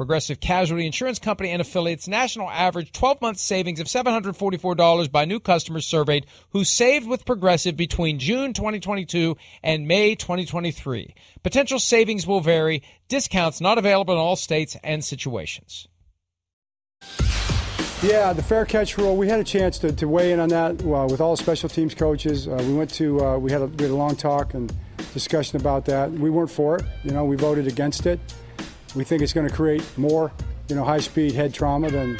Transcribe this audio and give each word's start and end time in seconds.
Progressive 0.00 0.40
Casualty 0.40 0.86
Insurance 0.86 1.18
Company 1.18 1.50
and 1.50 1.60
affiliates 1.60 2.08
national 2.08 2.48
average 2.48 2.90
12 2.90 3.20
month 3.20 3.36
savings 3.36 3.80
of 3.80 3.86
$744 3.86 5.12
by 5.12 5.26
new 5.26 5.38
customers 5.38 5.84
surveyed 5.84 6.24
who 6.52 6.64
saved 6.64 7.06
with 7.06 7.26
Progressive 7.26 7.76
between 7.76 8.18
June 8.18 8.54
2022 8.54 9.36
and 9.62 9.86
May 9.86 10.14
2023. 10.14 11.14
Potential 11.42 11.78
savings 11.78 12.26
will 12.26 12.40
vary, 12.40 12.82
discounts 13.08 13.60
not 13.60 13.76
available 13.76 14.14
in 14.14 14.18
all 14.18 14.36
states 14.36 14.74
and 14.82 15.04
situations. 15.04 15.86
Yeah, 18.02 18.32
the 18.32 18.42
fair 18.42 18.64
catch 18.64 18.96
rule. 18.96 19.18
We 19.18 19.28
had 19.28 19.40
a 19.40 19.44
chance 19.44 19.78
to, 19.80 19.92
to 19.92 20.08
weigh 20.08 20.32
in 20.32 20.40
on 20.40 20.48
that 20.48 20.82
uh, 20.82 21.08
with 21.10 21.20
all 21.20 21.36
special 21.36 21.68
teams 21.68 21.94
coaches. 21.94 22.48
Uh, 22.48 22.56
we 22.66 22.72
went 22.72 22.88
to 22.94 23.22
uh, 23.22 23.36
we 23.36 23.52
had 23.52 23.60
a, 23.60 23.66
we 23.66 23.82
had 23.84 23.92
a 23.92 23.96
long 23.96 24.16
talk 24.16 24.54
and 24.54 24.74
discussion 25.12 25.60
about 25.60 25.84
that. 25.84 26.10
We 26.10 26.30
weren't 26.30 26.50
for 26.50 26.78
it. 26.78 26.86
You 27.04 27.10
know, 27.10 27.26
we 27.26 27.36
voted 27.36 27.66
against 27.66 28.06
it. 28.06 28.18
We 28.94 29.04
think 29.04 29.22
it's 29.22 29.32
going 29.32 29.48
to 29.48 29.54
create 29.54 29.84
more, 29.96 30.32
you 30.68 30.76
know, 30.76 30.84
high-speed 30.84 31.32
head 31.32 31.54
trauma 31.54 31.90
than 31.90 32.18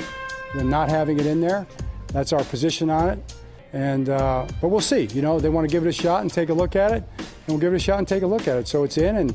than 0.54 0.68
not 0.68 0.88
having 0.88 1.18
it 1.18 1.26
in 1.26 1.40
there. 1.40 1.66
That's 2.08 2.32
our 2.32 2.42
position 2.44 2.90
on 2.90 3.10
it. 3.10 3.34
And 3.72 4.08
uh, 4.08 4.46
but 4.60 4.68
we'll 4.68 4.80
see. 4.80 5.04
You 5.06 5.22
know, 5.22 5.38
they 5.38 5.48
want 5.48 5.68
to 5.68 5.72
give 5.72 5.86
it 5.86 5.88
a 5.88 5.92
shot 5.92 6.22
and 6.22 6.32
take 6.32 6.48
a 6.48 6.54
look 6.54 6.74
at 6.74 6.90
it, 6.90 7.04
and 7.18 7.28
we'll 7.48 7.58
give 7.58 7.72
it 7.72 7.76
a 7.76 7.80
shot 7.80 7.98
and 7.98 8.08
take 8.08 8.22
a 8.22 8.26
look 8.26 8.48
at 8.48 8.56
it. 8.56 8.66
So 8.66 8.82
it's 8.82 8.98
in, 8.98 9.16
and 9.16 9.34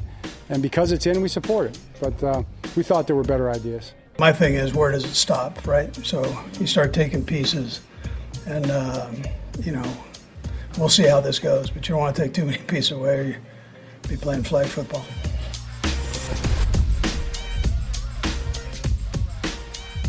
and 0.50 0.62
because 0.62 0.92
it's 0.92 1.06
in, 1.06 1.22
we 1.22 1.30
support 1.30 1.68
it. 1.68 1.80
But 2.02 2.24
uh, 2.24 2.44
we 2.76 2.84
thought 2.84 3.08
there 3.08 3.16
were 3.16 3.24
better 3.24 3.50
ideas. 3.50 3.94
My 4.20 4.32
thing 4.32 4.56
is, 4.56 4.74
where 4.74 4.92
does 4.92 5.06
it 5.06 5.14
stop, 5.14 5.66
right? 5.66 5.94
So 6.06 6.24
you 6.60 6.68
start 6.68 6.94
taking 6.94 7.24
pieces, 7.24 7.82
and 8.46 8.70
um, 8.72 9.24
you 9.62 9.72
know, 9.72 9.98
we'll 10.78 10.90
see 10.90 11.04
how 11.04 11.22
this 11.22 11.40
goes. 11.40 11.70
But 11.70 11.88
you 11.88 11.94
don't 11.94 12.02
want 12.02 12.16
to 12.16 12.22
take 12.22 12.34
too 12.34 12.46
many 12.46 12.58
pieces 12.68 12.92
away, 12.92 13.20
or 13.20 13.24
you 13.24 13.36
be 14.10 14.18
playing 14.18 14.44
flag 14.44 14.68
football. 14.68 15.06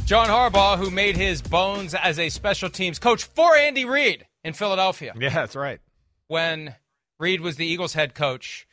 John 0.07 0.29
Harbaugh, 0.29 0.79
who 0.79 0.93
made 0.93 1.17
his 1.17 1.43
bones 1.43 1.93
as 1.93 2.21
a 2.21 2.29
special 2.29 2.71
teams 2.71 3.01
coach 3.01 3.25
for 3.25 3.57
Andy 3.57 3.85
Reid 3.85 4.25
in 4.45 4.53
Philadelphia. 4.53 5.13
Yeah, 5.19 5.31
that's 5.31 5.57
right. 5.57 5.81
When 6.29 6.77
Reid 7.19 7.41
was 7.41 7.57
the 7.57 7.67
Eagles 7.67 7.95
head 7.95 8.15
coach, 8.15 8.69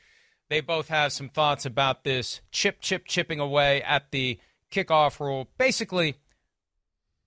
they 0.51 0.61
both 0.61 0.89
have 0.89 1.11
some 1.11 1.29
thoughts 1.29 1.65
about 1.65 2.03
this 2.03 2.41
chip, 2.51 2.81
chip, 2.81 3.07
chipping 3.07 3.39
away 3.39 3.81
at 3.81 4.11
the 4.11 4.39
kickoff 4.71 5.19
rule. 5.19 5.49
Basically, 5.57 6.17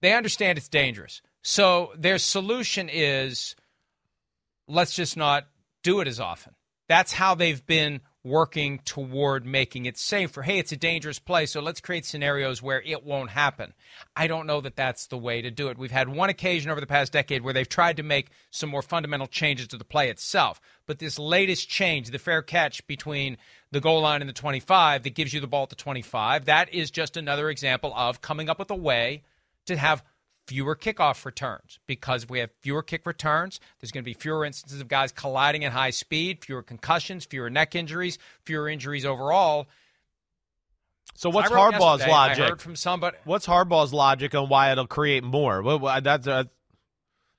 they 0.03 0.15
understand 0.15 0.56
it's 0.56 0.69
dangerous. 0.69 1.21
So 1.43 1.91
their 1.99 2.19
solution 2.19 2.88
is 2.88 3.56
let's 4.69 4.94
just 4.94 5.17
not 5.17 5.49
do 5.83 5.99
it 5.99 6.06
as 6.06 6.21
often. 6.21 6.55
That's 6.88 7.12
how 7.12 7.34
they've 7.34 7.67
been 7.67 8.03
working 8.26 8.81
toward 8.81 9.47
making 9.47 9.87
it 9.87 9.97
safer. 9.97 10.42
Hey, 10.42 10.59
it's 10.59 10.72
a 10.72 10.76
dangerous 10.76 11.20
play, 11.20 11.47
so 11.47 11.60
let's 11.60 11.81
create 11.81 12.04
scenarios 12.04 12.60
where 12.60 12.82
it 12.82 13.04
won't 13.04 13.31
happen. 13.31 13.72
I 14.16 14.26
don't 14.26 14.48
know 14.48 14.60
that 14.62 14.75
that's 14.75 15.06
the 15.06 15.16
way 15.16 15.41
to 15.42 15.50
do 15.50 15.69
it. 15.69 15.78
We've 15.78 15.92
had 15.92 16.09
one 16.09 16.28
occasion 16.28 16.70
over 16.70 16.81
the 16.81 16.88
past 16.88 17.12
decade 17.12 17.42
where 17.42 17.54
they've 17.54 17.69
tried 17.69 17.98
to 17.98 18.03
make 18.03 18.31
some 18.50 18.69
more 18.69 18.82
fundamental 18.82 19.28
changes 19.28 19.69
to 19.69 19.78
the 19.78 19.84
play 19.84 20.10
itself. 20.10 20.60
But 20.87 20.98
this 20.98 21.20
latest 21.20 21.69
change, 21.69 22.10
the 22.10 22.19
fair 22.19 22.42
catch 22.42 22.84
between 22.88 23.37
the 23.70 23.81
goal 23.81 24.00
line 24.00 24.22
and 24.22 24.28
the 24.28 24.34
25 24.34 25.04
that 25.04 25.14
gives 25.14 25.32
you 25.32 25.41
the 25.41 25.47
ball 25.47 25.62
at 25.62 25.69
the 25.69 25.76
25, 25.76 26.47
that 26.47 26.75
is 26.75 26.91
just 26.91 27.16
another 27.16 27.48
example 27.48 27.93
of 27.94 28.20
coming 28.20 28.50
up 28.50 28.58
with 28.58 28.70
a 28.72 28.76
way 28.76 29.22
to 29.66 29.76
have 29.76 30.03
fewer 30.46 30.76
kickoff 30.76 31.24
returns 31.24 31.78
because 31.86 32.24
if 32.24 32.30
we 32.30 32.38
have 32.38 32.50
fewer 32.60 32.82
kick 32.82 33.06
returns, 33.06 33.60
there's 33.80 33.90
going 33.90 34.02
to 34.02 34.08
be 34.08 34.14
fewer 34.14 34.44
instances 34.44 34.80
of 34.80 34.88
guys 34.88 35.12
colliding 35.12 35.64
at 35.64 35.72
high 35.72 35.90
speed, 35.90 36.44
fewer 36.44 36.62
concussions, 36.62 37.24
fewer 37.24 37.50
neck 37.50 37.74
injuries, 37.74 38.18
fewer 38.44 38.68
injuries 38.68 39.04
overall. 39.04 39.66
So 41.14 41.30
what's 41.30 41.50
Harbaugh's 41.50 42.00
yesterday, 42.00 42.10
logic? 42.10 42.44
I 42.44 42.48
heard 42.48 42.62
from 42.62 42.76
somebody. 42.76 43.16
What's 43.24 43.46
Harbaugh's 43.46 43.92
logic 43.92 44.34
on 44.34 44.48
why 44.48 44.72
it'll 44.72 44.86
create 44.86 45.24
more? 45.24 45.62
What, 45.62 46.04
that's 46.04 46.26
uh, 46.26 46.44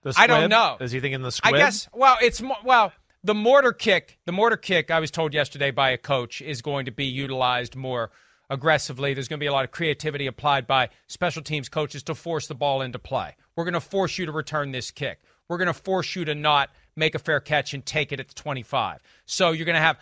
the 0.01 0.13
I 0.17 0.27
don't 0.27 0.49
know. 0.49 0.77
Is 0.79 0.91
he 0.91 0.99
thinking 0.99 1.21
the 1.21 1.31
squib? 1.31 1.55
I 1.55 1.57
guess. 1.57 1.87
Well, 1.93 2.17
it's 2.21 2.41
well 2.63 2.91
the 3.23 3.35
mortar 3.35 3.73
kick. 3.73 4.17
The 4.25 4.31
mortar 4.31 4.57
kick. 4.57 4.89
I 4.89 4.99
was 4.99 5.11
told 5.11 5.33
yesterday 5.33 5.71
by 5.71 5.91
a 5.91 5.97
coach 5.97 6.41
is 6.41 6.61
going 6.61 6.85
to 6.85 6.91
be 6.91 7.05
utilized 7.05 7.75
more 7.75 8.11
aggressively. 8.49 9.13
There's 9.13 9.27
going 9.27 9.39
to 9.39 9.43
be 9.43 9.47
a 9.47 9.53
lot 9.53 9.65
of 9.65 9.71
creativity 9.71 10.27
applied 10.27 10.67
by 10.67 10.89
special 11.07 11.41
teams 11.41 11.69
coaches 11.69 12.03
to 12.03 12.15
force 12.15 12.47
the 12.47 12.55
ball 12.55 12.81
into 12.81 12.99
play. 12.99 13.35
We're 13.55 13.65
going 13.65 13.73
to 13.73 13.81
force 13.81 14.17
you 14.17 14.25
to 14.25 14.31
return 14.31 14.71
this 14.71 14.91
kick. 14.91 15.19
We're 15.47 15.57
going 15.57 15.67
to 15.67 15.73
force 15.73 16.15
you 16.15 16.25
to 16.25 16.35
not 16.35 16.69
make 16.95 17.15
a 17.15 17.19
fair 17.19 17.39
catch 17.39 17.73
and 17.73 17.85
take 17.85 18.11
it 18.11 18.19
at 18.19 18.27
the 18.27 18.33
25. 18.35 19.01
So 19.25 19.51
you're 19.51 19.65
going 19.65 19.75
to 19.75 19.81
have. 19.81 19.97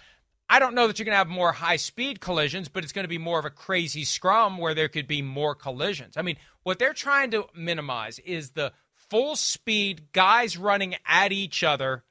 I 0.48 0.60
don't 0.60 0.76
know 0.76 0.86
that 0.86 1.00
you're 1.00 1.06
going 1.06 1.14
to 1.14 1.18
have 1.18 1.28
more 1.28 1.52
high 1.52 1.78
speed 1.78 2.20
collisions, 2.22 2.70
but 2.70 2.84
it's 2.84 2.94
going 2.94 3.04
to 3.04 3.10
be 3.10 3.18
more 3.18 3.40
of 3.40 3.46
a 3.46 3.50
crazy 3.50 4.04
scrum 4.04 4.60
where 4.60 4.76
there 4.76 4.90
could 4.90 5.08
be 5.08 5.24
more 5.24 5.56
collisions. 5.56 6.18
I 6.18 6.22
mean, 6.22 6.38
what 6.62 6.78
they're 6.78 6.94
trying 6.94 7.32
to 7.32 7.46
minimize 7.56 8.20
is 8.20 8.52
the 8.52 8.72
full 8.94 9.36
speed 9.36 10.12
guys 10.14 10.56
running 10.56 10.96
at 11.06 11.32
each 11.32 11.64
other 11.64 12.04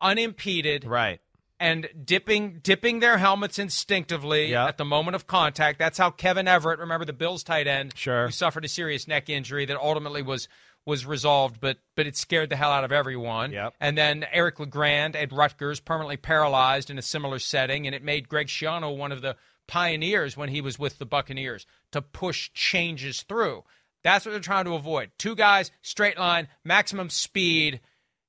unimpeded 0.00 0.84
right 0.84 1.20
and 1.60 1.88
dipping 2.04 2.58
dipping 2.62 2.98
their 3.00 3.18
helmets 3.18 3.58
instinctively 3.58 4.46
Yep. 4.50 4.68
at 4.70 4.78
the 4.78 4.84
moment 4.84 5.14
of 5.14 5.26
contact. 5.26 5.78
That's 5.78 5.98
how 5.98 6.10
Kevin 6.10 6.48
Everett, 6.48 6.80
remember 6.80 7.04
the 7.04 7.12
Bills 7.12 7.44
tight 7.44 7.66
end, 7.68 7.92
Sure. 7.96 8.26
who 8.26 8.32
suffered 8.32 8.64
a 8.64 8.68
serious 8.68 9.06
neck 9.06 9.28
injury 9.28 9.66
that 9.66 9.76
ultimately 9.78 10.22
was 10.22 10.48
was 10.86 11.04
resolved, 11.04 11.60
but 11.60 11.76
but 11.94 12.06
it 12.06 12.16
scared 12.16 12.48
the 12.48 12.56
hell 12.56 12.70
out 12.72 12.82
of 12.84 12.90
everyone. 12.90 13.52
Yep. 13.52 13.74
And 13.80 13.98
then 13.98 14.24
Eric 14.32 14.58
LeGrand 14.58 15.14
at 15.14 15.30
Rutgers, 15.30 15.78
permanently 15.78 16.16
paralyzed 16.16 16.88
in 16.90 16.98
a 16.98 17.02
similar 17.02 17.38
setting, 17.38 17.86
and 17.86 17.94
it 17.94 18.02
made 18.02 18.28
Greg 18.30 18.46
Schiano 18.46 18.96
one 18.96 19.12
of 19.12 19.20
the 19.20 19.36
pioneers 19.68 20.36
when 20.38 20.48
he 20.48 20.60
was 20.62 20.78
with 20.78 20.98
the 20.98 21.06
Buccaneers 21.06 21.66
to 21.92 22.00
push 22.02 22.50
changes 22.54 23.22
through. 23.22 23.62
That's 24.02 24.24
what 24.24 24.32
they're 24.32 24.40
trying 24.40 24.64
to 24.64 24.74
avoid. 24.74 25.10
Two 25.18 25.36
guys, 25.36 25.70
straight 25.82 26.18
line, 26.18 26.48
maximum 26.64 27.10
speed. 27.10 27.80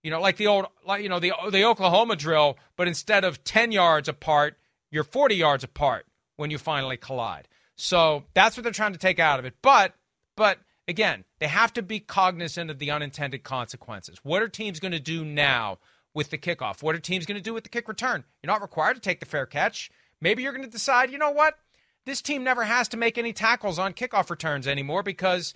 You 0.04 0.12
know, 0.12 0.20
like 0.20 0.38
the 0.38 0.48
old, 0.48 0.66
like 0.86 1.04
you 1.04 1.10
know, 1.10 1.20
the 1.20 1.34
the 1.52 1.64
Oklahoma 1.66 2.16
drill, 2.16 2.58
but 2.76 2.88
instead 2.88 3.24
of 3.24 3.44
ten 3.44 3.72
yards 3.72 4.08
apart, 4.10 4.58
you're 4.90 5.04
forty 5.04 5.36
yards 5.36 5.64
apart 5.64 6.06
when 6.38 6.50
you 6.50 6.58
finally 6.58 6.98
collide. 6.98 7.48
So 7.76 8.26
that's 8.34 8.58
what 8.58 8.64
they're 8.64 8.72
trying 8.72 8.94
to 8.94 9.00
take 9.00 9.20
out 9.20 9.40
of 9.40 9.46
it. 9.46 9.56
But, 9.62 9.96
but 10.36 10.60
again, 10.88 11.24
they 11.40 11.48
have 11.48 11.74
to 11.74 11.82
be 11.82 12.00
cognizant 12.00 12.70
of 12.70 12.80
the 12.80 12.92
unintended 12.92 13.44
consequences. 13.44 14.20
What 14.24 14.42
are 14.42 14.48
teams 14.48 14.80
going 14.80 14.92
to 14.92 15.00
do 15.00 15.26
now 15.26 15.80
with 16.14 16.30
the 16.30 16.38
kickoff? 16.38 16.84
What 16.84 16.96
are 16.96 17.00
teams 17.00 17.26
going 17.26 17.38
to 17.38 17.44
do 17.44 17.54
with 17.54 17.64
the 17.64 17.70
kick 17.70 17.88
return? 17.88 18.24
You're 18.42 18.52
not 18.52 18.62
required 18.62 18.96
to 18.96 19.02
take 19.02 19.20
the 19.20 19.26
fair 19.26 19.46
catch. 19.46 19.90
Maybe 20.20 20.44
you're 20.44 20.52
going 20.52 20.66
to 20.66 20.70
decide, 20.70 21.12
you 21.12 21.18
know 21.18 21.32
what? 21.32 21.58
This 22.06 22.22
team 22.22 22.44
never 22.44 22.64
has 22.64 22.88
to 22.90 22.98
make 22.98 23.18
any 23.18 23.34
tackles 23.34 23.80
on 23.80 23.94
kickoff 23.94 24.30
returns 24.30 24.68
anymore 24.68 25.04
because 25.04 25.54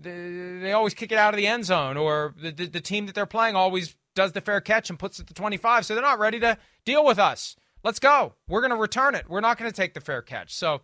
the, 0.00 0.60
they 0.62 0.72
always 0.72 0.94
kick 0.94 1.12
it 1.12 1.18
out 1.18 1.34
of 1.34 1.38
the 1.38 1.46
end 1.46 1.64
zone, 1.64 1.96
or 1.96 2.34
the, 2.40 2.50
the, 2.50 2.66
the 2.66 2.80
team 2.80 3.06
that 3.06 3.14
they're 3.14 3.26
playing 3.26 3.56
always 3.56 3.96
does 4.14 4.32
the 4.32 4.40
fair 4.40 4.60
catch 4.60 4.90
and 4.90 4.98
puts 4.98 5.18
it 5.20 5.26
to 5.28 5.34
25. 5.34 5.86
So 5.86 5.94
they're 5.94 6.02
not 6.02 6.18
ready 6.18 6.40
to 6.40 6.58
deal 6.84 7.04
with 7.04 7.18
us. 7.18 7.56
Let's 7.84 7.98
go. 7.98 8.34
We're 8.48 8.60
going 8.60 8.72
to 8.72 8.76
return 8.76 9.14
it. 9.14 9.28
We're 9.28 9.40
not 9.40 9.58
going 9.58 9.70
to 9.70 9.76
take 9.76 9.94
the 9.94 10.00
fair 10.00 10.22
catch. 10.22 10.54
So 10.54 10.82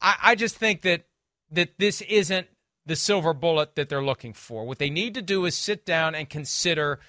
I, 0.00 0.16
I 0.22 0.34
just 0.34 0.56
think 0.56 0.82
that 0.82 1.04
that 1.50 1.78
this 1.78 2.02
isn't 2.02 2.46
the 2.86 2.96
silver 2.96 3.34
bullet 3.34 3.74
that 3.74 3.88
they're 3.88 4.04
looking 4.04 4.32
for. 4.32 4.64
What 4.64 4.78
they 4.78 4.90
need 4.90 5.14
to 5.14 5.22
do 5.22 5.44
is 5.44 5.54
sit 5.54 5.84
down 5.84 6.14
and 6.14 6.28
consider 6.28 7.00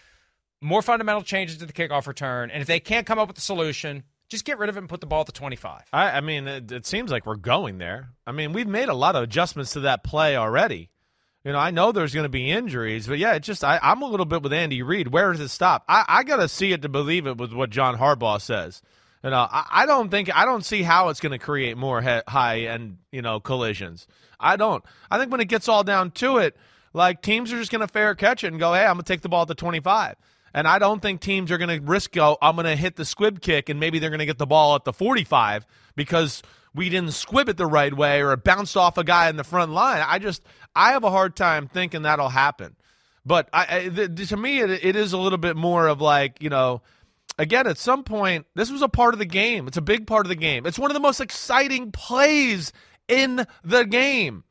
more 0.62 0.81
fundamental 0.81 1.22
changes 1.22 1.57
to 1.57 1.66
the 1.66 1.74
kickoff 1.74 2.07
return. 2.07 2.51
And 2.51 2.62
if 2.62 2.68
they 2.68 2.80
can't 2.80 3.06
come 3.06 3.19
up 3.19 3.28
with 3.28 3.38
a 3.38 3.42
solution, 3.42 4.04
just 4.28 4.46
get 4.46 4.57
rid 4.60 4.69
of 4.69 4.75
it 4.78 4.80
and 4.80 4.90
put 4.90 5.01
the 5.01 5.07
ball 5.07 5.22
at 5.22 5.25
the 5.25 5.31
25. 5.31 5.84
I, 5.92 6.12
I 6.12 6.22
mean, 6.22 6.48
it, 6.48 6.72
it 6.72 6.86
seems 6.86 7.12
like 7.12 7.25
we're 7.25 7.36
going 7.36 7.78
there. 7.78 8.10
I 8.28 8.31
mean, 8.31 8.54
we've 8.54 8.68
made 8.68 8.90
a 8.90 8.94
lot 8.94 9.16
of 9.16 9.24
adjustments 9.24 9.74
to 9.74 9.81
that 9.81 10.04
play 10.04 10.36
already. 10.36 10.90
You 11.44 11.53
know, 11.53 11.59
I 11.59 11.71
know 11.71 11.91
there's 11.91 12.13
going 12.13 12.25
to 12.25 12.30
be 12.30 12.51
injuries, 12.51 13.07
but 13.07 13.18
yeah, 13.18 13.33
it's 13.33 13.47
just 13.47 13.63
I, 13.63 13.80
I'm 13.81 14.01
a 14.01 14.07
little 14.07 14.25
bit 14.25 14.44
with 14.44 14.51
Andy 14.51 14.81
Reid. 14.81 15.07
Where 15.07 15.31
does 15.31 15.39
it 15.39 15.50
stop? 15.50 15.86
I, 15.88 16.03
I 16.07 16.24
got 16.24 16.38
to 16.38 16.50
see 16.50 16.74
it 16.74 16.81
to 16.81 16.89
believe 16.89 17.27
it 17.27 17.38
with 17.38 17.53
what 17.53 17.69
John 17.69 17.97
Harbaugh 17.97 18.41
says. 18.41 18.81
You 19.24 19.30
know, 19.30 19.47
I, 19.50 19.65
I 19.69 19.86
don't 19.86 20.09
think 20.09 20.36
I 20.36 20.45
don't 20.45 20.65
see 20.65 20.83
how 20.83 21.09
it's 21.09 21.19
going 21.19 21.31
to 21.31 21.39
create 21.39 21.77
more 21.77 22.01
he, 22.01 22.19
high 22.27 22.62
end 22.62 22.97
you 23.12 23.21
know 23.21 23.39
collisions. 23.39 24.06
I 24.39 24.57
don't. 24.57 24.83
I 25.09 25.18
think 25.18 25.31
when 25.31 25.41
it 25.41 25.47
gets 25.47 25.68
all 25.68 25.83
down 25.83 26.12
to 26.12 26.38
it, 26.38 26.57
like 26.94 27.21
teams 27.21 27.51
are 27.53 27.57
just 27.57 27.71
going 27.71 27.81
to 27.81 27.88
fair 27.88 28.15
catch 28.15 28.44
it 28.44 28.47
and 28.47 28.59
go, 28.59 28.74
hey, 28.74 28.83
I'm 28.86 28.95
going 28.95 29.03
to 29.03 29.13
take 29.13 29.21
the 29.21 29.30
ball 29.30 29.44
at 29.44 29.47
the 29.47 29.56
25. 29.56 30.15
And 30.53 30.68
I 30.68 30.80
don't 30.80 31.01
think 31.01 31.21
teams 31.21 31.51
are 31.51 31.57
going 31.57 31.69
to 31.69 31.86
risk 31.86 32.12
go, 32.12 32.38
I'm 32.41 32.56
going 32.56 32.65
to 32.65 32.75
hit 32.75 32.95
the 32.95 33.06
squib 33.06 33.41
kick 33.41 33.69
and 33.69 33.80
maybe 33.80 34.00
they're 34.00 34.09
going 34.09 34.19
to 34.19 34.25
get 34.25 34.38
the 34.38 34.47
ball 34.47 34.75
at 34.75 34.83
the 34.83 34.94
45 34.94 35.65
because 35.95 36.41
we 36.74 36.89
didn't 36.89 37.13
squib 37.13 37.50
it 37.50 37.57
the 37.57 37.68
right 37.68 37.94
way 37.94 38.21
or 38.21 38.33
it 38.33 38.44
bounced 38.44 38.75
off 38.77 38.97
a 38.97 39.03
guy 39.03 39.30
in 39.30 39.36
the 39.36 39.44
front 39.44 39.71
line. 39.71 40.03
I 40.06 40.18
just, 40.18 40.41
I 40.75 40.92
have 40.92 41.04
a 41.04 41.12
hard 41.12 41.36
time 41.36 41.68
thinking 41.68 42.04
that'll 42.04 42.30
happen. 42.30 42.75
But 43.25 43.50
I, 43.54 43.89
I 43.92 44.07
to 44.07 44.38
me, 44.38 44.60
it, 44.60 44.69
it 44.83 44.95
is 44.95 45.13
a 45.13 45.18
little 45.18 45.38
bit 45.38 45.56
more 45.56 45.88
of 45.88 46.01
like, 46.01 46.42
you 46.42 46.50
know, 46.50 46.81
again, 47.38 47.68
at 47.68 47.77
some 47.77 48.04
point, 48.04 48.45
this 48.56 48.71
was 48.71 48.81
a 48.81 48.89
part 48.89 49.13
of 49.13 49.19
the 49.19 49.25
game. 49.25 49.68
It's 49.68 49.77
a 49.77 49.81
big 49.81 50.07
part 50.07 50.25
of 50.25 50.30
the 50.30 50.36
game. 50.36 50.66
It's 50.66 50.80
one 50.80 50.89
of 50.89 50.95
the 50.95 51.00
most 51.01 51.19
exciting 51.19 51.92
plays 51.92 52.71
in 53.07 53.45
the 53.63 53.83
game. 53.83 54.44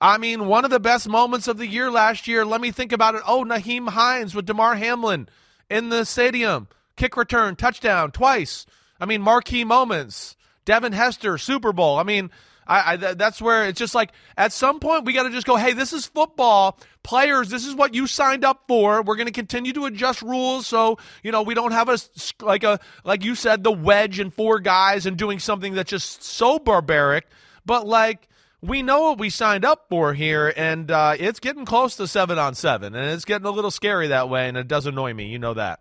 I 0.00 0.18
mean, 0.18 0.46
one 0.46 0.64
of 0.64 0.70
the 0.70 0.80
best 0.80 1.08
moments 1.08 1.48
of 1.48 1.56
the 1.56 1.66
year 1.66 1.90
last 1.90 2.28
year. 2.28 2.44
Let 2.44 2.60
me 2.60 2.70
think 2.70 2.92
about 2.92 3.14
it. 3.14 3.22
Oh, 3.26 3.44
Nyheim 3.44 3.88
Hines 3.88 4.34
with 4.34 4.46
Damar 4.46 4.76
Hamlin 4.76 5.28
in 5.70 5.88
the 5.88 6.04
stadium. 6.04 6.68
Kick 6.96 7.16
return, 7.16 7.56
touchdown, 7.56 8.10
twice. 8.10 8.66
I 9.00 9.06
mean, 9.06 9.22
marquee 9.22 9.64
moments. 9.64 10.36
Devin 10.64 10.92
Hester, 10.92 11.38
Super 11.38 11.72
Bowl. 11.72 11.98
I 11.98 12.02
mean, 12.02 12.30
I, 12.66 12.92
I, 12.92 12.96
that's 12.96 13.40
where 13.40 13.66
it's 13.66 13.78
just 13.78 13.94
like 13.94 14.10
at 14.36 14.52
some 14.52 14.80
point 14.80 15.04
we 15.04 15.12
got 15.12 15.24
to 15.24 15.30
just 15.30 15.46
go. 15.46 15.56
Hey, 15.56 15.72
this 15.72 15.92
is 15.92 16.06
football. 16.06 16.78
Players, 17.02 17.50
this 17.50 17.66
is 17.66 17.74
what 17.74 17.94
you 17.94 18.06
signed 18.06 18.44
up 18.44 18.64
for. 18.66 19.02
We're 19.02 19.16
going 19.16 19.26
to 19.26 19.32
continue 19.32 19.72
to 19.74 19.84
adjust 19.86 20.22
rules 20.22 20.66
so 20.66 20.98
you 21.22 21.32
know 21.32 21.42
we 21.42 21.54
don't 21.54 21.72
have 21.72 21.88
a 21.88 21.98
like 22.42 22.64
a 22.64 22.80
like 23.04 23.24
you 23.24 23.34
said 23.34 23.62
the 23.62 23.72
wedge 23.72 24.18
and 24.18 24.32
four 24.32 24.60
guys 24.60 25.06
and 25.06 25.16
doing 25.16 25.38
something 25.38 25.74
that's 25.74 25.90
just 25.90 26.22
so 26.22 26.58
barbaric. 26.58 27.26
But 27.66 27.86
like 27.86 28.28
we 28.64 28.82
know 28.82 29.02
what 29.02 29.18
we 29.18 29.28
signed 29.28 29.64
up 29.64 29.86
for 29.90 30.14
here, 30.14 30.52
and 30.56 30.90
uh, 30.90 31.14
it's 31.18 31.38
getting 31.38 31.66
close 31.66 31.96
to 31.96 32.06
seven 32.06 32.38
on 32.38 32.54
seven, 32.54 32.94
and 32.94 33.10
it's 33.10 33.26
getting 33.26 33.46
a 33.46 33.50
little 33.50 33.70
scary 33.70 34.08
that 34.08 34.30
way, 34.30 34.48
and 34.48 34.56
it 34.56 34.68
does 34.68 34.86
annoy 34.86 35.12
me. 35.12 35.26
You 35.26 35.38
know 35.38 35.54
that. 35.54 35.80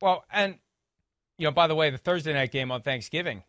Well, 0.00 0.24
and 0.32 0.58
you 1.38 1.46
know, 1.46 1.52
by 1.52 1.68
the 1.68 1.74
way, 1.74 1.90
the 1.90 1.98
Thursday 1.98 2.32
night 2.32 2.50
game 2.50 2.72
on 2.72 2.82
Thanksgiving, 2.82 3.44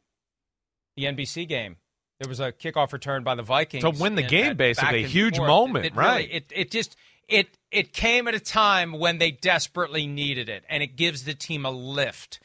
the 0.96 1.06
NBC 1.06 1.48
game, 1.48 1.78
there 2.20 2.30
was 2.30 2.40
a 2.40 2.52
kickoff 2.52 2.94
return 2.94 3.24
by 3.24 3.36
the 3.36 3.44
Vikings 3.44 3.84
to 3.84 3.90
win 3.90 4.16
the 4.16 4.24
game. 4.24 4.56
Basically, 4.56 5.04
a 5.04 5.08
huge 5.08 5.38
forth. 5.38 5.48
moment, 5.48 5.86
it, 5.86 5.94
it 5.94 5.96
right? 5.96 6.18
Really, 6.18 6.34
it 6.34 6.52
it 6.56 6.72
just 6.72 6.96
it 7.28 7.58
it 7.72 7.94
came 7.94 8.28
at 8.28 8.36
a 8.36 8.40
time 8.40 8.94
when 8.94 9.18
they 9.18 9.32
desperately 9.32 10.06
needed 10.06 10.50
it, 10.50 10.64
and 10.70 10.84
it 10.84 10.96
gives 10.96 11.24
the 11.24 11.34
team 11.34 11.66
a 11.66 11.72
lift 11.72 12.40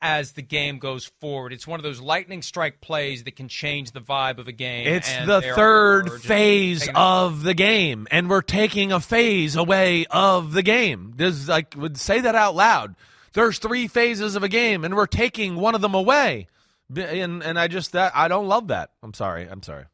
as 0.00 0.32
the 0.32 0.42
game 0.42 0.78
goes 0.78 1.06
forward. 1.20 1.52
It's 1.52 1.66
one 1.66 1.80
of 1.80 1.84
those 1.84 2.00
lightning 2.00 2.42
strike 2.42 2.80
plays 2.80 3.24
that 3.24 3.36
can 3.36 3.48
change 3.48 3.90
the 3.90 4.00
vibe 4.00 4.38
of 4.38 4.46
a 4.46 4.52
game. 4.52 4.86
It's 4.86 5.12
the 5.26 5.42
third 5.42 6.22
phase 6.22 6.88
of 6.94 7.42
the 7.42 7.54
game, 7.54 8.06
and 8.10 8.30
we're 8.30 8.42
taking 8.42 8.92
a 8.92 9.00
phase 9.00 9.56
away 9.56 10.06
of 10.10 10.52
the 10.52 10.62
game. 10.62 11.14
Does 11.16 11.48
like 11.48 11.74
would 11.76 11.98
say 11.98 12.20
that 12.20 12.34
out 12.34 12.54
loud. 12.54 12.94
There's 13.34 13.58
three 13.58 13.88
phases 13.88 14.36
of 14.36 14.42
a 14.42 14.48
game, 14.48 14.84
and 14.84 14.96
we're 14.96 15.06
taking 15.06 15.56
one 15.56 15.74
of 15.74 15.80
them 15.80 15.94
away. 15.94 16.48
And 16.94 17.42
and 17.42 17.58
I 17.58 17.68
just 17.68 17.92
that 17.92 18.12
I 18.14 18.28
don't 18.28 18.46
love 18.46 18.68
that. 18.68 18.90
I'm 19.02 19.14
sorry. 19.14 19.48
I'm 19.48 19.62
sorry. 19.62 19.84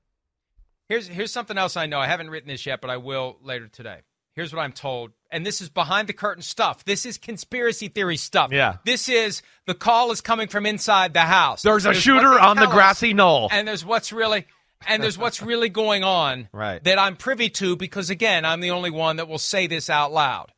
Here's 0.88 1.08
here's 1.08 1.32
something 1.32 1.58
else 1.58 1.76
I 1.76 1.86
know. 1.86 1.98
I 1.98 2.06
haven't 2.06 2.30
written 2.30 2.48
this 2.48 2.66
yet, 2.66 2.80
but 2.80 2.90
I 2.90 2.98
will 2.98 3.38
later 3.42 3.68
today. 3.68 4.00
Here's 4.34 4.52
what 4.52 4.62
I'm 4.62 4.72
told. 4.72 5.12
And 5.30 5.46
this 5.46 5.60
is 5.60 5.68
behind 5.68 6.08
the 6.08 6.12
curtain 6.12 6.42
stuff. 6.42 6.84
This 6.84 7.06
is 7.06 7.18
conspiracy 7.18 7.88
theory 7.88 8.16
stuff. 8.16 8.52
Yeah. 8.52 8.76
This 8.84 9.08
is 9.08 9.42
the 9.66 9.74
call 9.74 10.10
is 10.10 10.20
coming 10.20 10.48
from 10.48 10.66
inside 10.66 11.14
the 11.14 11.20
house. 11.20 11.62
There's 11.62 11.86
a 11.86 11.94
shooter 11.94 12.38
on 12.38 12.56
the 12.56 12.66
grassy 12.66 13.10
us, 13.10 13.16
knoll. 13.16 13.48
And 13.52 13.66
there's 13.66 13.84
what's 13.84 14.12
really 14.12 14.46
and 14.86 15.02
there's 15.02 15.16
what's 15.16 15.40
really 15.40 15.68
going 15.68 16.04
on 16.04 16.48
right. 16.52 16.82
that 16.84 16.98
I'm 16.98 17.16
privy 17.16 17.48
to 17.50 17.76
because 17.76 18.10
again, 18.10 18.44
I'm 18.44 18.60
the 18.60 18.72
only 18.72 18.90
one 18.90 19.16
that 19.16 19.28
will 19.28 19.38
say 19.38 19.66
this 19.66 19.88
out 19.88 20.12
loud. 20.12 20.52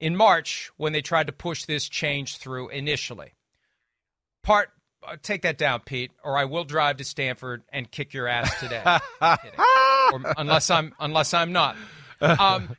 In 0.00 0.16
March, 0.16 0.70
when 0.76 0.92
they 0.92 1.02
tried 1.02 1.26
to 1.26 1.32
push 1.32 1.64
this 1.64 1.88
change 1.88 2.38
through 2.38 2.68
initially, 2.68 3.32
part 4.48 4.70
uh, 5.06 5.16
take 5.22 5.42
that 5.42 5.58
down, 5.58 5.80
Pete, 5.80 6.10
or 6.24 6.36
I 6.36 6.46
will 6.46 6.64
drive 6.64 6.96
to 6.96 7.04
Stanford 7.04 7.62
and 7.72 7.88
kick 7.90 8.14
your 8.14 8.26
ass 8.26 8.58
today. 8.58 8.82
or, 9.20 10.34
unless 10.36 10.70
I'm 10.70 10.94
unless 10.98 11.34
I'm 11.34 11.52
not. 11.52 11.76
Um, 12.20 12.74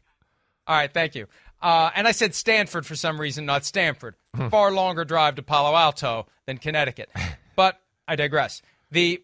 all 0.68 0.75
right, 0.75 0.92
thank 0.92 1.16
you. 1.16 1.27
Uh, 1.62 1.92
and 1.95 2.07
I 2.07 2.12
said 2.12 2.33
Stanford 2.33 2.86
for 2.86 2.95
some 2.95 3.21
reason, 3.21 3.45
not 3.45 3.66
Stamford. 3.66 4.16
Hmm. 4.36 4.50
Far 4.50 4.71
longer 4.71 5.06
drive 5.06 5.36
to 5.36 5.44
Palo 5.44 5.75
Alto 5.75 6.27
than 6.45 6.57
Connecticut. 6.57 7.10
But 7.56 7.80
I 8.07 8.16
digress. 8.16 8.62
The 8.92 9.24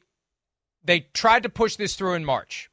they 0.83 1.07
tried 1.13 1.43
to 1.43 1.49
push 1.49 1.75
this 1.75 1.95
through 1.95 2.13
in 2.13 2.25
March. 2.25 2.69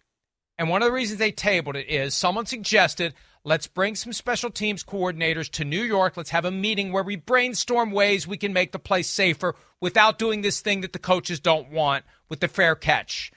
And 0.59 0.69
one 0.69 0.83
of 0.83 0.87
the 0.87 0.93
reasons 0.93 1.19
they 1.19 1.33
tabled 1.33 1.77
it 1.77 1.89
is 1.89 2.15
someone 2.15 2.47
suggested 2.47 3.15
let's 3.45 3.67
bring 3.67 3.95
some 3.95 4.13
special 4.13 4.51
teams 4.51 4.85
coordinators 4.85 5.51
to 5.51 5.65
New 5.65 5.83
York. 5.83 6.17
Let's 6.17 6.31
have 6.31 6.45
a 6.45 6.51
meeting 6.51 6.93
where 6.93 7.03
we 7.03 7.17
brainstorm 7.17 7.91
ways 7.91 8.27
we 8.27 8.37
can 8.37 8.53
make 8.53 8.73
the 8.73 8.79
place 8.79 9.09
safer 9.09 9.55
without 9.81 10.19
doing 10.19 10.43
this 10.43 10.61
thing 10.61 10.81
that 10.83 10.93
the 10.93 10.99
coaches 10.99 11.41
don't 11.41 11.71
want 11.71 12.05
with 12.29 12.41
the 12.41 12.49
fair 12.49 12.75
catch 12.75 13.33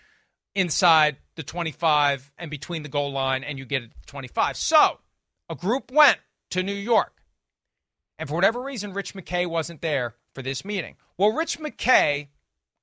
inside 0.54 1.18
the 1.36 1.44
25 1.44 2.31
and 2.38 2.50
between 2.50 2.84
the 2.84 2.90
goal 2.90 3.12
line, 3.12 3.44
and 3.44 3.57
you 3.60 3.66
get 3.66 3.84
it 3.84 3.92
to 3.92 4.07
25. 4.07 4.56
So 4.56 5.00
a 5.50 5.56
group 5.56 5.92
went 5.92 6.19
to 6.52 6.63
New 6.63 6.74
York. 6.74 7.24
And 8.18 8.30
for 8.30 8.35
whatever 8.35 8.62
reason, 8.62 8.94
Rich 8.94 9.14
McKay 9.14 9.45
wasn't 9.45 9.81
there 9.81 10.16
for 10.33 10.42
this 10.42 10.64
meeting. 10.64 10.95
Well, 11.18 11.33
Rich 11.33 11.59
McKay, 11.59 12.30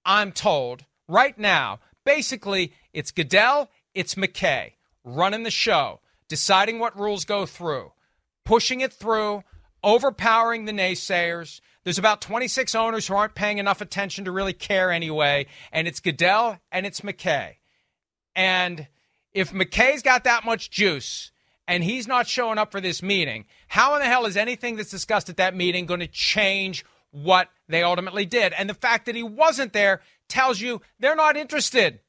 I'm 0.04 0.32
told, 0.32 0.84
right 1.08 1.38
now, 1.38 1.80
basically, 2.04 2.74
it's 2.92 3.10
Goodell, 3.10 3.70
it's 3.94 4.16
McKay 4.16 4.72
running 5.04 5.42
the 5.42 5.50
show, 5.50 6.00
deciding 6.32 6.78
what 6.78 6.98
rules 6.98 7.26
go 7.26 7.44
through, 7.44 7.92
pushing 8.46 8.80
it 8.80 8.90
through, 8.90 9.42
overpowering 9.84 10.64
the 10.64 10.72
naysayers. 10.72 11.60
There's 11.84 11.98
about 11.98 12.22
26 12.22 12.74
owners 12.74 13.06
who 13.06 13.14
aren't 13.14 13.34
paying 13.34 13.58
enough 13.58 13.82
attention 13.82 14.24
to 14.24 14.32
really 14.32 14.54
care 14.54 14.90
anyway, 14.90 15.44
and 15.72 15.86
it's 15.86 16.00
Goodell 16.00 16.58
and 16.72 16.86
it's 16.86 17.02
McKay. 17.02 17.56
And 18.34 18.88
if 19.34 19.52
McKay's 19.52 20.00
got 20.00 20.24
that 20.24 20.46
much 20.46 20.70
juice 20.70 21.32
and 21.68 21.84
he's 21.84 22.08
not 22.08 22.26
showing 22.26 22.56
up 22.56 22.72
for 22.72 22.80
this 22.80 23.02
meeting, 23.02 23.44
how 23.68 23.94
in 23.94 24.00
the 24.00 24.06
hell 24.06 24.24
is 24.24 24.38
anything 24.38 24.76
that's 24.76 24.88
discussed 24.88 25.28
at 25.28 25.36
that 25.36 25.54
meeting 25.54 25.84
going 25.84 26.00
to 26.00 26.06
change 26.06 26.82
what 27.10 27.50
they 27.68 27.82
ultimately 27.82 28.24
did? 28.24 28.54
And 28.54 28.70
the 28.70 28.74
fact 28.74 29.04
that 29.04 29.16
he 29.16 29.22
wasn't 29.22 29.74
there 29.74 30.00
tells 30.30 30.62
you 30.62 30.80
they're 30.98 31.14
not 31.14 31.36
interested 31.36 32.00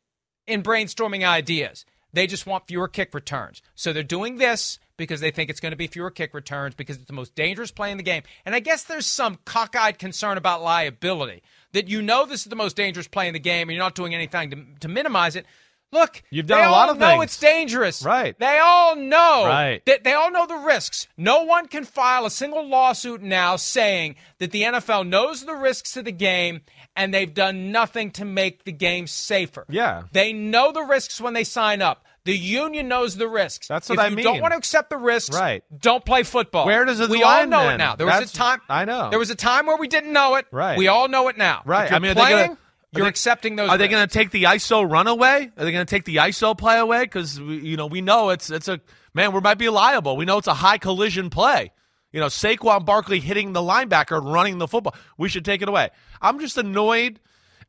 in 0.47 0.63
brainstorming 0.63 1.27
ideas. 1.27 1.85
They 2.13 2.27
just 2.27 2.45
want 2.45 2.67
fewer 2.67 2.87
kick 2.87 3.13
returns. 3.13 3.61
So 3.75 3.91
they're 3.91 4.03
doing 4.03 4.37
this 4.37 4.79
because 4.97 5.19
they 5.19 5.31
think 5.31 5.49
it's 5.49 5.59
going 5.59 5.71
to 5.71 5.77
be 5.77 5.87
fewer 5.87 6.11
kick 6.11 6.33
returns 6.33 6.75
because 6.75 6.97
it's 6.97 7.05
the 7.05 7.13
most 7.13 7.33
dangerous 7.35 7.71
play 7.71 7.91
in 7.91 7.97
the 7.97 8.03
game. 8.03 8.23
And 8.45 8.53
I 8.53 8.59
guess 8.59 8.83
there's 8.83 9.07
some 9.07 9.39
cockeyed 9.45 9.97
concern 9.97 10.37
about 10.37 10.61
liability 10.61 11.41
that 11.71 11.87
you 11.87 12.01
know 12.01 12.25
this 12.25 12.41
is 12.41 12.45
the 12.45 12.55
most 12.55 12.75
dangerous 12.75 13.07
play 13.07 13.27
in 13.27 13.33
the 13.33 13.39
game 13.39 13.67
and 13.67 13.75
you're 13.75 13.83
not 13.83 13.95
doing 13.95 14.13
anything 14.13 14.51
to, 14.51 14.65
to 14.81 14.87
minimize 14.87 15.35
it. 15.35 15.45
Look, 15.93 16.23
you've 16.31 16.47
done 16.47 16.67
a 16.67 16.71
lot 16.71 16.89
of 16.89 16.97
know 16.97 17.11
things. 17.11 17.23
it's 17.25 17.39
dangerous. 17.39 18.03
Right. 18.03 18.37
They 18.39 18.59
all 18.59 18.95
know. 18.95 19.45
Right. 19.45 19.85
That 19.85 20.03
they 20.03 20.13
all 20.13 20.31
know 20.31 20.47
the 20.47 20.57
risks. 20.57 21.07
No 21.17 21.43
one 21.43 21.67
can 21.67 21.85
file 21.85 22.25
a 22.25 22.31
single 22.31 22.67
lawsuit 22.67 23.21
now 23.21 23.55
saying 23.55 24.15
that 24.39 24.51
the 24.51 24.63
NFL 24.63 25.07
knows 25.07 25.45
the 25.45 25.53
risks 25.53 25.93
to 25.93 26.01
the 26.01 26.11
game 26.11 26.61
and 26.95 27.13
they've 27.13 27.33
done 27.33 27.71
nothing 27.71 28.11
to 28.11 28.25
make 28.25 28.63
the 28.63 28.71
game 28.71 29.07
safer. 29.07 29.65
Yeah. 29.69 30.03
They 30.11 30.33
know 30.33 30.71
the 30.71 30.83
risks 30.83 31.21
when 31.21 31.33
they 31.33 31.43
sign 31.43 31.81
up. 31.81 32.05
The 32.25 32.37
union 32.37 32.87
knows 32.87 33.17
the 33.17 33.27
risks. 33.27 33.67
That's 33.67 33.89
what 33.89 33.99
if 33.99 34.05
I 34.05 34.07
you 34.07 34.15
mean. 34.15 34.23
Don't 34.23 34.39
want 34.41 34.53
to 34.53 34.57
accept 34.57 34.89
the 34.89 34.97
risks. 34.97 35.35
Right. 35.35 35.61
Don't 35.77 36.05
play 36.05 36.23
football. 36.23 36.65
Where 36.65 36.85
does 36.85 37.01
it? 37.01 37.09
We 37.09 37.21
all 37.21 37.45
know 37.45 37.63
then? 37.63 37.75
it 37.75 37.77
now. 37.79 37.95
There 37.97 38.07
That's, 38.07 38.21
was 38.21 38.31
a 38.31 38.35
time. 38.35 38.61
I 38.69 38.85
know. 38.85 39.09
There 39.09 39.19
was 39.19 39.29
a 39.29 39.35
time 39.35 39.65
where 39.65 39.75
we 39.75 39.89
didn't 39.89 40.13
know 40.13 40.35
it. 40.35 40.45
Right. 40.49 40.77
We 40.77 40.87
all 40.87 41.09
know 41.09 41.27
it 41.27 41.37
now. 41.37 41.63
Right. 41.65 41.91
I 41.91 41.99
mean, 41.99 42.13
playing, 42.13 42.57
you're 42.95 43.05
they, 43.05 43.09
accepting 43.09 43.55
those. 43.55 43.69
Are 43.69 43.77
they 43.77 43.87
going 43.87 44.07
to 44.07 44.13
take 44.13 44.31
the 44.31 44.43
ISO 44.43 44.89
run 44.89 45.07
away? 45.07 45.51
Are 45.57 45.65
they 45.65 45.71
going 45.71 45.85
to 45.85 45.89
take 45.89 46.05
the 46.05 46.17
ISO 46.17 46.57
play 46.57 46.77
away? 46.77 47.03
Because 47.03 47.37
you 47.39 47.77
know 47.77 47.87
we 47.87 48.01
know 48.01 48.29
it's 48.29 48.49
it's 48.49 48.67
a 48.67 48.79
man. 49.13 49.33
We 49.33 49.41
might 49.41 49.57
be 49.57 49.69
liable. 49.69 50.17
We 50.17 50.25
know 50.25 50.37
it's 50.37 50.47
a 50.47 50.53
high 50.53 50.77
collision 50.77 51.29
play. 51.29 51.71
You 52.11 52.19
know, 52.19 52.27
Saquon 52.27 52.85
Barkley 52.85 53.19
hitting 53.19 53.53
the 53.53 53.61
linebacker 53.61 54.17
and 54.17 54.31
running 54.31 54.59
the 54.59 54.67
football. 54.67 54.95
We 55.17 55.29
should 55.29 55.45
take 55.45 55.63
it 55.63 55.67
away. 55.67 55.89
I'm 56.21 56.39
just 56.39 56.57
annoyed, 56.57 57.19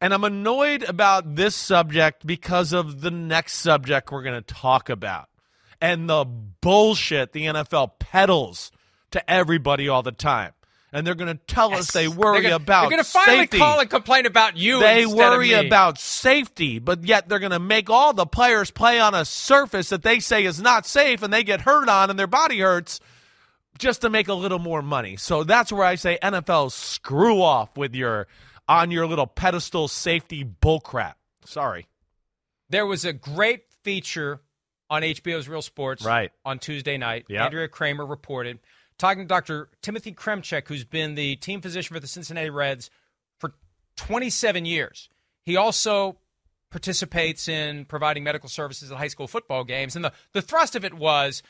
and 0.01 0.13
I'm 0.13 0.25
annoyed 0.25 0.83
about 0.83 1.35
this 1.35 1.55
subject 1.55 2.27
because 2.27 2.75
of 2.75 3.01
the 3.01 3.11
next 3.11 3.55
subject 3.55 4.13
we're 4.13 4.23
going 4.23 4.43
to 4.43 4.55
talk 4.55 4.91
about 4.91 5.29
and 5.81 6.09
the 6.09 6.25
bullshit 6.25 7.33
the 7.33 7.45
NFL 7.45 7.99
peddles 7.99 8.73
to 9.11 9.31
everybody 9.31 9.87
all 9.87 10.03
the 10.03 10.13
time. 10.13 10.54
And 10.95 11.05
they're 11.07 11.17
going 11.17 11.37
to 11.37 11.43
tell 11.47 11.75
us 11.75 11.91
they 11.91 12.07
worry 12.07 12.41
they're 12.41 12.51
gonna, 12.51 12.57
about 12.63 12.83
They're 12.83 12.91
going 12.91 13.03
to 13.05 13.11
finally 13.11 13.39
safety. 13.41 13.59
call 13.59 13.81
and 13.81 13.91
complain 13.91 14.27
about 14.27 14.57
you. 14.57 14.79
They 14.79 15.05
worry 15.05 15.53
about 15.53 15.99
safety, 15.99 16.79
but 16.79 17.03
yet 17.05 17.29
they're 17.29 17.41
going 17.41 17.51
to 17.51 17.59
make 17.59 17.91
all 17.91 18.13
the 18.13 18.27
players 18.27 18.71
play 18.71 19.01
on 19.01 19.13
a 19.13 19.25
surface 19.25 19.89
that 19.89 20.03
they 20.05 20.21
say 20.21 20.45
is 20.45 20.61
not 20.63 20.87
safe 20.87 21.23
and 21.25 21.33
they 21.33 21.43
get 21.43 21.63
hurt 21.63 21.89
on 21.89 22.11
and 22.11 22.19
their 22.19 22.29
body 22.29 22.61
hurts 22.61 23.01
just 23.77 24.03
to 24.03 24.09
make 24.09 24.29
a 24.29 24.35
little 24.35 24.61
more 24.61 24.83
money. 24.83 25.17
So 25.17 25.43
that's 25.43 25.73
where 25.73 25.85
I 25.85 25.97
say 25.97 26.17
NFL 26.23 26.71
screw 26.71 27.43
off 27.43 27.77
with 27.77 27.93
your 27.95 28.29
on 28.69 28.93
your 28.93 29.07
little 29.09 29.27
pedestal 29.27 29.89
safety 29.89 30.45
bullcrap. 30.45 31.15
Sorry. 31.45 31.89
There 32.71 32.87
was 32.87 33.05
a 33.05 33.13
great 33.13 33.65
feature 33.83 34.41
on 34.89 35.03
HBO's 35.03 35.49
Real 35.49 35.61
Sports 35.61 36.05
Right. 36.05 36.31
on 36.45 36.61
Tuesday 36.61 36.97
night. 36.99 37.27
Yep. 37.29 37.41
Andrea 37.43 37.69
Kremer 37.69 38.07
reported, 38.07 38.61
talking 38.99 39.25
to 39.25 39.29
Dr. 39.29 39.69
Timothy 39.83 40.13
Kremchek, 40.13 40.69
who's 40.69 40.85
been 40.85 41.15
the 41.15 41.37
team 41.37 41.61
physician 41.61 41.95
for 41.95 42.01
the 42.01 42.07
Cincinnati 42.07 42.51
Reds 42.51 42.91
for 43.39 43.55
27 43.97 44.65
years. 44.65 45.09
He 45.45 45.57
also 45.57 46.19
participates 46.71 47.47
in 47.47 47.85
providing 47.85 48.25
medical 48.25 48.49
services 48.49 48.91
at 48.91 48.99
high 48.99 49.09
school 49.09 49.29
football 49.29 49.63
games. 49.63 49.95
And 49.95 50.05
the, 50.05 50.13
the 50.33 50.43
thrust 50.43 50.75
of 50.75 50.85
it 50.85 50.95
was 50.95 51.43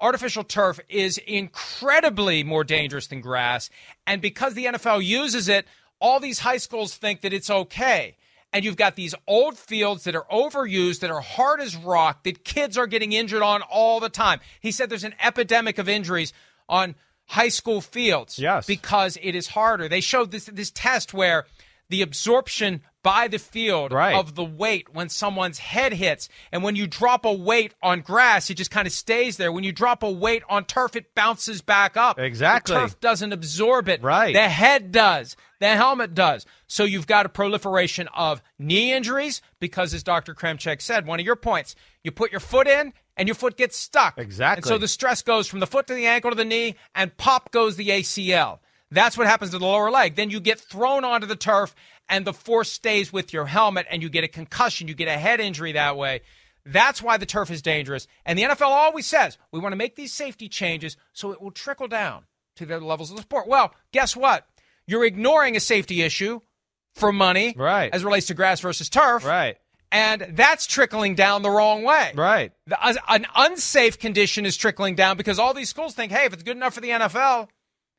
artificial 0.00 0.44
turf 0.44 0.80
is 0.88 1.18
incredibly 1.18 2.42
more 2.42 2.64
dangerous 2.64 3.06
than 3.06 3.20
grass. 3.20 3.68
And 4.06 4.22
because 4.22 4.54
the 4.54 4.66
NFL 4.66 5.04
uses 5.04 5.48
it, 5.48 5.66
all 6.00 6.20
these 6.20 6.40
high 6.40 6.56
schools 6.56 6.94
think 6.94 7.20
that 7.20 7.32
it's 7.32 7.50
okay. 7.50 8.16
And 8.52 8.64
you've 8.64 8.76
got 8.76 8.96
these 8.96 9.14
old 9.26 9.56
fields 9.56 10.04
that 10.04 10.16
are 10.16 10.26
overused, 10.30 11.00
that 11.00 11.10
are 11.10 11.20
hard 11.20 11.60
as 11.60 11.76
rock, 11.76 12.24
that 12.24 12.44
kids 12.44 12.76
are 12.76 12.86
getting 12.86 13.12
injured 13.12 13.42
on 13.42 13.62
all 13.62 14.00
the 14.00 14.10
time. 14.10 14.40
He 14.60 14.72
said 14.72 14.90
there's 14.90 15.04
an 15.04 15.14
epidemic 15.22 15.78
of 15.78 15.88
injuries 15.88 16.32
on 16.72 16.96
high 17.26 17.50
school 17.50 17.80
fields 17.80 18.38
Yes. 18.38 18.66
because 18.66 19.16
it 19.22 19.34
is 19.36 19.48
harder. 19.48 19.88
They 19.88 20.00
showed 20.00 20.32
this 20.32 20.46
this 20.46 20.72
test 20.72 21.14
where 21.14 21.46
the 21.88 22.02
absorption 22.02 22.80
by 23.02 23.28
the 23.28 23.38
field 23.38 23.92
Right. 23.92 24.14
of 24.14 24.34
the 24.34 24.44
weight 24.44 24.94
when 24.94 25.08
someone's 25.08 25.58
head 25.58 25.92
hits. 25.92 26.28
And 26.52 26.62
when 26.62 26.76
you 26.76 26.86
drop 26.86 27.24
a 27.24 27.32
weight 27.32 27.74
on 27.82 28.00
grass, 28.00 28.48
it 28.50 28.54
just 28.54 28.70
kind 28.70 28.86
of 28.86 28.92
stays 28.92 29.36
there. 29.36 29.50
When 29.52 29.64
you 29.64 29.72
drop 29.72 30.02
a 30.02 30.10
weight 30.10 30.42
on 30.48 30.64
turf, 30.64 30.94
it 30.96 31.14
bounces 31.14 31.62
back 31.62 31.96
up. 31.96 32.18
Exactly. 32.18 32.74
The 32.74 32.80
turf 32.82 33.00
doesn't 33.00 33.32
absorb 33.32 33.88
it. 33.88 34.02
Right. 34.02 34.32
The 34.34 34.48
head 34.48 34.92
does. 34.92 35.36
The 35.60 35.68
helmet 35.68 36.14
does. 36.14 36.46
So 36.66 36.84
you've 36.84 37.06
got 37.06 37.26
a 37.26 37.28
proliferation 37.28 38.08
of 38.14 38.42
knee 38.58 38.92
injuries 38.92 39.42
because, 39.60 39.94
as 39.94 40.02
Dr. 40.02 40.34
Kremchek 40.34 40.80
said, 40.80 41.06
one 41.06 41.20
of 41.20 41.26
your 41.26 41.36
points, 41.36 41.74
you 42.02 42.10
put 42.10 42.30
your 42.30 42.40
foot 42.40 42.66
in 42.66 42.92
and 43.16 43.28
your 43.28 43.34
foot 43.34 43.56
gets 43.56 43.76
stuck. 43.76 44.18
Exactly. 44.18 44.60
And 44.60 44.66
so 44.66 44.78
the 44.78 44.88
stress 44.88 45.22
goes 45.22 45.46
from 45.46 45.60
the 45.60 45.66
foot 45.66 45.86
to 45.88 45.94
the 45.94 46.06
ankle 46.06 46.30
to 46.30 46.36
the 46.36 46.44
knee, 46.44 46.76
and 46.94 47.16
pop 47.16 47.52
goes 47.52 47.76
the 47.76 47.90
ACL. 47.90 48.58
That's 48.90 49.16
what 49.16 49.26
happens 49.26 49.50
to 49.52 49.58
the 49.58 49.64
lower 49.66 49.90
leg. 49.90 50.16
Then 50.16 50.30
you 50.30 50.40
get 50.40 50.58
thrown 50.60 51.04
onto 51.04 51.26
the 51.26 51.36
turf, 51.36 51.74
and 52.12 52.24
the 52.24 52.32
force 52.32 52.70
stays 52.70 53.12
with 53.12 53.32
your 53.32 53.46
helmet, 53.46 53.86
and 53.90 54.02
you 54.02 54.08
get 54.08 54.22
a 54.22 54.28
concussion. 54.28 54.86
You 54.86 54.94
get 54.94 55.08
a 55.08 55.18
head 55.18 55.40
injury 55.40 55.72
that 55.72 55.96
way. 55.96 56.20
That's 56.64 57.02
why 57.02 57.16
the 57.16 57.26
turf 57.26 57.50
is 57.50 57.60
dangerous. 57.62 58.06
And 58.24 58.38
the 58.38 58.44
NFL 58.44 58.68
always 58.68 59.06
says 59.06 59.36
we 59.50 59.58
want 59.58 59.72
to 59.72 59.76
make 59.76 59.96
these 59.96 60.12
safety 60.12 60.48
changes 60.48 60.96
so 61.12 61.32
it 61.32 61.42
will 61.42 61.50
trickle 61.50 61.88
down 61.88 62.24
to 62.56 62.66
the 62.66 62.76
other 62.76 62.84
levels 62.84 63.10
of 63.10 63.16
the 63.16 63.22
sport. 63.22 63.48
Well, 63.48 63.74
guess 63.92 64.14
what? 64.14 64.46
You're 64.86 65.04
ignoring 65.04 65.56
a 65.56 65.60
safety 65.60 66.02
issue 66.02 66.40
for 66.94 67.12
money, 67.12 67.54
Right. 67.56 67.92
as 67.92 68.02
it 68.02 68.04
relates 68.04 68.26
to 68.26 68.34
grass 68.34 68.60
versus 68.60 68.88
turf, 68.90 69.24
Right. 69.24 69.56
and 69.90 70.26
that's 70.36 70.66
trickling 70.66 71.14
down 71.14 71.42
the 71.42 71.50
wrong 71.50 71.82
way. 71.82 72.12
Right. 72.14 72.52
The, 72.66 72.78
an 73.08 73.26
unsafe 73.34 73.98
condition 73.98 74.44
is 74.46 74.56
trickling 74.56 74.94
down 74.94 75.16
because 75.16 75.38
all 75.38 75.54
these 75.54 75.70
schools 75.70 75.94
think, 75.94 76.12
hey, 76.12 76.26
if 76.26 76.32
it's 76.34 76.42
good 76.42 76.56
enough 76.56 76.74
for 76.74 76.80
the 76.82 76.90
NFL, 76.90 77.48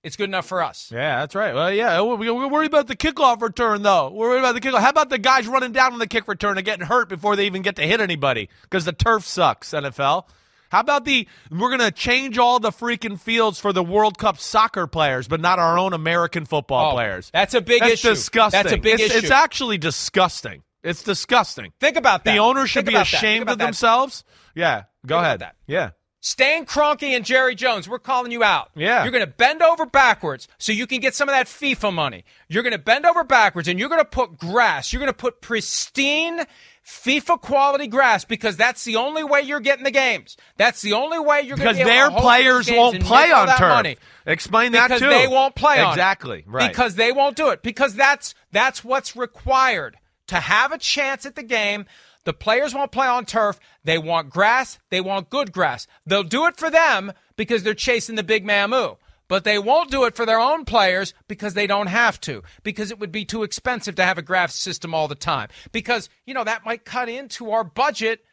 it's 0.03 0.15
good 0.15 0.29
enough 0.29 0.45
for 0.45 0.61
us. 0.61 0.89
Yeah, 0.93 1.19
that's 1.21 1.33
right. 1.35 1.53
Well, 1.53 1.71
yeah, 1.73 2.01
we- 2.01 2.29
we're 2.29 2.47
worried 2.47 2.67
about 2.67 2.87
the 2.87 2.95
kickoff 2.95 3.41
return, 3.41 3.81
though. 3.83 4.09
We're 4.09 4.29
worried 4.29 4.39
about 4.39 4.53
the 4.55 4.61
kickoff. 4.61 4.79
How 4.81 4.89
about 4.89 5.09
the 5.09 5.17
guys 5.17 5.47
running 5.47 5.71
down 5.71 5.93
on 5.93 5.99
the 5.99 6.07
kick 6.07 6.27
return 6.27 6.57
and 6.57 6.65
getting 6.65 6.85
hurt 6.85 7.09
before 7.09 7.35
they 7.35 7.45
even 7.45 7.61
get 7.61 7.75
to 7.77 7.83
hit 7.87 8.01
anybody? 8.01 8.49
Because 8.63 8.85
the 8.85 8.91
turf 8.93 9.25
sucks, 9.25 9.71
NFL. 9.71 10.25
How 10.69 10.79
about 10.79 11.05
the 11.05 11.27
we're 11.51 11.69
going 11.69 11.79
to 11.81 11.91
change 11.91 12.39
all 12.39 12.59
the 12.59 12.71
freaking 12.71 13.19
fields 13.19 13.59
for 13.59 13.71
the 13.71 13.83
World 13.83 14.17
Cup 14.17 14.39
soccer 14.39 14.87
players, 14.87 15.27
but 15.27 15.39
not 15.39 15.59
our 15.59 15.77
own 15.77 15.93
American 15.93 16.45
football 16.45 16.89
Oh, 16.91 16.93
players? 16.95 17.29
that's 17.31 17.53
a 17.53 17.61
big 17.61 17.81
That's 17.81 17.93
issue. 17.93 18.09
disgusting. 18.09 18.57
That's 18.63 18.73
a 18.73 18.77
big 18.79 18.95
it's, 18.99 19.03
issue. 19.13 19.17
It's 19.19 19.29
actually 19.31 19.77
disgusting. 19.77 20.63
It's 20.81 21.03
disgusting. 21.03 21.73
Think 21.79 21.95
about 21.95 22.23
that. 22.23 22.33
The 22.33 22.39
owners 22.39 22.71
should 22.71 22.85
be 22.85 22.93
about 22.93 23.05
that. 23.05 23.11
Think 23.11 23.19
ashamed 23.23 23.49
of 23.49 23.57
that. 23.59 23.63
themselves. 23.65 24.23
Yeah, 24.55 24.83
go 25.05 25.17
Think 25.17 25.25
ahead. 25.25 25.39
that. 25.41 25.55
Yeah. 25.67 25.91
Stan 26.25 26.65
Kroenke 26.65 27.09
and 27.17 27.25
Jerry 27.25 27.53
Jones, 27.53 27.89
we're 27.89 27.99
calling 27.99 28.31
you 28.31 28.45
out. 28.45 28.71
Yeah. 28.77 29.03
You're 29.03 29.11
going 29.11 29.25
to 29.25 29.31
bend 29.31 29.61
over 29.61 29.85
backwards 29.85 30.47
so 30.57 30.71
you 30.71 30.87
can 30.87 31.01
get 31.01 31.13
some 31.13 31.27
of 31.27 31.35
that 31.35 31.47
FIFA 31.47 31.93
money. 31.93 32.23
You're 32.47 32.63
going 32.63 32.71
to 32.71 32.79
bend 32.79 33.05
over 33.05 33.25
backwards 33.25 33.67
and 33.67 33.77
you're 33.77 33.89
going 33.89 33.99
to 33.99 34.05
put 34.05 34.37
grass. 34.37 34.93
You're 34.93 35.01
going 35.01 35.11
to 35.11 35.17
put 35.17 35.41
pristine 35.41 36.45
FIFA 36.87 37.41
quality 37.41 37.87
grass 37.87 38.23
because 38.23 38.55
that's 38.55 38.85
the 38.85 38.95
only 38.95 39.25
way 39.25 39.41
you're 39.41 39.59
getting 39.59 39.83
the 39.83 39.91
games. 39.91 40.37
That's 40.55 40.81
the 40.81 40.93
only 40.93 41.19
way 41.19 41.41
you're 41.41 41.57
going 41.57 41.75
Because 41.75 41.79
to 41.79 41.83
be 41.83 41.91
able 41.91 42.11
their 42.11 42.21
players 42.21 42.71
won't 42.71 43.03
play 43.03 43.29
on 43.29 43.47
that 43.47 43.57
turf. 43.57 43.69
Money. 43.73 43.97
Explain 44.25 44.71
that 44.71 44.87
because 44.87 45.01
too. 45.01 45.09
they 45.09 45.27
won't 45.27 45.55
play 45.55 45.81
on. 45.81 45.91
Exactly. 45.91 46.45
Right. 46.47 46.69
Because 46.69 46.95
they 46.95 47.11
won't 47.11 47.35
do 47.35 47.49
it. 47.49 47.61
Because 47.61 47.95
that's 47.95 48.33
that's 48.53 48.81
what's 48.81 49.17
required 49.17 49.97
to 50.27 50.37
have 50.37 50.71
a 50.71 50.77
chance 50.77 51.25
at 51.25 51.35
the 51.35 51.43
game. 51.43 51.85
The 52.25 52.33
players 52.33 52.73
won't 52.73 52.91
play 52.91 53.07
on 53.07 53.25
turf. 53.25 53.59
They 53.83 53.97
want 53.97 54.29
grass. 54.29 54.79
They 54.89 55.01
want 55.01 55.29
good 55.29 55.51
grass. 55.51 55.87
They'll 56.05 56.23
do 56.23 56.45
it 56.45 56.57
for 56.57 56.69
them 56.69 57.13
because 57.35 57.63
they're 57.63 57.73
chasing 57.73 58.15
the 58.15 58.23
big 58.23 58.45
mamu. 58.45 58.97
But 59.27 59.45
they 59.45 59.57
won't 59.57 59.89
do 59.89 60.03
it 60.03 60.15
for 60.15 60.25
their 60.25 60.39
own 60.39 60.65
players 60.65 61.13
because 61.27 61.53
they 61.53 61.65
don't 61.65 61.87
have 61.87 62.19
to. 62.21 62.43
Because 62.61 62.91
it 62.91 62.99
would 62.99 63.11
be 63.11 63.25
too 63.25 63.43
expensive 63.43 63.95
to 63.95 64.05
have 64.05 64.17
a 64.17 64.21
grass 64.21 64.53
system 64.53 64.93
all 64.93 65.07
the 65.07 65.15
time. 65.15 65.49
Because, 65.71 66.09
you 66.25 66.33
know, 66.33 66.43
that 66.43 66.65
might 66.65 66.85
cut 66.85 67.09
into 67.09 67.51
our 67.51 67.63
budget 67.63 68.23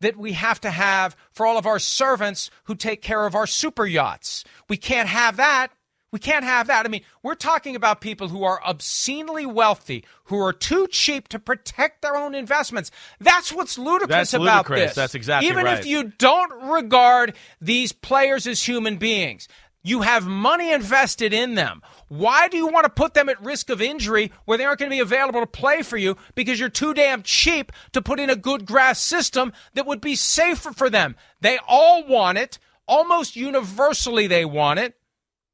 that 0.00 0.16
we 0.16 0.32
have 0.32 0.60
to 0.60 0.70
have 0.70 1.16
for 1.32 1.46
all 1.46 1.56
of 1.56 1.66
our 1.66 1.78
servants 1.78 2.50
who 2.64 2.74
take 2.74 3.00
care 3.00 3.26
of 3.26 3.34
our 3.34 3.46
super 3.46 3.86
yachts. 3.86 4.44
We 4.68 4.76
can't 4.76 5.08
have 5.08 5.36
that. 5.38 5.68
We 6.14 6.20
can't 6.20 6.44
have 6.44 6.68
that. 6.68 6.86
I 6.86 6.88
mean, 6.88 7.02
we're 7.24 7.34
talking 7.34 7.74
about 7.74 8.00
people 8.00 8.28
who 8.28 8.44
are 8.44 8.60
obscenely 8.64 9.46
wealthy, 9.46 10.04
who 10.26 10.38
are 10.38 10.52
too 10.52 10.86
cheap 10.86 11.26
to 11.30 11.40
protect 11.40 12.02
their 12.02 12.14
own 12.14 12.36
investments. 12.36 12.92
That's 13.18 13.52
what's 13.52 13.76
ludicrous 13.76 14.30
That's 14.30 14.34
about 14.34 14.68
ludicrous. 14.68 14.90
this. 14.90 14.94
That's 14.94 15.16
exactly 15.16 15.48
Even 15.48 15.64
right. 15.64 15.72
Even 15.72 15.80
if 15.80 15.86
you 15.88 16.12
don't 16.16 16.70
regard 16.70 17.34
these 17.60 17.90
players 17.90 18.46
as 18.46 18.62
human 18.62 18.96
beings, 18.96 19.48
you 19.82 20.02
have 20.02 20.24
money 20.24 20.70
invested 20.70 21.32
in 21.32 21.56
them. 21.56 21.82
Why 22.06 22.46
do 22.46 22.58
you 22.58 22.68
want 22.68 22.84
to 22.84 22.90
put 22.90 23.14
them 23.14 23.28
at 23.28 23.42
risk 23.42 23.68
of 23.68 23.82
injury 23.82 24.30
where 24.44 24.56
they 24.56 24.64
aren't 24.64 24.78
going 24.78 24.92
to 24.92 24.94
be 24.94 25.00
available 25.00 25.40
to 25.40 25.48
play 25.48 25.82
for 25.82 25.96
you 25.96 26.16
because 26.36 26.60
you're 26.60 26.68
too 26.68 26.94
damn 26.94 27.24
cheap 27.24 27.72
to 27.90 28.00
put 28.00 28.20
in 28.20 28.30
a 28.30 28.36
good 28.36 28.66
grass 28.66 29.00
system 29.00 29.52
that 29.72 29.84
would 29.84 30.00
be 30.00 30.14
safer 30.14 30.72
for 30.72 30.88
them? 30.88 31.16
They 31.40 31.58
all 31.66 32.06
want 32.06 32.38
it. 32.38 32.60
Almost 32.86 33.34
universally, 33.34 34.28
they 34.28 34.44
want 34.44 34.78
it, 34.78 34.94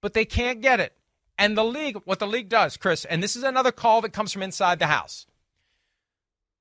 but 0.01 0.15
they 0.15 0.25
can't 0.25 0.61
get 0.61 0.81
it. 0.81 0.95
And 1.39 1.57
the 1.57 1.65
league, 1.65 1.97
what 2.05 2.19
the 2.19 2.27
league 2.27 2.49
does, 2.49 2.77
Chris, 2.77 3.05
and 3.05 3.23
this 3.23 3.35
is 3.35 3.43
another 3.43 3.73
call 3.73 4.03
that 4.03 4.13
comes 4.13 4.33
from 4.33 4.43
inside 4.43 4.79
the 4.79 4.87
house. 4.87 5.27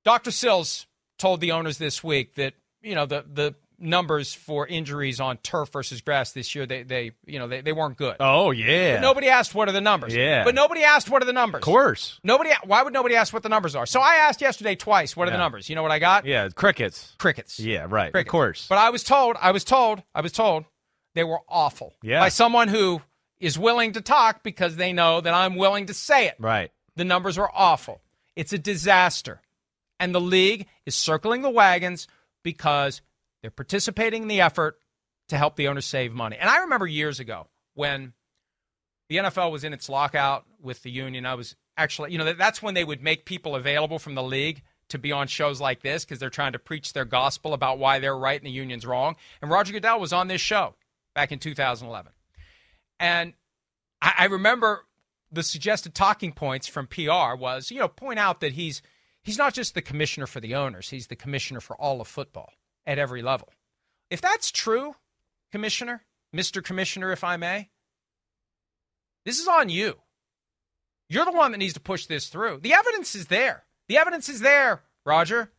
Dr. 0.06 0.32
Sills 0.32 0.88
told 1.18 1.42
the 1.42 1.52
owners 1.52 1.78
this 1.78 2.04
week 2.04 2.36
that, 2.36 2.54
you 2.82 2.96
know, 2.96 3.06
the, 3.06 3.26
the 3.32 3.56
numbers 3.78 4.34
for 4.34 4.66
injuries 4.68 5.20
on 5.20 5.38
turf 5.38 5.70
versus 5.72 6.02
grass 6.02 6.32
this 6.32 6.56
year, 6.56 6.66
they, 6.66 6.84
they 6.84 7.12
you 7.26 7.40
know, 7.40 7.48
they, 7.48 7.62
they 7.62 7.74
weren't 7.74 7.98
good. 7.98 8.16
oh 8.20 8.52
yeah. 8.52 8.96
But 8.96 9.02
nobody 9.02 9.28
asked 9.28 9.54
what 9.54 9.68
are 9.68 9.74
the 9.74 9.82
numbers. 9.82 10.16
Yeah. 10.16 10.44
But 10.44 10.56
nobody 10.56 10.84
asked 10.84 11.10
what 11.10 11.22
are 11.22 11.26
the 11.26 11.34
numbers. 11.34 11.60
of 11.60 11.66
course. 11.66 12.20
Nobody. 12.24 12.52
Why 12.66 12.84
would 12.84 12.94
nobody 12.94 13.16
ask 13.16 13.34
what 13.34 13.44
the 13.44 13.50
numbers 13.50 13.76
are? 13.76 13.86
So 13.86 14.00
I 14.00 14.16
asked 14.16 14.42
yesterday 14.42 14.76
twice. 14.76 15.16
What 15.16 15.28
are 15.28 15.32
the 15.32 15.38
numbers? 15.38 15.70
You 15.70 15.76
know 15.76 15.84
what 15.84 15.92
I 15.92 16.00
got? 16.00 16.26
Yeah, 16.26 16.48
crickets. 16.50 17.16
Crickets. 17.20 17.60
Yeah, 17.60 17.86
right. 17.90 18.12
Crickets. 18.12 18.28
Of 18.28 18.32
course. 18.32 18.66
But 18.68 18.78
I 18.78 18.90
was 18.90 19.04
told. 19.04 19.36
I 19.40 19.52
was 19.52 19.64
told. 19.64 20.02
I 20.16 20.22
was 20.22 20.32
told 20.32 20.66
they 21.16 21.24
were 21.24 21.40
awful. 21.48 21.94
Yeah. 22.02 22.20
By 22.20 22.30
someone 22.30 22.68
who 22.70 23.02
is 23.40 23.58
willing 23.58 23.94
to 23.94 24.02
talk 24.02 24.44
because 24.44 24.76
they 24.76 24.94
know 24.94 25.22
that 25.22 25.34
I'm 25.34 25.56
willing 25.56 25.88
to 25.88 25.94
say 25.94 26.28
it. 26.28 26.36
right. 26.40 26.72
The 26.96 27.06
numbers 27.06 27.38
are 27.38 27.50
awful. 27.54 28.02
It's 28.36 28.52
a 28.52 28.58
disaster. 28.58 29.42
And 30.00 30.14
the 30.14 30.22
league 30.22 30.68
is 30.86 30.96
circling 30.96 31.42
the 31.42 31.50
wagons 31.50 32.08
because 32.44 33.02
they're 33.42 33.52
participating 33.52 34.24
in 34.24 34.28
the 34.28 34.42
effort 34.42 34.80
to 35.30 35.38
help 35.38 35.56
the 35.56 35.68
owners 35.68 35.86
save 35.86 36.14
money. 36.14 36.38
And 36.40 36.50
I 36.50 36.60
remember 36.60 36.88
years 36.88 37.20
ago 37.20 37.48
when 37.74 38.14
the 39.08 39.18
NFL 39.18 39.52
was 39.52 39.64
in 39.64 39.74
its 39.74 39.88
lockout 39.88 40.46
with 40.62 40.84
the 40.84 40.92
union, 40.92 41.26
I 41.26 41.36
was 41.36 41.56
actually, 41.78 42.12
you 42.12 42.18
know, 42.18 42.34
that's 42.34 42.62
when 42.62 42.74
they 42.74 42.84
would 42.84 43.02
make 43.02 43.26
people 43.26 43.56
available 43.56 44.00
from 44.00 44.16
the 44.16 44.24
league 44.24 44.62
to 44.90 44.98
be 44.98 45.12
on 45.12 45.28
shows 45.28 45.62
like 45.62 45.82
this 45.82 46.04
because 46.04 46.20
they're 46.20 46.30
trying 46.30 46.54
to 46.54 46.60
preach 46.60 46.94
their 46.94 47.06
gospel 47.06 47.54
about 47.54 47.78
why 47.78 48.00
they're 48.00 48.18
right 48.18 48.40
and 48.40 48.48
the 48.48 48.52
union's 48.52 48.86
wrong. 48.86 49.16
And 49.42 49.50
Roger 49.50 49.72
Goodell 49.72 50.00
was 50.00 50.14
on 50.14 50.28
this 50.28 50.42
show 50.42 50.76
back 51.14 51.32
in 51.32 51.40
2011. 51.40 52.12
And 53.00 53.34
I, 54.02 54.14
I 54.20 54.26
remember 54.26 54.86
the 55.32 55.44
suggested 55.44 55.94
talking 55.94 56.32
points 56.32 56.68
from 56.68 56.88
PR 56.88 57.36
was, 57.36 57.72
you 57.72 57.80
know, 57.80 57.88
point 57.88 58.20
out 58.20 58.42
that 58.42 58.54
he's 58.54 58.82
he's 59.22 59.38
not 59.38 59.54
just 59.54 59.74
the 59.74 59.82
commissioner 59.82 60.28
for 60.28 60.40
the 60.40 60.56
owners, 60.56 60.90
he's 60.90 61.08
the 61.08 61.16
commissioner 61.16 61.60
for 61.60 61.76
all 61.76 62.02
of 62.02 62.08
football 62.08 62.54
at 62.86 63.00
every 63.00 63.22
level. 63.22 63.50
If 64.10 64.22
that's 64.22 64.52
true, 64.52 64.96
commissioner, 65.52 66.04
Mr. 66.36 66.64
Commissioner, 66.64 67.12
if 67.12 67.24
I 67.24 67.38
may, 67.38 67.70
this 69.26 69.40
is 69.40 69.48
on 69.48 69.70
you. 69.70 70.00
You're 71.10 71.26
the 71.26 71.32
one 71.32 71.52
that 71.52 71.58
needs 71.58 71.74
to 71.74 71.80
push 71.80 72.06
this 72.06 72.28
through. 72.28 72.60
The 72.62 72.74
evidence 72.74 73.16
is 73.16 73.28
there. 73.28 73.66
The 73.88 73.98
evidence 73.98 74.30
is 74.30 74.42
there, 74.42 74.84
Roger. 75.06 75.52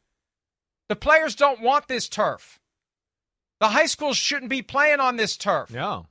The 0.89 0.97
players 0.97 1.35
don't 1.35 1.61
want 1.61 1.89
this 1.89 2.09
turf. 2.09 2.61
The 3.61 3.69
high 3.69 3.87
schools 3.87 4.17
shouldn't 4.17 4.49
be 4.49 4.63
playing 4.63 5.01
on 5.01 5.17
this 5.17 5.37
turf. 5.37 5.73
No. 5.73 6.07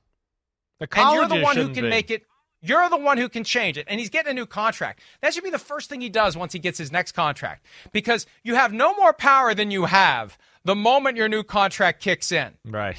The 0.80 0.88
and 0.96 1.12
you're 1.14 1.28
the 1.28 1.40
one 1.40 1.56
who 1.56 1.68
can 1.68 1.84
be. 1.84 1.90
make 1.90 2.10
it. 2.10 2.26
You're 2.62 2.90
the 2.90 2.98
one 2.98 3.16
who 3.16 3.28
can 3.28 3.44
change 3.44 3.78
it. 3.78 3.86
And 3.88 4.00
he's 4.00 4.10
getting 4.10 4.32
a 4.32 4.34
new 4.34 4.44
contract. 4.44 5.00
That 5.22 5.32
should 5.32 5.44
be 5.44 5.50
the 5.50 5.58
first 5.58 5.88
thing 5.88 6.00
he 6.00 6.10
does 6.10 6.36
once 6.36 6.52
he 6.52 6.58
gets 6.58 6.76
his 6.76 6.92
next 6.92 7.12
contract. 7.12 7.64
Because 7.92 8.26
you 8.42 8.54
have 8.54 8.72
no 8.72 8.94
more 8.96 9.14
power 9.14 9.54
than 9.54 9.70
you 9.70 9.86
have 9.86 10.36
the 10.64 10.74
moment 10.74 11.16
your 11.16 11.28
new 11.28 11.42
contract 11.42 12.02
kicks 12.02 12.32
in. 12.32 12.54
Right. 12.66 12.96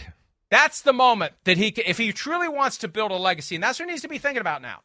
That's 0.50 0.82
the 0.82 0.94
moment 0.94 1.34
that 1.44 1.58
he, 1.58 1.72
can, 1.72 1.84
if 1.86 1.98
he 1.98 2.12
truly 2.12 2.50
wants 2.50 2.78
to 2.80 2.88
build 2.88 3.12
a 3.12 3.16
legacy, 3.16 3.56
and 3.56 3.64
that's 3.64 3.80
what 3.80 3.88
he 3.88 3.92
needs 3.92 4.02
to 4.02 4.08
be 4.08 4.18
thinking 4.18 4.42
about 4.42 4.62
now. 4.62 4.82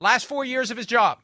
Last 0.00 0.26
four 0.26 0.44
years 0.44 0.70
of 0.70 0.76
his 0.76 0.86
job. 0.86 1.18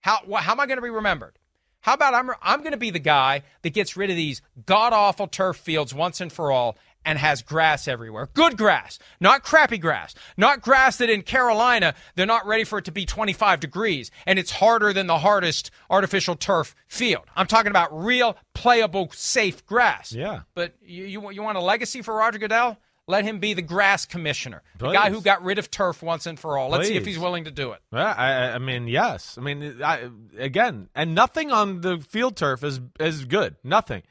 How, 0.00 0.20
how 0.36 0.52
am 0.52 0.60
I 0.60 0.66
going 0.66 0.78
to 0.78 0.82
be 0.82 0.90
remembered? 0.90 1.38
How 1.80 1.94
about 1.94 2.14
I'm, 2.14 2.30
I'm 2.42 2.60
going 2.60 2.72
to 2.72 2.78
be 2.78 2.90
the 2.90 2.98
guy 2.98 3.42
that 3.62 3.70
gets 3.70 3.96
rid 3.96 4.10
of 4.10 4.16
these 4.16 4.42
god 4.66 4.92
awful 4.92 5.26
turf 5.26 5.56
fields 5.56 5.94
once 5.94 6.20
and 6.20 6.32
for 6.32 6.52
all 6.52 6.76
and 7.04 7.18
has 7.18 7.42
grass 7.42 7.88
everywhere. 7.88 8.28
Good 8.34 8.56
grass, 8.58 8.98
not 9.20 9.42
crappy 9.42 9.78
grass. 9.78 10.14
Not 10.36 10.60
grass 10.62 10.98
that 10.98 11.08
in 11.10 11.22
Carolina, 11.22 11.94
they're 12.14 12.26
not 12.26 12.46
ready 12.46 12.64
for 12.64 12.78
it 12.78 12.84
to 12.86 12.92
be 12.92 13.06
25 13.06 13.60
degrees 13.60 14.10
and 14.26 14.38
it's 14.38 14.50
harder 14.52 14.92
than 14.92 15.06
the 15.06 15.18
hardest 15.18 15.70
artificial 15.88 16.36
turf 16.36 16.74
field. 16.86 17.24
I'm 17.36 17.46
talking 17.46 17.70
about 17.70 17.88
real, 18.04 18.36
playable, 18.54 19.10
safe 19.12 19.64
grass. 19.66 20.12
Yeah. 20.12 20.40
But 20.54 20.74
you, 20.82 21.04
you, 21.04 21.30
you 21.30 21.42
want 21.42 21.56
a 21.58 21.62
legacy 21.62 22.02
for 22.02 22.14
Roger 22.14 22.38
Goodell? 22.38 22.78
Let 23.06 23.24
him 23.24 23.38
be 23.38 23.54
the 23.54 23.62
grass 23.62 24.04
commissioner, 24.04 24.62
the 24.76 24.92
guy 24.92 25.08
who 25.08 25.22
got 25.22 25.42
rid 25.42 25.58
of 25.58 25.70
turf 25.70 26.02
once 26.02 26.26
and 26.26 26.38
for 26.38 26.58
all. 26.58 26.68
Let's 26.68 26.88
see 26.88 26.96
if 26.96 27.06
he's 27.06 27.18
willing 27.18 27.44
to 27.44 27.50
do 27.50 27.72
it. 27.72 27.80
Yeah, 27.90 28.12
I, 28.14 28.32
I- 28.32 28.54
I 28.56 28.58
mean, 28.58 28.86
yes. 28.86 29.38
I 29.38 29.40
mean, 29.40 29.82
I, 29.82 30.10
again, 30.36 30.90
and 30.94 31.14
nothing 31.14 31.50
on 31.50 31.80
the 31.80 32.00
field 32.06 32.36
turf 32.36 32.62
is 32.62 32.80
is 33.00 33.24
good. 33.24 33.56
Nothing. 33.64 34.02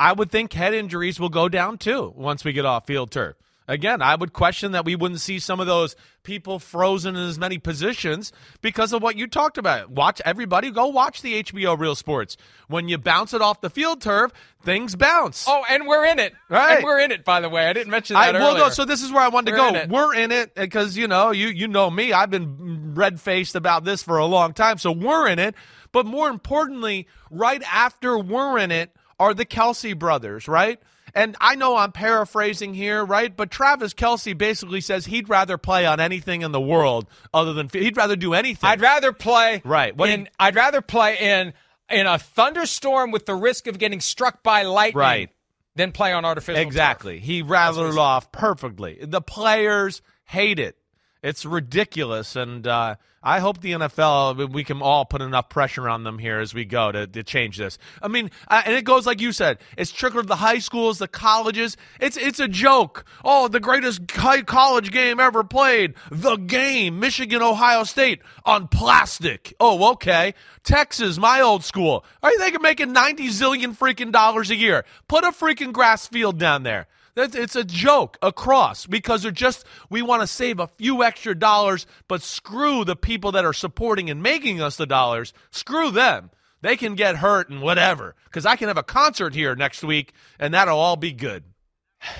I 0.00 0.14
would 0.14 0.30
think 0.30 0.54
head 0.54 0.72
injuries 0.72 1.20
will 1.20 1.28
go 1.28 1.50
down 1.50 1.76
too 1.76 2.14
once 2.16 2.42
we 2.42 2.54
get 2.54 2.64
off 2.64 2.86
field 2.86 3.10
turf. 3.10 3.36
Again, 3.68 4.00
I 4.00 4.16
would 4.16 4.32
question 4.32 4.72
that 4.72 4.86
we 4.86 4.96
wouldn't 4.96 5.20
see 5.20 5.38
some 5.38 5.60
of 5.60 5.66
those 5.66 5.94
people 6.22 6.58
frozen 6.58 7.14
in 7.14 7.28
as 7.28 7.38
many 7.38 7.58
positions 7.58 8.32
because 8.62 8.94
of 8.94 9.02
what 9.02 9.14
you 9.14 9.26
talked 9.26 9.58
about. 9.58 9.90
Watch 9.90 10.22
everybody 10.24 10.70
go 10.70 10.86
watch 10.86 11.20
the 11.20 11.44
HBO 11.44 11.78
Real 11.78 11.94
Sports. 11.94 12.38
When 12.66 12.88
you 12.88 12.96
bounce 12.96 13.34
it 13.34 13.42
off 13.42 13.60
the 13.60 13.68
field 13.68 14.00
turf, 14.00 14.32
things 14.64 14.96
bounce. 14.96 15.44
Oh, 15.46 15.62
and 15.68 15.86
we're 15.86 16.06
in 16.06 16.18
it. 16.18 16.32
Right. 16.48 16.76
And 16.76 16.84
we're 16.84 16.98
in 16.98 17.12
it, 17.12 17.24
by 17.24 17.40
the 17.40 17.50
way. 17.50 17.66
I 17.66 17.74
didn't 17.74 17.90
mention 17.90 18.16
I, 18.16 18.32
that 18.32 18.40
well, 18.40 18.52
earlier. 18.52 18.64
no, 18.64 18.70
so 18.70 18.86
this 18.86 19.02
is 19.02 19.12
where 19.12 19.22
I 19.22 19.28
wanted 19.28 19.52
We're 19.52 19.58
to 19.58 19.68
in 19.68 19.74
go. 19.74 19.80
it. 19.80 19.88
We're 19.90 20.14
in 20.14 20.32
it 20.32 20.52
uh, 20.56 20.62
because 20.62 20.96
you 20.96 21.06
know 21.06 21.30
you 21.30 21.48
you 21.48 21.68
know 21.68 21.90
me. 21.90 22.14
I've 22.14 22.30
been 22.30 22.94
red 22.94 23.20
faced 23.20 23.54
about 23.54 23.84
this 23.84 24.02
for 24.02 24.16
a 24.16 24.26
long 24.26 24.54
time, 24.54 24.78
so 24.78 24.92
we're 24.92 25.28
in 25.28 25.38
it. 25.38 25.54
But 25.92 26.06
more 26.06 26.30
importantly, 26.30 27.06
right 27.30 27.62
after 27.70 28.18
we're 28.18 28.58
in 28.58 28.70
it 28.70 28.96
are 29.20 29.34
the 29.34 29.46
Kelce 29.46 29.96
brothers, 29.96 30.48
right? 30.48 30.80
And 31.14 31.36
I 31.40 31.54
know 31.56 31.76
I'm 31.76 31.92
paraphrasing 31.92 32.72
here, 32.74 33.04
right? 33.04 33.36
But 33.36 33.50
Travis 33.50 33.94
Kelce 33.94 34.36
basically 34.36 34.80
says 34.80 35.06
he'd 35.06 35.28
rather 35.28 35.58
play 35.58 35.84
on 35.86 36.00
anything 36.00 36.42
in 36.42 36.52
the 36.52 36.60
world 36.60 37.06
other 37.34 37.52
than 37.52 37.68
he'd 37.72 37.96
rather 37.96 38.16
do 38.16 38.32
anything. 38.34 38.68
I'd 38.70 38.80
rather 38.80 39.12
play 39.12 39.60
Right. 39.64 39.96
What 39.96 40.08
in 40.10 40.28
I'd 40.38 40.54
rather 40.56 40.80
play 40.80 41.18
in 41.18 41.52
in 41.90 42.06
a 42.06 42.18
thunderstorm 42.18 43.10
with 43.10 43.26
the 43.26 43.34
risk 43.34 43.66
of 43.66 43.78
getting 43.78 44.00
struck 44.00 44.42
by 44.44 44.62
lightning 44.62 45.00
Right. 45.00 45.30
than 45.74 45.90
play 45.92 46.12
on 46.12 46.24
artificial 46.24 46.62
Exactly. 46.62 47.16
turf. 47.18 47.24
He 47.24 47.42
rattled 47.42 47.98
off 47.98 48.30
perfectly. 48.32 48.98
The 49.02 49.20
players 49.20 50.02
hate 50.24 50.58
it. 50.60 50.76
It's 51.22 51.44
ridiculous, 51.44 52.34
and 52.34 52.66
uh, 52.66 52.96
I 53.22 53.40
hope 53.40 53.60
the 53.60 53.72
NFL 53.72 54.50
we 54.52 54.64
can 54.64 54.80
all 54.80 55.04
put 55.04 55.20
enough 55.20 55.50
pressure 55.50 55.86
on 55.86 56.02
them 56.02 56.18
here 56.18 56.38
as 56.38 56.54
we 56.54 56.64
go 56.64 56.90
to, 56.90 57.06
to 57.06 57.22
change 57.22 57.58
this. 57.58 57.76
I 58.00 58.08
mean, 58.08 58.30
uh, 58.48 58.62
and 58.64 58.74
it 58.74 58.86
goes 58.86 59.04
like 59.04 59.20
you 59.20 59.32
said. 59.32 59.58
It's 59.76 59.92
trickled 59.92 60.28
the 60.28 60.36
high 60.36 60.60
schools, 60.60 60.98
the 60.98 61.08
colleges. 61.08 61.76
It's 62.00 62.16
it's 62.16 62.40
a 62.40 62.48
joke. 62.48 63.04
Oh, 63.22 63.48
the 63.48 63.60
greatest 63.60 64.10
high 64.12 64.40
college 64.40 64.92
game 64.92 65.20
ever 65.20 65.44
played. 65.44 65.92
The 66.10 66.36
game, 66.36 66.98
Michigan, 66.98 67.42
Ohio 67.42 67.84
State 67.84 68.22
on 68.46 68.68
plastic. 68.68 69.52
Oh, 69.60 69.92
okay. 69.92 70.32
Texas, 70.64 71.18
my 71.18 71.42
old 71.42 71.64
school. 71.64 72.02
Are 72.22 72.30
you 72.30 72.38
thinking 72.38 72.62
making 72.62 72.92
ninety 72.94 73.28
zillion 73.28 73.76
freaking 73.76 74.10
dollars 74.10 74.50
a 74.50 74.56
year? 74.56 74.86
Put 75.06 75.24
a 75.24 75.32
freaking 75.32 75.74
grass 75.74 76.06
field 76.06 76.38
down 76.38 76.62
there. 76.62 76.86
It's 77.16 77.56
a 77.56 77.64
joke 77.64 78.18
across 78.22 78.86
because 78.86 79.22
they're 79.22 79.30
just, 79.30 79.64
we 79.88 80.02
want 80.02 80.22
to 80.22 80.26
save 80.26 80.60
a 80.60 80.66
few 80.66 81.02
extra 81.02 81.34
dollars, 81.34 81.86
but 82.08 82.22
screw 82.22 82.84
the 82.84 82.96
people 82.96 83.32
that 83.32 83.44
are 83.44 83.52
supporting 83.52 84.10
and 84.10 84.22
making 84.22 84.60
us 84.60 84.76
the 84.76 84.86
dollars. 84.86 85.32
Screw 85.50 85.90
them. 85.90 86.30
They 86.62 86.76
can 86.76 86.94
get 86.94 87.16
hurt 87.16 87.48
and 87.48 87.62
whatever. 87.62 88.14
Because 88.24 88.46
I 88.46 88.56
can 88.56 88.68
have 88.68 88.78
a 88.78 88.82
concert 88.82 89.34
here 89.34 89.54
next 89.54 89.82
week 89.82 90.12
and 90.38 90.54
that'll 90.54 90.78
all 90.78 90.96
be 90.96 91.12
good. 91.12 91.44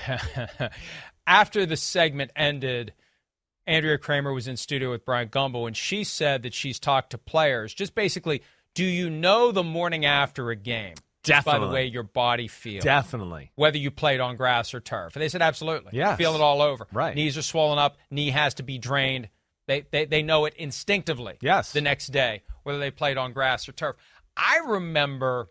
After 1.27 1.65
the 1.65 1.77
segment 1.77 2.31
ended, 2.35 2.93
Andrea 3.67 3.97
Kremer 3.97 4.33
was 4.33 4.47
in 4.47 4.57
studio 4.57 4.91
with 4.91 5.05
Bryant 5.05 5.31
Gumbel, 5.31 5.67
and 5.67 5.77
she 5.77 6.03
said 6.03 6.43
that 6.43 6.53
she's 6.53 6.79
talked 6.79 7.11
to 7.11 7.17
players. 7.17 7.73
Just 7.73 7.95
basically, 7.95 8.41
do 8.73 8.83
you 8.83 9.09
know 9.09 9.51
the 9.51 9.63
morning 9.63 10.03
after 10.03 10.49
a 10.49 10.55
game? 10.55 10.95
Just 11.23 11.45
by 11.45 11.59
the 11.59 11.67
way 11.67 11.85
your 11.85 12.03
body 12.03 12.47
feels. 12.47 12.83
Definitely. 12.83 13.51
whether 13.55 13.77
you 13.77 13.91
played 13.91 14.19
on 14.19 14.35
grass 14.37 14.73
or 14.73 14.79
turf. 14.79 15.15
And 15.15 15.21
they 15.21 15.29
said 15.29 15.41
absolutely. 15.41 15.91
Yeah. 15.93 16.15
Feel 16.15 16.33
it 16.35 16.41
all 16.41 16.61
over. 16.61 16.87
Right. 16.91 17.15
Knees 17.15 17.37
are 17.37 17.43
swollen 17.43 17.77
up. 17.77 17.97
Knee 18.09 18.31
has 18.31 18.55
to 18.55 18.63
be 18.63 18.77
drained. 18.77 19.29
They, 19.67 19.85
they 19.91 20.05
they 20.05 20.23
know 20.23 20.45
it 20.45 20.55
instinctively. 20.55 21.37
Yes. 21.41 21.71
The 21.71 21.81
next 21.81 22.07
day, 22.07 22.41
whether 22.63 22.79
they 22.79 22.91
played 22.91 23.17
on 23.17 23.33
grass 23.33 23.69
or 23.69 23.71
turf. 23.71 23.95
I 24.35 24.59
remember 24.65 25.49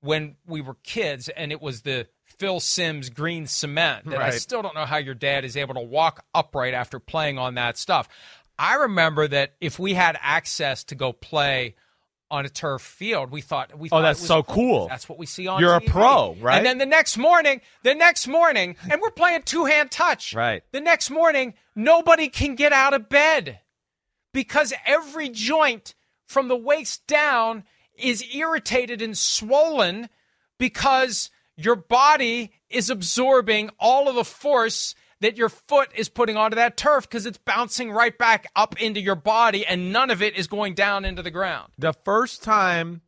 when 0.00 0.36
we 0.46 0.60
were 0.60 0.76
kids, 0.82 1.28
and 1.28 1.50
it 1.50 1.60
was 1.62 1.82
the 1.82 2.06
Phil 2.38 2.60
Simms 2.60 3.08
green 3.08 3.46
cement. 3.46 4.04
And 4.04 4.14
I 4.14 4.30
still 4.30 4.60
don't 4.62 4.74
know 4.74 4.84
how 4.84 4.98
your 4.98 5.14
dad 5.14 5.44
is 5.44 5.56
able 5.56 5.74
to 5.74 5.80
walk 5.80 6.24
upright 6.34 6.74
after 6.74 6.98
playing 6.98 7.38
on 7.38 7.54
that 7.54 7.78
stuff. 7.78 8.08
I 8.58 8.74
remember 8.74 9.26
that 9.28 9.54
if 9.60 9.78
we 9.78 9.94
had 9.94 10.18
access 10.20 10.84
to 10.84 10.94
go 10.94 11.12
play 11.12 11.76
on 12.30 12.44
a 12.44 12.48
turf 12.48 12.82
field, 12.82 13.30
we 13.30 13.40
thought 13.40 13.78
we 13.78 13.88
Oh, 13.88 13.96
thought 13.96 14.02
that's 14.02 14.20
was 14.20 14.28
so 14.28 14.42
cool. 14.42 14.88
That's 14.88 15.08
what 15.08 15.18
we 15.18 15.26
see 15.26 15.46
on 15.46 15.60
You're 15.60 15.74
a 15.74 15.80
pro, 15.80 16.34
right? 16.40 16.56
And 16.56 16.66
then 16.66 16.78
the 16.78 16.86
next 16.86 17.16
morning, 17.16 17.60
the 17.82 17.94
next 17.94 18.26
morning, 18.26 18.76
and 18.90 19.00
we're 19.00 19.10
playing 19.10 19.42
two 19.42 19.64
hand 19.64 19.90
touch. 19.90 20.34
Right. 20.34 20.62
The 20.72 20.80
next 20.80 21.10
morning, 21.10 21.54
nobody 21.74 22.28
can 22.28 22.54
get 22.54 22.72
out 22.72 22.94
of 22.94 23.08
bed 23.08 23.60
because 24.32 24.72
every 24.86 25.28
joint 25.28 25.94
from 26.26 26.48
the 26.48 26.56
waist 26.56 27.06
down 27.06 27.64
is 27.96 28.24
irritated 28.34 29.00
and 29.00 29.16
swollen 29.16 30.08
because 30.58 31.30
your 31.56 31.76
body 31.76 32.52
is 32.68 32.90
absorbing 32.90 33.70
all 33.78 34.08
of 34.08 34.14
the 34.14 34.24
force 34.24 34.94
that 35.20 35.36
your 35.36 35.48
foot 35.48 35.88
is 35.94 36.08
putting 36.08 36.36
onto 36.36 36.56
that 36.56 36.76
turf 36.76 37.08
because 37.08 37.26
it's 37.26 37.38
bouncing 37.38 37.90
right 37.90 38.16
back 38.16 38.46
up 38.54 38.80
into 38.80 39.00
your 39.00 39.14
body 39.14 39.66
and 39.66 39.92
none 39.92 40.10
of 40.10 40.22
it 40.22 40.36
is 40.36 40.46
going 40.46 40.74
down 40.74 41.04
into 41.04 41.22
the 41.22 41.30
ground. 41.30 41.72
The 41.78 41.94
first 42.04 42.42
time, 42.42 43.00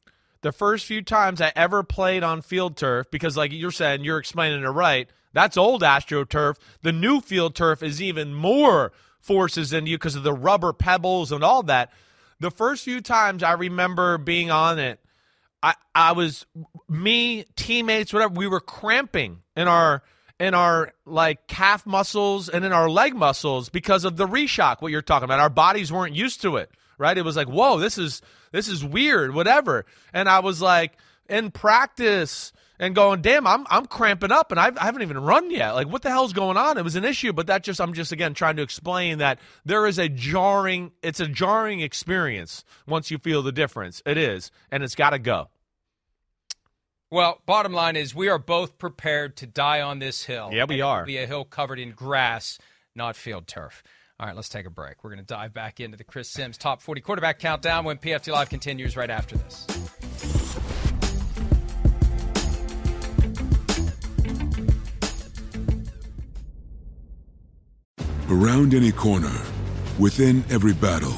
the 0.42 0.52
first 0.52 0.86
few 0.86 1.02
times 1.02 1.40
I 1.40 1.52
ever 1.54 1.82
played 1.82 2.22
on 2.22 2.42
field 2.42 2.76
turf, 2.76 3.10
because 3.10 3.36
like 3.36 3.52
you're 3.52 3.70
saying, 3.70 4.04
you're 4.04 4.18
explaining 4.18 4.62
it 4.62 4.68
right. 4.68 5.08
That's 5.32 5.56
old 5.56 5.82
AstroTurf. 5.82 6.56
The 6.82 6.92
new 6.92 7.20
field 7.20 7.54
turf 7.54 7.82
is 7.82 8.00
even 8.00 8.34
more 8.34 8.92
forces 9.20 9.72
into 9.72 9.90
you 9.90 9.98
because 9.98 10.16
of 10.16 10.22
the 10.22 10.32
rubber 10.32 10.72
pebbles 10.72 11.30
and 11.32 11.44
all 11.44 11.62
that. 11.64 11.92
The 12.40 12.50
first 12.50 12.84
few 12.84 13.00
times 13.00 13.42
I 13.42 13.52
remember 13.52 14.16
being 14.16 14.50
on 14.50 14.78
it, 14.78 15.00
I, 15.62 15.74
I 15.94 16.12
was 16.12 16.46
me, 16.88 17.44
teammates, 17.56 18.12
whatever, 18.12 18.32
we 18.34 18.46
were 18.46 18.60
cramping 18.60 19.40
in 19.56 19.66
our 19.68 20.02
in 20.40 20.54
our 20.54 20.92
like 21.04 21.46
calf 21.46 21.86
muscles 21.86 22.48
and 22.48 22.64
in 22.64 22.72
our 22.72 22.88
leg 22.88 23.14
muscles 23.14 23.68
because 23.68 24.04
of 24.04 24.16
the 24.16 24.26
reshock, 24.26 24.80
what 24.80 24.92
you're 24.92 25.02
talking 25.02 25.24
about. 25.24 25.40
Our 25.40 25.50
bodies 25.50 25.92
weren't 25.92 26.14
used 26.14 26.42
to 26.42 26.56
it. 26.56 26.70
Right? 26.96 27.16
It 27.16 27.24
was 27.24 27.36
like, 27.36 27.48
whoa, 27.48 27.78
this 27.78 27.96
is 27.96 28.22
this 28.50 28.66
is 28.66 28.84
weird, 28.84 29.32
whatever. 29.32 29.86
And 30.12 30.28
I 30.28 30.40
was 30.40 30.60
like 30.60 30.98
in 31.28 31.52
practice 31.52 32.52
and 32.80 32.94
going, 32.94 33.22
damn, 33.22 33.46
I'm 33.46 33.66
I'm 33.70 33.86
cramping 33.86 34.32
up 34.32 34.50
and 34.50 34.60
I've, 34.60 34.76
I 34.78 34.84
haven't 34.84 35.02
even 35.02 35.18
run 35.18 35.50
yet. 35.50 35.72
Like, 35.72 35.88
what 35.88 36.02
the 36.02 36.10
hell's 36.10 36.32
going 36.32 36.56
on? 36.56 36.78
It 36.78 36.84
was 36.84 36.96
an 36.96 37.04
issue, 37.04 37.32
but 37.32 37.46
that 37.48 37.62
just 37.62 37.80
I'm 37.80 37.92
just 37.94 38.12
again 38.12 38.34
trying 38.34 38.56
to 38.56 38.62
explain 38.62 39.18
that 39.18 39.38
there 39.64 39.86
is 39.86 39.98
a 39.98 40.08
jarring, 40.08 40.92
it's 41.02 41.20
a 41.20 41.28
jarring 41.28 41.80
experience 41.80 42.64
once 42.86 43.10
you 43.10 43.18
feel 43.18 43.42
the 43.42 43.52
difference. 43.52 44.02
It 44.06 44.16
is, 44.16 44.50
and 44.70 44.82
it's 44.82 44.94
got 44.94 45.10
to 45.10 45.18
go. 45.18 45.50
Well, 47.10 47.40
bottom 47.46 47.72
line 47.72 47.96
is 47.96 48.14
we 48.14 48.28
are 48.28 48.38
both 48.38 48.76
prepared 48.76 49.34
to 49.38 49.46
die 49.46 49.80
on 49.80 49.98
this 49.98 50.24
hill. 50.24 50.50
Yeah, 50.52 50.66
we 50.68 50.74
And 50.74 50.80
it 50.80 50.82
will 50.82 50.90
are. 50.90 51.06
Be 51.06 51.16
a 51.16 51.26
hill 51.26 51.46
covered 51.46 51.78
in 51.78 51.92
grass, 51.92 52.58
not 52.94 53.16
field 53.16 53.46
turf. 53.46 53.82
All 54.20 54.26
right, 54.26 54.36
let's 54.36 54.50
take 54.50 54.66
a 54.66 54.70
break. 54.70 55.02
We're 55.02 55.10
going 55.10 55.24
to 55.24 55.24
dive 55.24 55.54
back 55.54 55.80
into 55.80 55.96
the 55.96 56.04
Chris 56.04 56.28
Simms 56.28 56.58
top 56.58 56.82
40 56.82 57.00
quarterback 57.00 57.38
countdown 57.38 57.84
when 57.86 57.96
PFT 57.96 58.30
Live 58.30 58.50
continues 58.50 58.94
right 58.94 59.08
after 59.08 59.38
this. 59.38 59.66
Around 68.28 68.74
any 68.74 68.92
corner, 68.92 69.32
within 69.98 70.44
every 70.50 70.74
battle, 70.74 71.16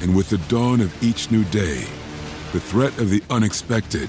and 0.00 0.16
with 0.16 0.30
the 0.30 0.38
dawn 0.48 0.80
of 0.80 1.02
each 1.02 1.30
new 1.30 1.44
day, 1.44 1.84
the 2.52 2.60
threat 2.60 2.96
of 2.98 3.10
the 3.10 3.22
unexpected, 3.28 4.08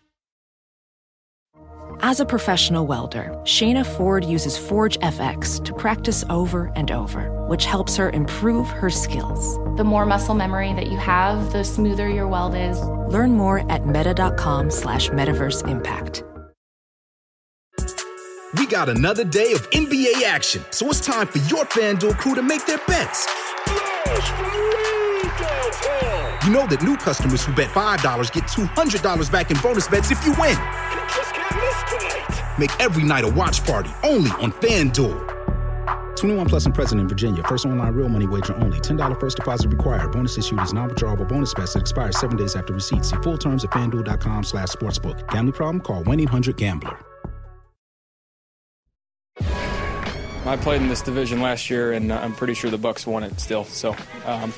As 2.03 2.19
a 2.19 2.25
professional 2.25 2.87
welder, 2.87 3.29
Shayna 3.43 3.85
Ford 3.85 4.25
uses 4.25 4.57
Forge 4.57 4.97
FX 5.01 5.63
to 5.63 5.71
practice 5.71 6.23
over 6.31 6.71
and 6.75 6.89
over, 6.89 7.29
which 7.45 7.65
helps 7.65 7.95
her 7.95 8.09
improve 8.09 8.67
her 8.69 8.89
skills. 8.89 9.59
The 9.77 9.83
more 9.83 10.07
muscle 10.07 10.33
memory 10.33 10.73
that 10.73 10.87
you 10.87 10.97
have, 10.97 11.53
the 11.53 11.63
smoother 11.63 12.09
your 12.09 12.27
weld 12.27 12.55
is. 12.55 12.81
Learn 13.13 13.33
more 13.33 13.71
at 13.71 13.85
meta.com 13.85 14.71
slash 14.71 15.09
metaverse 15.09 15.67
impact. 15.67 16.23
We 18.57 18.65
got 18.65 18.89
another 18.89 19.23
day 19.23 19.51
of 19.51 19.69
NBA 19.69 20.23
action, 20.23 20.63
so 20.71 20.89
it's 20.89 21.05
time 21.05 21.27
for 21.27 21.37
your 21.49 21.65
FanDuel 21.65 22.17
crew 22.17 22.33
to 22.33 22.41
make 22.41 22.65
their 22.65 22.79
bets. 22.87 23.27
You 26.47 26.51
know 26.51 26.65
that 26.65 26.81
new 26.81 26.97
customers 26.97 27.45
who 27.45 27.53
bet 27.53 27.69
$5 27.69 28.33
get 28.33 28.45
$200 28.45 29.31
back 29.31 29.51
in 29.51 29.57
bonus 29.59 29.87
bets 29.87 30.09
if 30.09 30.25
you 30.25 30.33
win. 30.39 30.57
Make 32.57 32.71
every 32.79 33.03
night 33.03 33.23
a 33.23 33.29
watch 33.29 33.63
party 33.65 33.89
only 34.03 34.31
on 34.31 34.51
FanDuel. 34.53 35.27
21 36.15 36.45
plus 36.45 36.65
and 36.65 36.75
present 36.75 37.01
in 37.01 37.07
Virginia. 37.07 37.43
First 37.43 37.65
online 37.65 37.93
real 37.93 38.09
money 38.09 38.27
wager 38.27 38.53
only. 38.55 38.79
$10 38.79 39.19
first 39.19 39.37
deposit 39.37 39.69
required. 39.69 40.11
Bonus 40.11 40.37
issued 40.37 40.61
is 40.61 40.71
non-withdrawable 40.73 41.27
bonus 41.27 41.53
bets 41.53 41.73
that 41.73 41.81
expires 41.81 42.19
seven 42.19 42.37
days 42.37 42.55
after 42.55 42.73
receipt. 42.73 43.03
See 43.03 43.17
full 43.17 43.37
terms 43.37 43.63
at 43.63 43.71
fanduel.com 43.71 44.43
slash 44.43 44.69
sportsbook. 44.69 45.27
Gambling 45.29 45.53
problem? 45.53 45.81
Call 45.81 46.03
1-800-GAMBLER. 46.03 46.97
I 50.43 50.57
played 50.57 50.81
in 50.81 50.87
this 50.87 51.01
division 51.01 51.39
last 51.39 51.69
year, 51.69 51.91
and 51.91 52.11
I'm 52.11 52.33
pretty 52.33 52.55
sure 52.55 52.71
the 52.71 52.77
Bucs 52.77 53.05
won 53.05 53.23
it 53.23 53.39
still. 53.39 53.63
So 53.63 53.95
um, 54.25 54.51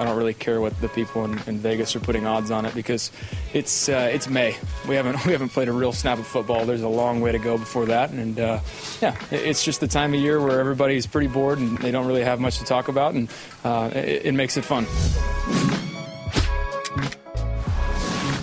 I 0.00 0.04
don't 0.04 0.16
really 0.16 0.32
care 0.32 0.62
what 0.62 0.80
the 0.80 0.88
people 0.88 1.26
in, 1.26 1.38
in, 1.46 1.58
Vegas 1.58 1.94
are 1.94 2.00
putting 2.00 2.26
odds 2.26 2.50
on 2.50 2.64
it 2.64 2.74
because 2.74 3.12
it's 3.52 3.86
uh, 3.86 4.08
it's 4.10 4.30
May. 4.30 4.56
We 4.88 4.94
haven't 4.94 5.22
we 5.26 5.32
haven't 5.32 5.50
played 5.50 5.68
a 5.68 5.72
real 5.72 5.92
snap 5.92 6.18
of 6.18 6.26
football. 6.26 6.64
There's 6.64 6.80
a 6.80 6.88
long 6.88 7.20
way 7.20 7.32
to 7.32 7.38
go 7.38 7.58
before 7.58 7.84
that, 7.84 8.08
and 8.08 8.40
uh, 8.40 8.60
yeah, 9.02 9.14
it's 9.30 9.62
just 9.62 9.80
the 9.80 9.86
time 9.86 10.14
of 10.14 10.20
year 10.20 10.40
where 10.40 10.58
everybody's 10.58 11.06
pretty 11.06 11.26
bored 11.26 11.58
and 11.58 11.76
they 11.78 11.90
don't 11.90 12.06
really 12.06 12.24
have 12.24 12.40
much 12.40 12.58
to 12.60 12.64
talk 12.64 12.88
about, 12.88 13.12
and 13.12 13.28
uh, 13.62 13.90
it, 13.94 14.26
it 14.26 14.32
makes 14.32 14.56
it 14.56 14.64
fun. 14.64 14.86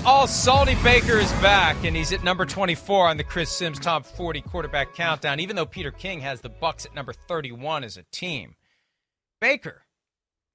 All 0.06 0.28
Salty 0.28 0.76
Baker 0.84 1.17
is 1.17 1.32
back, 1.34 1.84
and 1.84 1.96
he's 1.96 2.13
at 2.13 2.24
number 2.24 2.46
24 2.46 3.08
on 3.08 3.17
the 3.17 3.24
Chris 3.24 3.52
Simms 3.52 3.80
Top 3.80 4.06
40 4.06 4.41
quarterback 4.41 4.93
countdown. 4.93 5.39
Even 5.39 5.56
though 5.56 5.65
Peter 5.65 5.91
King 5.91 6.20
has 6.20 6.39
the 6.41 6.52
Bucs 6.52 6.86
at 6.86 6.93
number 6.93 7.13
31 7.28 7.84
as 7.84 7.98
a 7.98 8.04
team, 8.12 8.54
Baker 9.41 9.82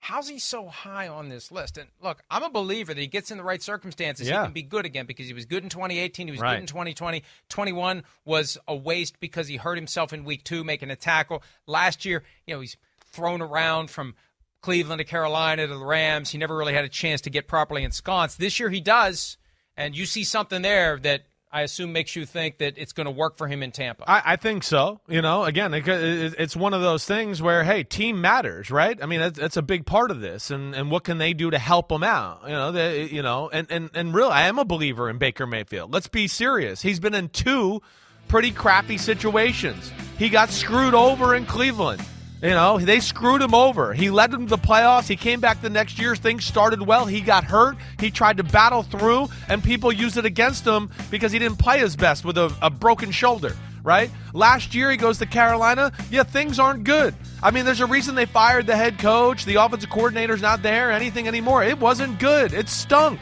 how's 0.02 0.28
he 0.28 0.40
so 0.40 0.66
high 0.66 1.06
on 1.06 1.28
this 1.28 1.52
list? 1.52 1.78
And 1.78 1.88
look, 2.02 2.24
I'm 2.28 2.42
a 2.42 2.50
believer 2.50 2.92
that 2.92 3.00
he 3.00 3.06
gets 3.06 3.30
in 3.30 3.38
the 3.38 3.44
right 3.44 3.62
circumstances, 3.62 4.28
yeah. 4.28 4.40
he 4.40 4.46
can 4.46 4.52
be 4.52 4.62
good 4.62 4.84
again 4.84 5.06
because 5.06 5.28
he 5.28 5.32
was 5.32 5.44
good 5.44 5.62
in 5.62 5.68
2018, 5.68 6.26
he 6.26 6.32
was 6.32 6.40
right. 6.40 6.54
good 6.54 6.62
in 6.62 6.66
2020. 6.66 7.22
21 7.48 8.02
was 8.24 8.58
a 8.66 8.74
waste 8.74 9.20
because 9.20 9.46
he 9.46 9.56
hurt 9.56 9.76
himself 9.76 10.12
in 10.12 10.24
week 10.24 10.42
two 10.42 10.64
making 10.64 10.90
a 10.90 10.96
tackle. 10.96 11.40
Last 11.68 12.04
year, 12.04 12.24
you 12.48 12.54
know, 12.54 12.60
he's 12.60 12.76
thrown 13.12 13.40
around 13.40 13.90
from 13.90 14.16
Cleveland 14.60 14.98
to 14.98 15.04
Carolina 15.04 15.68
to 15.68 15.72
the 15.72 15.84
Rams. 15.84 16.30
He 16.30 16.38
never 16.38 16.56
really 16.56 16.74
had 16.74 16.84
a 16.84 16.88
chance 16.88 17.20
to 17.20 17.30
get 17.30 17.46
properly 17.46 17.84
ensconced. 17.84 18.40
This 18.40 18.58
year 18.58 18.70
he 18.70 18.80
does, 18.80 19.36
and 19.76 19.96
you 19.96 20.04
see 20.04 20.24
something 20.24 20.62
there 20.62 20.98
that 20.98 21.22
I 21.52 21.62
assume 21.62 21.92
makes 21.92 22.16
you 22.16 22.24
think 22.24 22.58
that 22.58 22.78
it's 22.78 22.94
going 22.94 23.04
to 23.04 23.10
work 23.10 23.36
for 23.36 23.46
him 23.46 23.62
in 23.62 23.72
Tampa. 23.72 24.10
I, 24.10 24.22
I 24.24 24.36
think 24.36 24.64
so. 24.64 25.00
You 25.06 25.20
know, 25.20 25.44
again, 25.44 25.74
it, 25.74 25.86
it, 25.86 26.34
it's 26.38 26.56
one 26.56 26.72
of 26.72 26.80
those 26.80 27.04
things 27.04 27.42
where, 27.42 27.62
hey, 27.62 27.84
team 27.84 28.22
matters, 28.22 28.70
right? 28.70 28.98
I 29.02 29.06
mean, 29.06 29.20
that's, 29.20 29.38
that's, 29.38 29.56
a 29.58 29.62
big 29.62 29.84
part 29.84 30.10
of 30.10 30.22
this, 30.22 30.50
and, 30.50 30.74
and 30.74 30.90
what 30.90 31.04
can 31.04 31.18
they 31.18 31.34
do 31.34 31.50
to 31.50 31.58
help 31.58 31.92
him 31.92 32.02
out? 32.02 32.40
You 32.44 32.52
know, 32.52 32.72
they, 32.72 33.04
you 33.04 33.22
know, 33.22 33.50
and 33.50 33.70
and 33.70 33.90
and 33.92 34.14
really, 34.14 34.32
I 34.32 34.48
am 34.48 34.58
a 34.58 34.64
believer 34.64 35.10
in 35.10 35.18
Baker 35.18 35.46
Mayfield. 35.46 35.92
Let's 35.92 36.08
be 36.08 36.26
serious. 36.26 36.80
He's 36.80 37.00
been 37.00 37.14
in 37.14 37.28
two 37.28 37.82
pretty 38.28 38.50
crappy 38.50 38.96
situations. 38.96 39.92
He 40.18 40.30
got 40.30 40.48
screwed 40.48 40.94
over 40.94 41.34
in 41.34 41.44
Cleveland. 41.44 42.02
You 42.42 42.50
know, 42.50 42.76
they 42.76 42.98
screwed 42.98 43.40
him 43.40 43.54
over. 43.54 43.94
He 43.94 44.10
led 44.10 44.32
them 44.32 44.46
to 44.46 44.50
the 44.50 44.58
playoffs. 44.58 45.06
He 45.06 45.14
came 45.14 45.38
back 45.38 45.62
the 45.62 45.70
next 45.70 45.96
year. 46.00 46.16
Things 46.16 46.44
started 46.44 46.84
well. 46.84 47.06
He 47.06 47.20
got 47.20 47.44
hurt. 47.44 47.76
He 48.00 48.10
tried 48.10 48.38
to 48.38 48.42
battle 48.42 48.82
through, 48.82 49.28
and 49.48 49.62
people 49.62 49.92
used 49.92 50.16
it 50.16 50.24
against 50.24 50.66
him 50.66 50.90
because 51.08 51.30
he 51.30 51.38
didn't 51.38 51.58
play 51.58 51.78
his 51.78 51.94
best 51.94 52.24
with 52.24 52.36
a, 52.36 52.52
a 52.60 52.68
broken 52.68 53.12
shoulder, 53.12 53.56
right? 53.84 54.10
Last 54.32 54.74
year, 54.74 54.90
he 54.90 54.96
goes 54.96 55.18
to 55.18 55.26
Carolina. 55.26 55.92
Yeah, 56.10 56.24
things 56.24 56.58
aren't 56.58 56.82
good. 56.82 57.14
I 57.44 57.52
mean, 57.52 57.64
there's 57.64 57.80
a 57.80 57.86
reason 57.86 58.16
they 58.16 58.26
fired 58.26 58.66
the 58.66 58.76
head 58.76 58.98
coach. 58.98 59.44
The 59.44 59.54
offensive 59.54 59.90
coordinator's 59.90 60.42
not 60.42 60.64
there, 60.64 60.90
anything 60.90 61.28
anymore. 61.28 61.62
It 61.62 61.78
wasn't 61.78 62.18
good. 62.18 62.52
It 62.52 62.68
stunk. 62.68 63.20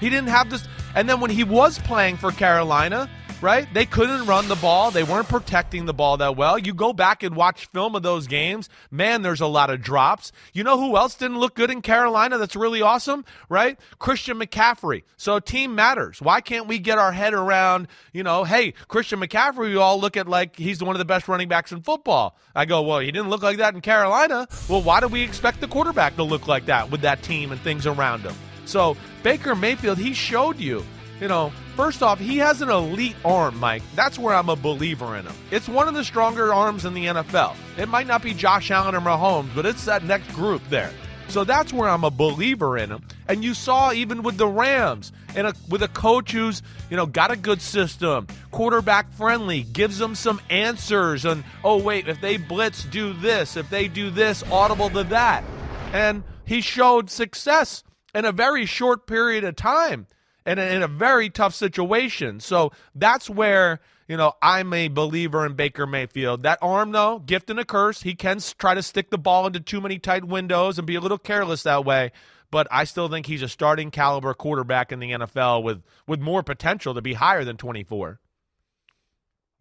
He 0.00 0.08
didn't 0.08 0.30
have 0.30 0.48
this. 0.48 0.66
And 0.94 1.06
then 1.06 1.20
when 1.20 1.30
he 1.30 1.44
was 1.44 1.78
playing 1.78 2.16
for 2.16 2.32
Carolina, 2.32 3.10
right? 3.42 3.66
They 3.74 3.84
couldn't 3.84 4.26
run 4.26 4.48
the 4.48 4.54
ball. 4.56 4.90
They 4.90 5.02
weren't 5.02 5.28
protecting 5.28 5.84
the 5.84 5.92
ball 5.92 6.16
that 6.18 6.36
well. 6.36 6.58
You 6.58 6.72
go 6.72 6.92
back 6.92 7.22
and 7.22 7.34
watch 7.34 7.66
film 7.66 7.96
of 7.96 8.02
those 8.02 8.26
games, 8.26 8.68
man, 8.90 9.22
there's 9.22 9.40
a 9.40 9.46
lot 9.46 9.68
of 9.68 9.82
drops. 9.82 10.32
You 10.52 10.62
know 10.64 10.78
who 10.78 10.96
else 10.96 11.16
didn't 11.16 11.38
look 11.38 11.54
good 11.54 11.70
in 11.70 11.82
Carolina 11.82 12.38
that's 12.38 12.56
really 12.56 12.80
awesome, 12.80 13.24
right? 13.48 13.78
Christian 13.98 14.38
McCaffrey. 14.38 15.02
So 15.16 15.40
team 15.40 15.74
matters. 15.74 16.22
Why 16.22 16.40
can't 16.40 16.68
we 16.68 16.78
get 16.78 16.98
our 16.98 17.12
head 17.12 17.34
around, 17.34 17.88
you 18.12 18.22
know, 18.22 18.44
hey, 18.44 18.72
Christian 18.88 19.20
McCaffrey, 19.20 19.70
you 19.70 19.80
all 19.80 20.00
look 20.00 20.16
at 20.16 20.28
like 20.28 20.56
he's 20.56 20.82
one 20.82 20.94
of 20.94 20.98
the 20.98 21.04
best 21.04 21.26
running 21.26 21.48
backs 21.48 21.72
in 21.72 21.82
football. 21.82 22.38
I 22.54 22.64
go, 22.64 22.82
well, 22.82 23.00
he 23.00 23.10
didn't 23.10 23.28
look 23.28 23.42
like 23.42 23.58
that 23.58 23.74
in 23.74 23.80
Carolina. 23.80 24.46
Well, 24.68 24.82
why 24.82 25.00
do 25.00 25.08
we 25.08 25.22
expect 25.22 25.60
the 25.60 25.68
quarterback 25.68 26.16
to 26.16 26.22
look 26.22 26.46
like 26.46 26.66
that 26.66 26.90
with 26.90 27.00
that 27.00 27.22
team 27.22 27.50
and 27.50 27.60
things 27.60 27.86
around 27.86 28.20
him? 28.20 28.34
So 28.64 28.96
Baker 29.22 29.56
Mayfield, 29.56 29.98
he 29.98 30.14
showed 30.14 30.58
you 30.58 30.84
you 31.22 31.28
know, 31.28 31.52
first 31.76 32.02
off, 32.02 32.18
he 32.18 32.38
has 32.38 32.62
an 32.62 32.68
elite 32.68 33.14
arm, 33.24 33.56
Mike. 33.60 33.84
That's 33.94 34.18
where 34.18 34.34
I'm 34.34 34.48
a 34.48 34.56
believer 34.56 35.16
in 35.16 35.24
him. 35.24 35.34
It's 35.52 35.68
one 35.68 35.86
of 35.86 35.94
the 35.94 36.02
stronger 36.02 36.52
arms 36.52 36.84
in 36.84 36.94
the 36.94 37.06
NFL. 37.06 37.54
It 37.78 37.88
might 37.88 38.08
not 38.08 38.24
be 38.24 38.34
Josh 38.34 38.72
Allen 38.72 38.96
or 38.96 39.00
Mahomes, 39.00 39.54
but 39.54 39.64
it's 39.64 39.84
that 39.84 40.02
next 40.02 40.34
group 40.34 40.62
there. 40.68 40.90
So 41.28 41.44
that's 41.44 41.72
where 41.72 41.88
I'm 41.88 42.02
a 42.02 42.10
believer 42.10 42.76
in 42.76 42.90
him. 42.90 43.06
And 43.28 43.44
you 43.44 43.54
saw 43.54 43.92
even 43.92 44.24
with 44.24 44.36
the 44.36 44.48
Rams, 44.48 45.12
and 45.36 45.46
a, 45.46 45.54
with 45.68 45.84
a 45.84 45.88
coach 45.88 46.32
who's 46.32 46.60
you 46.90 46.96
know 46.96 47.06
got 47.06 47.30
a 47.30 47.36
good 47.36 47.62
system, 47.62 48.26
quarterback 48.50 49.12
friendly, 49.12 49.62
gives 49.62 49.98
them 49.98 50.16
some 50.16 50.40
answers. 50.50 51.24
And 51.24 51.44
oh 51.62 51.80
wait, 51.80 52.08
if 52.08 52.20
they 52.20 52.36
blitz, 52.36 52.82
do 52.82 53.12
this. 53.12 53.56
If 53.56 53.70
they 53.70 53.86
do 53.86 54.10
this, 54.10 54.42
audible 54.50 54.90
to 54.90 55.04
that. 55.04 55.44
And 55.92 56.24
he 56.44 56.60
showed 56.60 57.10
success 57.10 57.84
in 58.12 58.24
a 58.24 58.32
very 58.32 58.66
short 58.66 59.06
period 59.06 59.44
of 59.44 59.54
time 59.54 60.08
and 60.44 60.58
in 60.58 60.82
a 60.82 60.88
very 60.88 61.30
tough 61.30 61.54
situation. 61.54 62.40
So 62.40 62.72
that's 62.94 63.28
where 63.28 63.80
you 64.08 64.16
know 64.16 64.34
I'm 64.42 64.72
a 64.72 64.88
believer 64.88 65.46
in 65.46 65.54
Baker 65.54 65.86
Mayfield. 65.86 66.42
That 66.42 66.58
arm, 66.62 66.92
though, 66.92 67.18
gift 67.18 67.50
and 67.50 67.60
a 67.60 67.64
curse. 67.64 68.02
He 68.02 68.14
can 68.14 68.40
try 68.58 68.74
to 68.74 68.82
stick 68.82 69.10
the 69.10 69.18
ball 69.18 69.46
into 69.46 69.60
too 69.60 69.80
many 69.80 69.98
tight 69.98 70.24
windows 70.24 70.78
and 70.78 70.86
be 70.86 70.94
a 70.94 71.00
little 71.00 71.18
careless 71.18 71.62
that 71.64 71.84
way. 71.84 72.12
But 72.50 72.68
I 72.70 72.84
still 72.84 73.08
think 73.08 73.26
he's 73.26 73.42
a 73.42 73.48
starting 73.48 73.90
caliber 73.90 74.34
quarterback 74.34 74.92
in 74.92 75.00
the 75.00 75.12
NFL 75.12 75.62
with 75.62 75.82
with 76.06 76.20
more 76.20 76.42
potential 76.42 76.94
to 76.94 77.02
be 77.02 77.14
higher 77.14 77.44
than 77.44 77.56
24. 77.56 78.20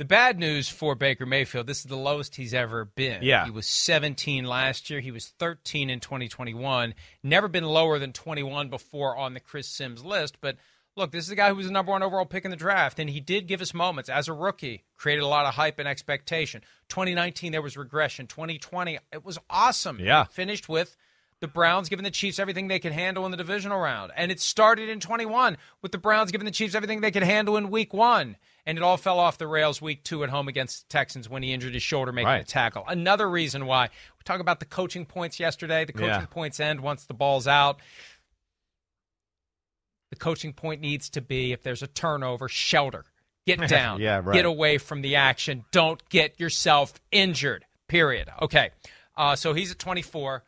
The 0.01 0.05
bad 0.05 0.39
news 0.39 0.67
for 0.67 0.95
Baker 0.95 1.27
Mayfield, 1.27 1.67
this 1.67 1.81
is 1.81 1.83
the 1.83 1.95
lowest 1.95 2.35
he's 2.35 2.55
ever 2.55 2.85
been. 2.85 3.21
Yeah. 3.21 3.45
He 3.45 3.51
was 3.51 3.67
17 3.67 4.45
last 4.45 4.89
year. 4.89 4.99
He 4.99 5.11
was 5.11 5.27
13 5.37 5.91
in 5.91 5.99
2021. 5.99 6.95
Never 7.21 7.47
been 7.47 7.65
lower 7.65 7.99
than 7.99 8.11
21 8.11 8.69
before 8.69 9.15
on 9.15 9.35
the 9.35 9.39
Chris 9.39 9.67
Simms 9.67 10.03
list. 10.03 10.41
But 10.41 10.55
look, 10.95 11.11
this 11.11 11.25
is 11.25 11.29
a 11.29 11.35
guy 11.35 11.49
who 11.49 11.55
was 11.55 11.67
the 11.67 11.71
number 11.71 11.91
one 11.91 12.01
overall 12.01 12.25
pick 12.25 12.45
in 12.45 12.49
the 12.49 12.57
draft, 12.57 12.97
and 12.97 13.11
he 13.11 13.19
did 13.19 13.45
give 13.45 13.61
us 13.61 13.75
moments 13.75 14.09
as 14.09 14.27
a 14.27 14.33
rookie, 14.33 14.85
created 14.97 15.21
a 15.21 15.27
lot 15.27 15.45
of 15.45 15.53
hype 15.53 15.77
and 15.77 15.87
expectation. 15.87 16.63
2019, 16.89 17.51
there 17.51 17.61
was 17.61 17.77
regression. 17.77 18.25
2020, 18.25 18.97
it 19.13 19.23
was 19.23 19.37
awesome. 19.51 19.99
Yeah. 19.99 20.23
finished 20.23 20.67
with 20.67 20.97
the 21.41 21.47
Browns 21.47 21.89
giving 21.89 22.05
the 22.05 22.09
Chiefs 22.09 22.39
everything 22.39 22.69
they 22.69 22.79
could 22.79 22.91
handle 22.91 23.25
in 23.25 23.29
the 23.31 23.37
divisional 23.37 23.79
round. 23.79 24.11
And 24.15 24.31
it 24.31 24.39
started 24.39 24.89
in 24.89 24.99
21 24.99 25.57
with 25.83 25.91
the 25.91 25.99
Browns 25.99 26.31
giving 26.31 26.45
the 26.45 26.51
Chiefs 26.51 26.73
everything 26.73 27.01
they 27.01 27.11
could 27.11 27.21
handle 27.21 27.55
in 27.55 27.69
week 27.69 27.93
one. 27.93 28.37
And 28.65 28.77
it 28.77 28.83
all 28.83 28.97
fell 28.97 29.19
off 29.19 29.37
the 29.37 29.47
rails 29.47 29.81
week 29.81 30.03
two 30.03 30.23
at 30.23 30.29
home 30.29 30.47
against 30.47 30.87
the 30.87 30.93
Texans 30.93 31.27
when 31.29 31.43
he 31.43 31.51
injured 31.53 31.73
his 31.73 31.83
shoulder 31.83 32.11
making 32.11 32.27
Right. 32.27 32.41
a 32.41 32.45
tackle. 32.45 32.83
Another 32.87 33.29
reason 33.29 33.65
why 33.65 33.87
we 33.87 34.23
talk 34.23 34.39
about 34.39 34.59
the 34.59 34.65
coaching 34.65 35.05
points 35.05 35.39
yesterday. 35.39 35.85
The 35.85 35.93
coaching 35.93 36.07
Yeah. 36.09 36.25
points 36.25 36.59
end 36.59 36.81
once 36.81 37.05
the 37.05 37.13
ball's 37.13 37.47
out. 37.47 37.79
The 40.09 40.15
coaching 40.17 40.53
point 40.53 40.81
needs 40.81 41.09
to 41.11 41.21
be 41.21 41.53
if 41.53 41.63
there's 41.63 41.81
a 41.81 41.87
turnover, 41.87 42.49
shelter. 42.49 43.05
Get 43.47 43.59
down. 43.69 44.01
Yeah, 44.01 44.21
right. 44.23 44.33
Get 44.35 44.45
away 44.45 44.77
from 44.77 45.01
the 45.01 45.15
action. 45.15 45.65
Don't 45.71 46.07
get 46.09 46.39
yourself 46.39 46.93
injured. 47.11 47.65
Period. 47.87 48.29
Okay. 48.41 48.71
Uh, 49.15 49.35
so 49.35 49.53
he's 49.53 49.71
at 49.71 49.79
24. 49.79 50.43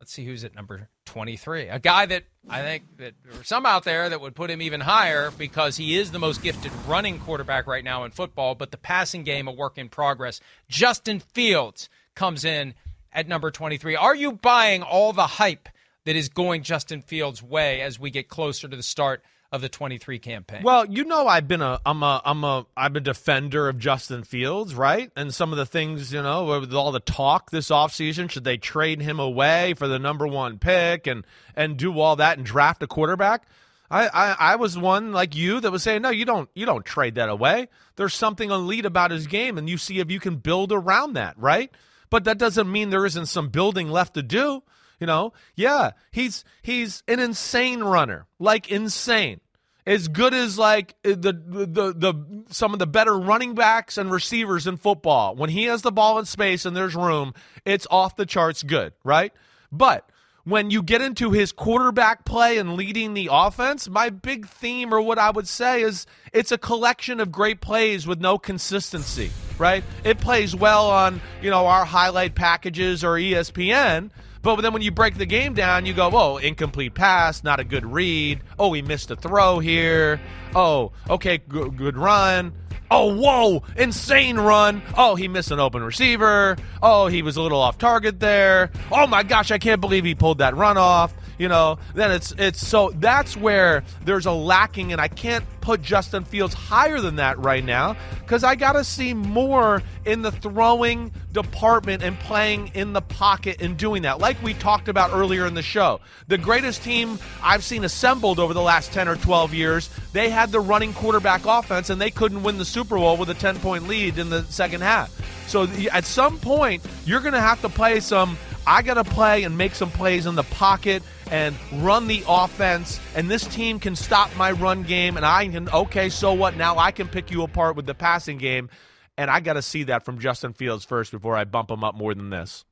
Let's 0.00 0.12
see 0.12 0.24
who's 0.24 0.44
at 0.44 0.54
number 0.54 0.88
23. 1.04 1.68
A 1.68 1.78
guy 1.78 2.06
that 2.06 2.24
I 2.48 2.62
think 2.62 2.84
that 2.96 3.12
there 3.22 3.38
are 3.38 3.44
some 3.44 3.66
out 3.66 3.84
there 3.84 4.08
that 4.08 4.18
would 4.18 4.34
put 4.34 4.50
him 4.50 4.62
even 4.62 4.80
higher 4.80 5.30
because 5.30 5.76
he 5.76 5.98
is 5.98 6.10
the 6.10 6.18
most 6.18 6.42
gifted 6.42 6.72
running 6.88 7.18
quarterback 7.18 7.66
right 7.66 7.84
now 7.84 8.04
in 8.04 8.10
football, 8.10 8.54
but 8.54 8.70
the 8.70 8.78
passing 8.78 9.24
game 9.24 9.46
a 9.46 9.52
work 9.52 9.76
in 9.76 9.90
progress. 9.90 10.40
Justin 10.70 11.20
Fields 11.20 11.90
comes 12.14 12.46
in 12.46 12.72
at 13.12 13.28
number 13.28 13.50
23. 13.50 13.94
Are 13.94 14.14
you 14.14 14.32
buying 14.32 14.82
all 14.82 15.12
the 15.12 15.26
hype 15.26 15.68
that 16.06 16.16
is 16.16 16.30
going 16.30 16.62
Justin 16.62 17.02
Fields' 17.02 17.42
way 17.42 17.82
as 17.82 18.00
we 18.00 18.10
get 18.10 18.28
closer 18.28 18.68
to 18.68 18.76
the 18.76 18.82
start 18.82 19.22
of 19.52 19.60
the 19.60 19.68
23 19.68 20.18
campaign? 20.18 20.62
Well, 20.62 20.86
you 20.86 21.04
know, 21.04 21.26
I've 21.26 21.48
been 21.48 21.62
a, 21.62 21.80
I'm 21.84 22.02
a, 22.02 22.22
I'm 22.24 22.44
a, 22.44 22.66
I'm 22.76 22.94
a 22.96 23.00
defender 23.00 23.68
of 23.68 23.78
Justin 23.78 24.22
Fields, 24.22 24.74
right? 24.74 25.10
And 25.16 25.34
some 25.34 25.52
of 25.52 25.58
the 25.58 25.66
things, 25.66 26.12
you 26.12 26.22
know, 26.22 26.60
with 26.60 26.72
all 26.72 26.92
the 26.92 27.00
talk 27.00 27.50
this 27.50 27.70
offseason, 27.70 28.30
should 28.30 28.44
they 28.44 28.56
trade 28.56 29.00
him 29.00 29.18
away 29.18 29.74
for 29.74 29.88
the 29.88 29.98
number 29.98 30.26
one 30.26 30.58
pick 30.58 31.06
and 31.06 31.24
and 31.56 31.76
do 31.76 31.98
all 31.98 32.16
that 32.16 32.38
and 32.38 32.46
draft 32.46 32.82
a 32.82 32.86
quarterback? 32.86 33.46
I, 33.90 34.06
I, 34.06 34.36
I 34.52 34.56
was 34.56 34.78
one 34.78 35.12
like 35.12 35.34
you 35.34 35.60
that 35.60 35.72
was 35.72 35.82
saying, 35.82 36.02
no, 36.02 36.10
you 36.10 36.24
don't, 36.24 36.48
you 36.54 36.64
don't 36.64 36.84
trade 36.84 37.16
that 37.16 37.28
away. 37.28 37.68
There's 37.96 38.14
something 38.14 38.50
elite 38.50 38.86
about 38.86 39.10
his 39.10 39.26
game, 39.26 39.58
and 39.58 39.68
you 39.68 39.78
see 39.78 39.98
if 39.98 40.12
you 40.12 40.20
can 40.20 40.36
build 40.36 40.70
around 40.70 41.14
that, 41.14 41.36
right? 41.36 41.72
But 42.08 42.24
that 42.24 42.38
doesn't 42.38 42.70
mean 42.70 42.90
there 42.90 43.06
isn't 43.06 43.26
some 43.26 43.48
building 43.48 43.90
left 43.90 44.14
to 44.14 44.22
do. 44.22 44.62
You 45.00 45.06
know, 45.06 45.32
yeah, 45.56 45.92
he's 46.12 46.44
he's 46.62 47.02
an 47.08 47.18
insane 47.18 47.82
runner, 47.82 48.26
like 48.38 48.70
insane. 48.70 49.40
As 49.86 50.08
good 50.08 50.34
as 50.34 50.58
like 50.58 50.94
uh, 51.04 51.10
the, 51.10 51.32
the 51.32 51.94
the 51.96 52.44
some 52.50 52.74
of 52.74 52.78
the 52.78 52.86
better 52.86 53.18
running 53.18 53.54
backs 53.54 53.96
and 53.96 54.12
receivers 54.12 54.66
in 54.66 54.76
football. 54.76 55.34
When 55.34 55.48
he 55.48 55.64
has 55.64 55.80
the 55.80 55.90
ball 55.90 56.18
in 56.18 56.26
space 56.26 56.66
and 56.66 56.76
there's 56.76 56.94
room, 56.94 57.32
it's 57.64 57.86
off 57.90 58.14
the 58.14 58.26
charts 58.26 58.62
good, 58.62 58.92
right? 59.02 59.32
But 59.72 60.06
when 60.44 60.70
you 60.70 60.82
get 60.82 61.00
into 61.00 61.30
his 61.30 61.52
quarterback 61.52 62.24
play 62.24 62.58
and 62.58 62.74
leading 62.74 63.14
the 63.14 63.28
offense, 63.30 63.88
my 63.88 64.10
big 64.10 64.46
theme 64.46 64.92
or 64.92 65.00
what 65.00 65.18
I 65.18 65.30
would 65.30 65.48
say 65.48 65.82
is 65.82 66.06
it's 66.32 66.52
a 66.52 66.58
collection 66.58 67.20
of 67.20 67.30
great 67.30 67.60
plays 67.60 68.06
with 68.06 68.20
no 68.20 68.38
consistency, 68.38 69.30
right? 69.58 69.84
It 70.04 70.18
plays 70.18 70.54
well 70.54 70.90
on, 70.90 71.20
you 71.42 71.50
know, 71.50 71.66
our 71.66 71.84
highlight 71.84 72.34
packages 72.34 73.04
or 73.04 73.14
ESPN, 73.14 74.10
but 74.42 74.56
then 74.60 74.72
when 74.72 74.82
you 74.82 74.90
break 74.90 75.18
the 75.18 75.26
game 75.26 75.54
down, 75.54 75.86
you 75.86 75.92
go, 75.92 76.10
"Oh, 76.12 76.36
incomplete 76.38 76.94
pass, 76.94 77.42
not 77.44 77.60
a 77.60 77.64
good 77.64 77.84
read. 77.84 78.40
Oh, 78.58 78.72
he 78.72 78.82
missed 78.82 79.10
a 79.10 79.16
throw 79.16 79.58
here. 79.58 80.20
Oh, 80.54 80.92
okay, 81.08 81.38
good, 81.38 81.76
good 81.76 81.96
run. 81.96 82.52
Oh, 82.92 83.14
whoa, 83.14 83.62
insane 83.76 84.36
run. 84.36 84.82
Oh, 84.96 85.14
he 85.14 85.28
missed 85.28 85.52
an 85.52 85.60
open 85.60 85.82
receiver. 85.84 86.56
Oh, 86.82 87.06
he 87.06 87.22
was 87.22 87.36
a 87.36 87.42
little 87.42 87.60
off 87.60 87.78
target 87.78 88.18
there. 88.18 88.70
Oh 88.90 89.06
my 89.06 89.22
gosh, 89.22 89.52
I 89.52 89.58
can't 89.58 89.80
believe 89.80 90.04
he 90.04 90.16
pulled 90.16 90.38
that 90.38 90.56
run 90.56 90.76
off. 90.76 91.14
You 91.40 91.48
know, 91.48 91.78
then 91.94 92.10
it's 92.10 92.32
it's 92.32 92.66
so 92.66 92.90
that's 92.96 93.34
where 93.34 93.82
there's 94.04 94.26
a 94.26 94.30
lacking, 94.30 94.92
and 94.92 95.00
I 95.00 95.08
can't 95.08 95.42
put 95.62 95.80
Justin 95.80 96.22
Fields 96.22 96.52
higher 96.52 97.00
than 97.00 97.16
that 97.16 97.38
right 97.38 97.64
now 97.64 97.96
because 98.18 98.44
I 98.44 98.56
got 98.56 98.72
to 98.72 98.84
see 98.84 99.14
more 99.14 99.82
in 100.04 100.20
the 100.20 100.32
throwing 100.32 101.12
department 101.32 102.02
and 102.02 102.18
playing 102.20 102.72
in 102.74 102.92
the 102.92 103.00
pocket 103.00 103.62
and 103.62 103.74
doing 103.78 104.02
that. 104.02 104.18
Like 104.18 104.42
we 104.42 104.52
talked 104.52 104.88
about 104.88 105.12
earlier 105.14 105.46
in 105.46 105.54
the 105.54 105.62
show, 105.62 106.00
the 106.28 106.36
greatest 106.36 106.82
team 106.82 107.18
I've 107.42 107.64
seen 107.64 107.84
assembled 107.84 108.38
over 108.38 108.52
the 108.52 108.60
last 108.60 108.92
10 108.92 109.08
or 109.08 109.16
12 109.16 109.54
years, 109.54 109.88
they 110.12 110.28
had 110.28 110.52
the 110.52 110.60
running 110.60 110.92
quarterback 110.92 111.46
offense 111.46 111.88
and 111.88 111.98
they 111.98 112.10
couldn't 112.10 112.42
win 112.42 112.58
the 112.58 112.66
Super 112.66 112.96
Bowl 112.96 113.16
with 113.16 113.30
a 113.30 113.34
10 113.34 113.60
point 113.60 113.88
lead 113.88 114.18
in 114.18 114.28
the 114.28 114.44
second 114.44 114.82
half. 114.82 115.10
So 115.50 115.66
at 115.90 116.04
some 116.04 116.38
point, 116.38 116.84
you're 117.04 117.20
going 117.20 117.32
to 117.32 117.40
have 117.40 117.60
to 117.62 117.68
play 117.68 117.98
some. 117.98 118.38
I 118.66 118.82
got 118.82 118.94
to 118.94 119.04
play 119.04 119.44
and 119.44 119.56
make 119.56 119.74
some 119.74 119.90
plays 119.90 120.26
in 120.26 120.34
the 120.34 120.42
pocket 120.42 121.02
and 121.30 121.56
run 121.74 122.06
the 122.06 122.24
offense. 122.28 123.00
And 123.14 123.30
this 123.30 123.46
team 123.46 123.80
can 123.80 123.96
stop 123.96 124.34
my 124.36 124.52
run 124.52 124.82
game. 124.82 125.16
And 125.16 125.24
I 125.24 125.46
can, 125.48 125.68
okay, 125.68 126.08
so 126.08 126.32
what? 126.32 126.56
Now 126.56 126.78
I 126.78 126.90
can 126.92 127.08
pick 127.08 127.30
you 127.30 127.42
apart 127.42 127.76
with 127.76 127.86
the 127.86 127.94
passing 127.94 128.38
game. 128.38 128.70
And 129.16 129.30
I 129.30 129.40
got 129.40 129.54
to 129.54 129.62
see 129.62 129.84
that 129.84 130.04
from 130.04 130.18
Justin 130.18 130.52
Fields 130.52 130.84
first 130.84 131.12
before 131.12 131.36
I 131.36 131.44
bump 131.44 131.70
him 131.70 131.84
up 131.84 131.94
more 131.94 132.14
than 132.14 132.30
this. 132.30 132.64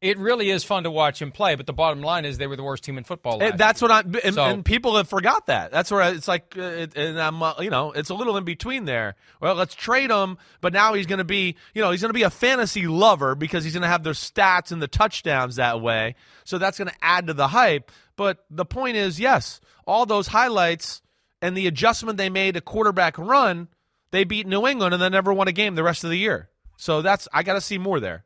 It 0.00 0.16
really 0.16 0.48
is 0.48 0.64
fun 0.64 0.84
to 0.84 0.90
watch 0.90 1.20
him 1.20 1.30
play, 1.30 1.56
but 1.56 1.66
the 1.66 1.74
bottom 1.74 2.00
line 2.00 2.24
is 2.24 2.38
they 2.38 2.46
were 2.46 2.56
the 2.56 2.62
worst 2.62 2.84
team 2.84 2.96
in 2.96 3.04
football. 3.04 3.38
That's 3.38 3.82
what 3.82 3.90
I'm, 3.90 4.14
and, 4.24 4.34
So- 4.34 4.44
and 4.44 4.64
people 4.64 4.96
have 4.96 5.08
forgot 5.10 5.46
that. 5.48 5.70
That's 5.72 5.90
where 5.90 6.14
it's 6.14 6.26
like, 6.26 6.54
uh, 6.56 6.62
it, 6.62 6.96
and 6.96 7.20
I'm, 7.20 7.42
uh, 7.42 7.54
you 7.60 7.68
know, 7.68 7.92
it's 7.92 8.08
a 8.08 8.14
little 8.14 8.38
in 8.38 8.44
between 8.44 8.86
there. 8.86 9.14
Well, 9.42 9.54
let's 9.56 9.74
trade 9.74 10.10
him, 10.10 10.38
but 10.62 10.72
now 10.72 10.94
he's 10.94 11.04
going 11.04 11.18
to 11.18 11.24
be, 11.24 11.56
you 11.74 11.82
know, 11.82 11.90
he's 11.90 12.00
going 12.00 12.08
to 12.08 12.14
be 12.14 12.22
a 12.22 12.30
fantasy 12.30 12.86
lover 12.86 13.34
because 13.34 13.62
he's 13.62 13.74
going 13.74 13.82
to 13.82 13.88
have 13.88 14.02
the 14.02 14.10
stats 14.12 14.72
and 14.72 14.80
the 14.80 14.88
touchdowns 14.88 15.56
that 15.56 15.82
way. 15.82 16.14
So 16.44 16.56
that's 16.56 16.78
going 16.78 16.88
to 16.88 16.96
add 17.02 17.26
to 17.26 17.34
the 17.34 17.48
hype. 17.48 17.92
But 18.16 18.44
the 18.50 18.64
point 18.64 18.96
is, 18.96 19.20
yes, 19.20 19.60
all 19.86 20.06
those 20.06 20.28
highlights 20.28 21.02
and 21.42 21.54
the 21.54 21.66
adjustment 21.66 22.16
they 22.16 22.30
made 22.30 22.56
a 22.56 22.62
quarterback 22.62 23.18
run, 23.18 23.68
they 24.12 24.24
beat 24.24 24.46
New 24.46 24.66
England 24.66 24.94
and 24.94 25.02
then 25.02 25.12
never 25.12 25.32
won 25.34 25.46
a 25.48 25.52
game 25.52 25.74
the 25.74 25.82
rest 25.82 26.04
of 26.04 26.10
the 26.10 26.16
year. 26.18 26.48
So 26.78 27.02
that's 27.02 27.28
I 27.34 27.42
got 27.42 27.54
to 27.54 27.60
see 27.60 27.76
more 27.76 28.00
there. 28.00 28.24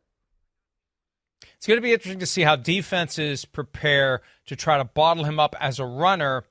It's 1.65 1.67
going 1.67 1.79
to 1.79 1.83
be 1.83 1.95
interesting 1.95 2.19
to 2.19 2.27
see 2.27 2.43
how 2.43 2.57
defenses 2.57 3.47
prepare 3.47 4.21
to 4.49 4.55
try 4.55 4.77
to 4.77 4.85
bottle 4.85 5.25
him 5.25 5.41
up 5.41 5.57
as 5.59 5.79
a 5.79 5.87
runner. 5.87 6.45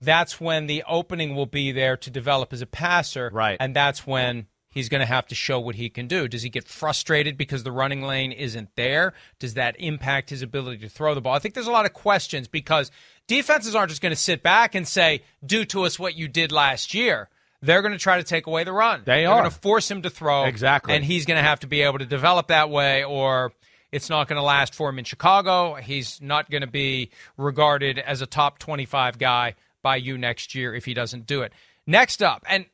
That's 0.00 0.40
when 0.40 0.68
the 0.68 0.82
opening 0.88 1.34
will 1.34 1.44
be 1.44 1.70
there 1.70 1.98
to 1.98 2.10
develop 2.10 2.50
as 2.50 2.62
a 2.62 2.66
passer. 2.66 3.28
Right. 3.30 3.58
And 3.60 3.76
that's 3.76 4.06
when 4.06 4.46
he's 4.70 4.88
going 4.88 5.02
to 5.02 5.06
have 5.06 5.26
to 5.26 5.34
show 5.34 5.60
what 5.60 5.74
he 5.74 5.90
can 5.90 6.06
do. 6.06 6.28
Does 6.28 6.40
he 6.40 6.48
get 6.48 6.66
frustrated 6.66 7.36
because 7.36 7.62
the 7.62 7.72
running 7.72 8.00
lane 8.00 8.32
isn't 8.32 8.70
there? 8.74 9.12
Does 9.38 9.52
that 9.52 9.78
impact 9.78 10.30
his 10.30 10.40
ability 10.40 10.78
to 10.78 10.88
throw 10.88 11.14
the 11.14 11.20
ball? 11.20 11.34
I 11.34 11.40
think 11.40 11.52
there's 11.52 11.66
a 11.66 11.70
lot 11.70 11.84
of 11.84 11.92
questions 11.92 12.48
because 12.48 12.90
defenses 13.26 13.74
aren't 13.74 13.90
just 13.90 14.00
going 14.00 14.14
to 14.14 14.16
sit 14.16 14.42
back 14.42 14.74
and 14.74 14.88
say, 14.88 15.24
do 15.44 15.66
to 15.66 15.82
us 15.82 15.98
what 15.98 16.14
you 16.14 16.26
did 16.26 16.52
last 16.52 16.94
year. 16.94 17.28
They're 17.60 17.82
going 17.82 17.92
to 17.92 17.98
try 17.98 18.16
to 18.16 18.24
take 18.24 18.46
away 18.46 18.64
the 18.64 18.72
run. 18.72 19.02
They 19.04 19.24
They're 19.24 19.30
are. 19.30 19.40
going 19.42 19.50
to 19.50 19.58
force 19.58 19.90
him 19.90 20.00
to 20.00 20.08
throw. 20.08 20.44
Exactly. 20.44 20.94
And 20.94 21.04
he's 21.04 21.26
going 21.26 21.36
to 21.36 21.46
have 21.46 21.60
to 21.60 21.66
be 21.66 21.82
able 21.82 21.98
to 21.98 22.06
develop 22.06 22.46
that 22.46 22.70
way 22.70 23.04
or 23.04 23.52
it's 23.94 24.10
not 24.10 24.26
going 24.26 24.36
to 24.36 24.42
last 24.42 24.74
for 24.74 24.88
him 24.88 24.98
in 24.98 25.04
Chicago. 25.04 25.74
He's 25.74 26.20
not 26.20 26.50
going 26.50 26.62
to 26.62 26.66
be 26.66 27.10
regarded 27.36 27.96
as 28.00 28.22
a 28.22 28.26
top 28.26 28.58
25 28.58 29.18
guy 29.18 29.54
by 29.82 29.96
you 29.96 30.18
next 30.18 30.52
year 30.56 30.74
if 30.74 30.84
he 30.84 30.94
doesn't 30.94 31.26
do 31.26 31.42
it. 31.42 31.52
Next 31.86 32.20
up, 32.20 32.44
and 32.48 32.66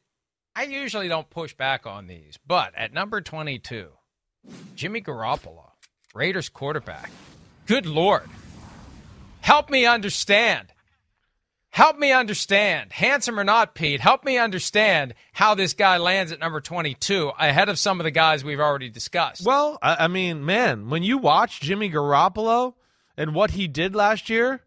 I 0.56 0.62
usually 0.62 1.08
don't 1.08 1.28
push 1.28 1.52
back 1.52 1.86
on 1.86 2.06
these, 2.06 2.38
but 2.46 2.72
at 2.74 2.94
number 2.94 3.20
22, 3.20 3.88
Jimmy 4.74 5.02
Garoppolo, 5.02 5.72
Raiders 6.14 6.48
quarterback. 6.48 7.10
Good 7.66 7.84
Lord. 7.84 8.28
Help 9.42 9.68
me 9.68 9.84
understand. 9.84 10.72
Help 11.70 11.98
me 11.98 12.12
understand. 12.12 12.92
Handsome 12.92 13.38
or 13.38 13.44
not, 13.44 13.74
Pete, 13.74 14.00
help 14.00 14.24
me 14.24 14.38
understand 14.38 15.14
how 15.32 15.54
this 15.54 15.72
guy 15.72 15.98
lands 15.98 16.32
at 16.32 16.40
number 16.40 16.60
22 16.60 17.30
ahead 17.38 17.68
of 17.68 17.78
some 17.78 18.00
of 18.00 18.04
the 18.04 18.10
guys 18.10 18.42
we've 18.42 18.60
already 18.60 18.90
discussed. 18.90 19.46
Well, 19.46 19.78
I, 19.80 20.04
I 20.04 20.08
mean, 20.08 20.44
man, 20.44 20.90
when 20.90 21.04
you 21.04 21.18
watch 21.18 21.60
Jimmy 21.60 21.88
Garoppolo 21.88 22.74
and 23.16 23.34
what 23.34 23.52
he 23.52 23.68
did 23.68 23.94
last 23.94 24.28
year, 24.28 24.62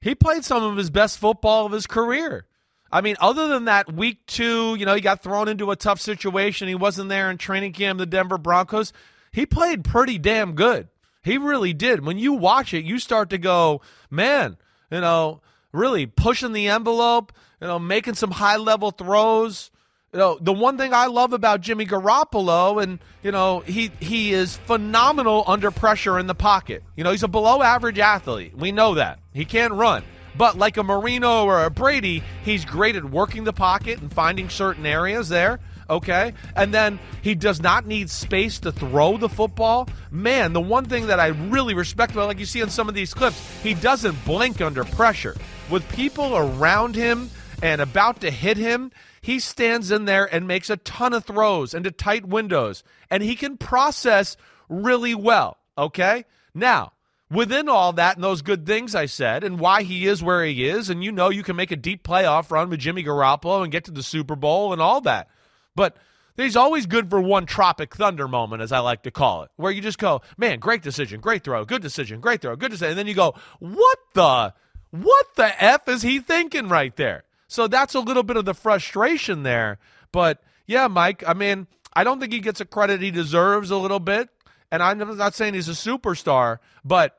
he 0.00 0.16
played 0.16 0.44
some 0.44 0.64
of 0.64 0.76
his 0.76 0.90
best 0.90 1.18
football 1.18 1.64
of 1.64 1.72
his 1.72 1.86
career. 1.86 2.46
I 2.90 3.02
mean, 3.02 3.16
other 3.20 3.48
than 3.48 3.66
that 3.66 3.92
week 3.92 4.26
two, 4.26 4.74
you 4.74 4.84
know, 4.84 4.94
he 4.94 5.00
got 5.00 5.22
thrown 5.22 5.46
into 5.46 5.70
a 5.70 5.76
tough 5.76 6.00
situation. 6.00 6.66
He 6.68 6.74
wasn't 6.74 7.08
there 7.08 7.30
in 7.30 7.38
training 7.38 7.72
camp, 7.72 7.98
the 7.98 8.06
Denver 8.06 8.38
Broncos. 8.38 8.92
He 9.30 9.46
played 9.46 9.84
pretty 9.84 10.18
damn 10.18 10.54
good. 10.54 10.88
He 11.22 11.38
really 11.38 11.74
did. 11.74 12.04
When 12.04 12.18
you 12.18 12.32
watch 12.32 12.72
it, 12.72 12.84
you 12.84 12.98
start 12.98 13.30
to 13.30 13.38
go, 13.38 13.82
man, 14.10 14.56
you 14.90 15.00
know, 15.00 15.42
really 15.72 16.06
pushing 16.06 16.52
the 16.52 16.68
envelope, 16.68 17.32
you 17.60 17.66
know, 17.66 17.78
making 17.78 18.14
some 18.14 18.30
high 18.30 18.56
level 18.56 18.90
throws. 18.90 19.70
You 20.12 20.18
know, 20.18 20.38
the 20.40 20.54
one 20.54 20.78
thing 20.78 20.94
I 20.94 21.06
love 21.06 21.34
about 21.34 21.60
Jimmy 21.60 21.84
Garoppolo, 21.84 22.82
and 22.82 22.98
you 23.22 23.30
know, 23.30 23.60
he 23.60 23.90
he 24.00 24.32
is 24.32 24.56
phenomenal 24.56 25.44
under 25.46 25.70
pressure 25.70 26.18
in 26.18 26.26
the 26.26 26.34
pocket. 26.34 26.82
You 26.96 27.04
know, 27.04 27.10
he's 27.10 27.22
a 27.22 27.28
below 27.28 27.62
average 27.62 27.98
athlete. 27.98 28.56
We 28.56 28.72
know 28.72 28.94
that 28.94 29.18
he 29.34 29.44
can't 29.44 29.74
run, 29.74 30.04
but 30.34 30.56
like 30.56 30.78
a 30.78 30.82
Marino 30.82 31.44
or 31.44 31.62
a 31.62 31.70
Brady, 31.70 32.22
he's 32.42 32.64
great 32.64 32.96
at 32.96 33.04
working 33.04 33.44
the 33.44 33.52
pocket 33.52 34.00
and 34.00 34.10
finding 34.10 34.48
certain 34.48 34.86
areas 34.86 35.28
there. 35.28 35.60
Okay, 35.90 36.32
and 36.56 36.72
then 36.72 36.98
he 37.22 37.34
does 37.34 37.60
not 37.60 37.86
need 37.86 38.08
space 38.08 38.58
to 38.60 38.72
throw 38.72 39.18
the 39.18 39.28
football. 39.28 39.88
Man, 40.10 40.52
the 40.54 40.60
one 40.60 40.84
thing 40.86 41.08
that 41.08 41.20
I 41.20 41.28
really 41.28 41.74
respect 41.74 42.12
about, 42.12 42.28
like 42.28 42.38
you 42.38 42.46
see 42.46 42.60
in 42.60 42.70
some 42.70 42.88
of 42.88 42.94
these 42.94 43.12
clips, 43.12 43.38
he 43.62 43.74
doesn't 43.74 44.24
blink 44.24 44.60
under 44.60 44.84
pressure. 44.84 45.34
With 45.70 45.86
people 45.92 46.34
around 46.34 46.94
him 46.94 47.30
and 47.62 47.80
about 47.80 48.22
to 48.22 48.30
hit 48.30 48.56
him, 48.56 48.90
he 49.20 49.38
stands 49.38 49.90
in 49.90 50.06
there 50.06 50.24
and 50.24 50.48
makes 50.48 50.70
a 50.70 50.78
ton 50.78 51.12
of 51.12 51.24
throws 51.24 51.74
into 51.74 51.90
tight 51.90 52.24
windows, 52.24 52.82
and 53.10 53.22
he 53.22 53.36
can 53.36 53.58
process 53.58 54.36
really 54.68 55.14
well. 55.14 55.58
Okay? 55.76 56.24
Now, 56.54 56.92
within 57.30 57.68
all 57.68 57.92
that 57.92 58.16
and 58.16 58.24
those 58.24 58.42
good 58.42 58.66
things 58.66 58.94
I 58.94 59.06
said, 59.06 59.44
and 59.44 59.60
why 59.60 59.82
he 59.82 60.06
is 60.06 60.22
where 60.22 60.44
he 60.44 60.66
is, 60.66 60.88
and 60.88 61.04
you 61.04 61.12
know 61.12 61.28
you 61.28 61.42
can 61.42 61.56
make 61.56 61.70
a 61.70 61.76
deep 61.76 62.02
playoff 62.02 62.50
run 62.50 62.70
with 62.70 62.80
Jimmy 62.80 63.04
Garoppolo 63.04 63.62
and 63.62 63.72
get 63.72 63.84
to 63.84 63.90
the 63.90 64.02
Super 64.02 64.36
Bowl 64.36 64.72
and 64.72 64.80
all 64.80 65.02
that. 65.02 65.28
But 65.74 65.96
he's 66.36 66.56
always 66.56 66.86
good 66.86 67.10
for 67.10 67.20
one 67.20 67.46
Tropic 67.46 67.94
Thunder 67.94 68.26
moment, 68.26 68.62
as 68.62 68.72
I 68.72 68.78
like 68.78 69.02
to 69.02 69.10
call 69.10 69.42
it, 69.42 69.50
where 69.56 69.70
you 69.72 69.82
just 69.82 69.98
go, 69.98 70.22
man, 70.36 70.58
great 70.58 70.82
decision, 70.82 71.20
great 71.20 71.44
throw, 71.44 71.64
good 71.64 71.82
decision, 71.82 72.20
great 72.20 72.40
throw, 72.40 72.56
good 72.56 72.70
decision. 72.70 72.90
And 72.90 72.98
then 72.98 73.06
you 73.06 73.14
go, 73.14 73.34
what 73.58 73.98
the, 74.14 74.54
what 74.90 75.26
the 75.36 75.62
F 75.62 75.88
is 75.88 76.02
he 76.02 76.20
thinking 76.20 76.68
right 76.68 76.94
there? 76.96 77.24
So 77.46 77.66
that's 77.66 77.94
a 77.94 78.00
little 78.00 78.22
bit 78.22 78.36
of 78.36 78.44
the 78.44 78.54
frustration 78.54 79.42
there. 79.42 79.78
But 80.12 80.42
yeah, 80.66 80.86
Mike, 80.88 81.24
I 81.26 81.34
mean, 81.34 81.66
I 81.94 82.04
don't 82.04 82.20
think 82.20 82.32
he 82.32 82.40
gets 82.40 82.60
a 82.60 82.64
credit 82.64 83.00
he 83.00 83.10
deserves 83.10 83.70
a 83.70 83.76
little 83.76 84.00
bit. 84.00 84.28
And 84.70 84.82
I'm 84.82 84.98
not 85.16 85.34
saying 85.34 85.54
he's 85.54 85.68
a 85.68 85.72
superstar, 85.72 86.58
but, 86.84 87.18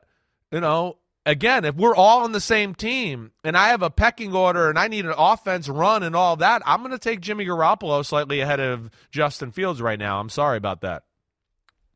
you 0.52 0.60
know, 0.60 0.98
again, 1.26 1.64
if 1.64 1.74
we're 1.74 1.96
all 1.96 2.22
on 2.22 2.30
the 2.30 2.40
same 2.40 2.76
team 2.76 3.32
and 3.42 3.56
I 3.56 3.68
have 3.68 3.82
a 3.82 3.90
pecking 3.90 4.32
order 4.34 4.68
and 4.70 4.78
I 4.78 4.86
need 4.86 5.04
an 5.04 5.14
offense 5.16 5.68
run 5.68 6.04
and 6.04 6.14
all 6.14 6.36
that, 6.36 6.62
I'm 6.64 6.78
going 6.80 6.92
to 6.92 6.98
take 6.98 7.20
Jimmy 7.20 7.44
Garoppolo 7.46 8.06
slightly 8.06 8.40
ahead 8.40 8.60
of 8.60 8.88
Justin 9.10 9.50
Fields 9.50 9.82
right 9.82 9.98
now. 9.98 10.20
I'm 10.20 10.28
sorry 10.28 10.58
about 10.58 10.82
that. 10.82 11.02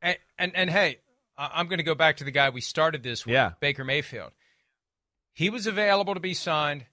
And 0.02 0.18
and, 0.38 0.56
and 0.56 0.70
hey, 0.70 0.98
I'm 1.38 1.68
going 1.68 1.78
to 1.78 1.84
go 1.84 1.94
back 1.94 2.16
to 2.16 2.24
the 2.24 2.32
guy 2.32 2.50
we 2.50 2.60
started 2.60 3.04
this 3.04 3.24
with, 3.24 3.32
Yeah. 3.32 3.52
Baker 3.60 3.84
Mayfield. 3.84 4.32
He 5.34 5.50
was 5.50 5.66
available 5.66 6.14
to 6.14 6.20
be 6.20 6.32
signed. 6.34 6.86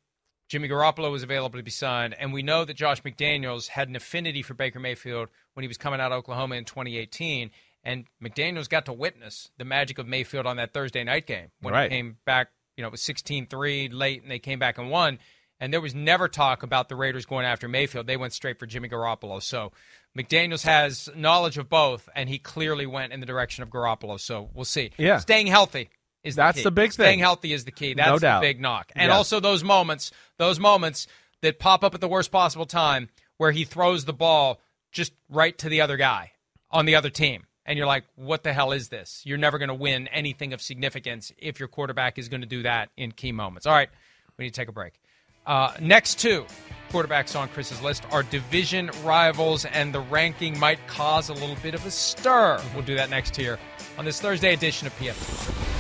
Jimmy 0.50 0.68
Garoppolo 0.68 1.10
was 1.12 1.24
available 1.24 1.58
to 1.60 1.64
be 1.64 1.72
signed, 1.72 2.14
and 2.20 2.34
we 2.34 2.44
know 2.44 2.66
that 2.66 2.74
Josh 2.74 3.02
McDaniels 3.04 3.68
had 3.70 3.88
an 3.88 3.96
affinity 3.96 4.42
for 4.42 4.54
Baker 4.54 4.80
Mayfield 4.82 5.30
when 5.54 5.64
he 5.64 5.68
was 5.70 5.78
coming 5.78 6.02
out 6.02 6.12
of 6.12 6.18
Oklahoma 6.18 6.56
in 6.56 6.66
2018. 6.66 7.52
And 7.84 8.06
McDaniels 8.22 8.68
got 8.70 8.86
to 8.86 8.94
witness 8.94 9.50
the 9.58 9.64
magic 9.66 9.98
of 9.98 10.08
Mayfield 10.08 10.46
on 10.46 10.58
that 10.58 10.74
Thursday 10.74 11.04
night 11.04 11.26
game 11.26 11.52
when 11.62 11.74
Right. 11.74 11.90
he 11.90 11.98
came 11.98 12.18
back. 12.26 12.50
You 12.76 12.82
know, 12.84 12.90
it 12.90 12.92
was 12.92 13.02
16-3 13.02 13.90
late, 13.92 14.22
and 14.24 14.30
they 14.32 14.40
came 14.40 14.60
back 14.60 14.78
and 14.78 14.90
won. 14.92 15.20
And 15.60 15.72
there 15.72 15.82
was 15.82 15.94
never 15.96 16.28
talk 16.28 16.64
about 16.64 16.90
the 16.90 16.96
Raiders 16.96 17.26
going 17.26 17.46
after 17.46 17.68
Mayfield. 17.68 18.08
They 18.08 18.18
went 18.18 18.34
straight 18.34 18.60
for 18.60 18.66
Jimmy 18.66 18.90
Garoppolo. 18.90 19.42
So 19.42 19.72
McDaniels 20.18 20.64
has 20.64 21.08
knowledge 21.16 21.58
of 21.58 21.70
both, 21.70 22.10
and 22.16 22.28
he 22.28 22.40
clearly 22.40 22.86
went 22.86 23.14
in 23.14 23.20
the 23.20 23.26
direction 23.26 23.62
of 23.64 23.70
Garoppolo. 23.70 24.20
So 24.20 24.50
we'll 24.54 24.66
see. 24.66 24.92
Yeah. 24.98 25.20
staying 25.20 25.48
healthy 25.48 25.90
is 26.24 26.36
That's 26.36 26.58
the, 26.58 26.66
the 26.66 26.72
big 26.72 26.92
thing. 26.92 27.06
Staying 27.06 27.20
healthy 27.20 27.54
is 27.54 27.66
the 27.66 27.72
key. 27.72 27.94
That's 27.94 28.08
No 28.10 28.20
the 28.20 28.40
big 28.42 28.60
knock. 28.60 28.92
And 28.96 29.10
Yeah. 29.10 29.16
also 29.16 29.40
those 29.40 29.64
moments, 29.64 30.12
those 30.38 30.60
moments 30.60 31.08
that 31.42 31.60
pop 31.60 31.84
up 31.84 31.96
at 31.96 32.02
the 32.02 32.08
worst 32.08 32.32
possible 32.32 32.66
time 32.66 33.10
where 33.38 33.52
he 33.52 33.64
throws 33.64 34.06
the 34.06 34.14
ball 34.14 34.60
just 34.92 35.14
right 35.30 35.58
to 35.58 35.70
the 35.70 35.82
other 35.82 35.98
guy 35.98 36.32
on 36.70 36.86
the 36.86 36.96
other 36.96 37.10
team. 37.10 37.46
And 37.66 37.78
you're 37.78 37.88
like, 37.88 38.04
what 38.16 38.44
the 38.44 38.54
hell 38.54 38.72
is 38.72 38.90
this? 38.90 39.22
You're 39.26 39.38
never 39.38 39.58
going 39.58 39.70
to 39.70 39.76
win 39.76 40.08
anything 40.10 40.54
of 40.54 40.62
significance 40.62 41.32
if 41.38 41.60
your 41.60 41.68
quarterback 41.70 42.18
is 42.18 42.28
going 42.28 42.42
to 42.42 42.48
do 42.48 42.64
that 42.64 42.90
in 42.98 43.12
key 43.12 43.32
moments. 43.32 43.66
All 43.66 43.74
right, 43.74 43.90
we 44.38 44.46
need 44.46 44.54
to 44.54 44.60
take 44.60 44.68
a 44.68 44.72
break. 44.74 45.00
Uh, 45.46 45.72
next 45.80 46.20
two 46.20 46.46
quarterbacks 46.92 47.40
on 47.40 47.48
Chris's 47.50 47.82
list 47.82 48.04
are 48.12 48.24
division 48.24 48.92
rivals, 49.04 49.66
and 49.66 49.94
the 49.94 50.00
ranking 50.00 50.60
might 50.60 50.86
cause 50.88 51.30
a 51.30 51.34
little 51.34 51.58
bit 51.64 51.74
of 51.74 51.86
a 51.86 51.92
stir. 51.92 52.62
We'll 52.74 52.84
do 52.84 52.96
that 52.96 53.10
next 53.10 53.36
here 53.36 53.58
on 53.98 54.06
this 54.06 54.20
Thursday 54.22 54.54
edition 54.54 54.88
of 54.88 54.98
PFT. 55.00 55.71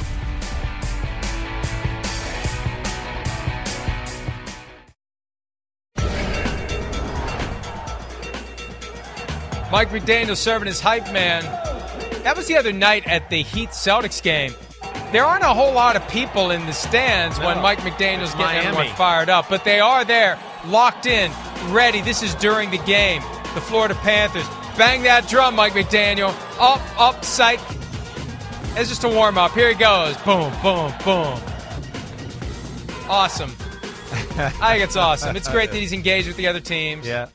Mike 9.71 9.89
McDaniel 9.89 10.35
serving 10.35 10.67
as 10.67 10.79
hype 10.79 11.11
man. 11.13 11.43
That 12.23 12.35
was 12.35 12.47
the 12.47 12.57
other 12.57 12.73
night 12.73 13.07
at 13.07 13.29
the 13.29 13.41
Heat 13.41 13.69
Celtics 13.69 14.21
game. 14.21 14.53
There 15.11 15.23
aren't 15.25 15.43
a 15.43 15.53
whole 15.53 15.73
lot 15.73 15.95
of 15.95 16.07
people 16.09 16.51
in 16.51 16.65
the 16.65 16.73
stands 16.73 17.37
when 17.39 17.57
No. 17.57 17.61
Mike 17.63 17.79
McDaniel's 17.79 18.31
getting 18.31 18.45
Miami. 18.45 18.67
everyone 18.67 18.95
fired 18.95 19.29
up, 19.29 19.47
but 19.49 19.63
they 19.63 19.79
are 19.79 20.05
there, 20.05 20.37
locked 20.67 21.05
in, 21.05 21.31
ready. 21.69 22.01
This 22.01 22.21
is 22.23 22.35
during 22.35 22.69
the 22.71 22.77
game. 22.79 23.21
The 23.55 23.61
Florida 23.61 23.95
Panthers. 23.95 24.47
Bang 24.77 25.03
that 25.03 25.27
drum, 25.27 25.55
Mike 25.55 25.73
McDaniel. 25.73 26.29
Up, 26.59 26.81
up, 26.99 27.25
sight. 27.25 27.59
It's 28.77 28.87
just 28.89 29.03
a 29.03 29.09
warm 29.09 29.37
up. 29.37 29.51
Here 29.51 29.67
he 29.69 29.75
goes. 29.75 30.15
Boom, 30.17 30.51
boom, 30.61 30.93
boom. 31.03 31.37
Awesome. 33.09 33.51
I 34.37 34.73
think 34.73 34.83
it's 34.83 34.95
awesome. 34.95 35.35
It's 35.35 35.49
great 35.49 35.71
that 35.71 35.77
he's 35.77 35.91
engaged 35.91 36.27
with 36.27 36.37
the 36.37 36.47
other 36.47 36.59
teams. 36.61 37.05
Yeah. 37.11 37.27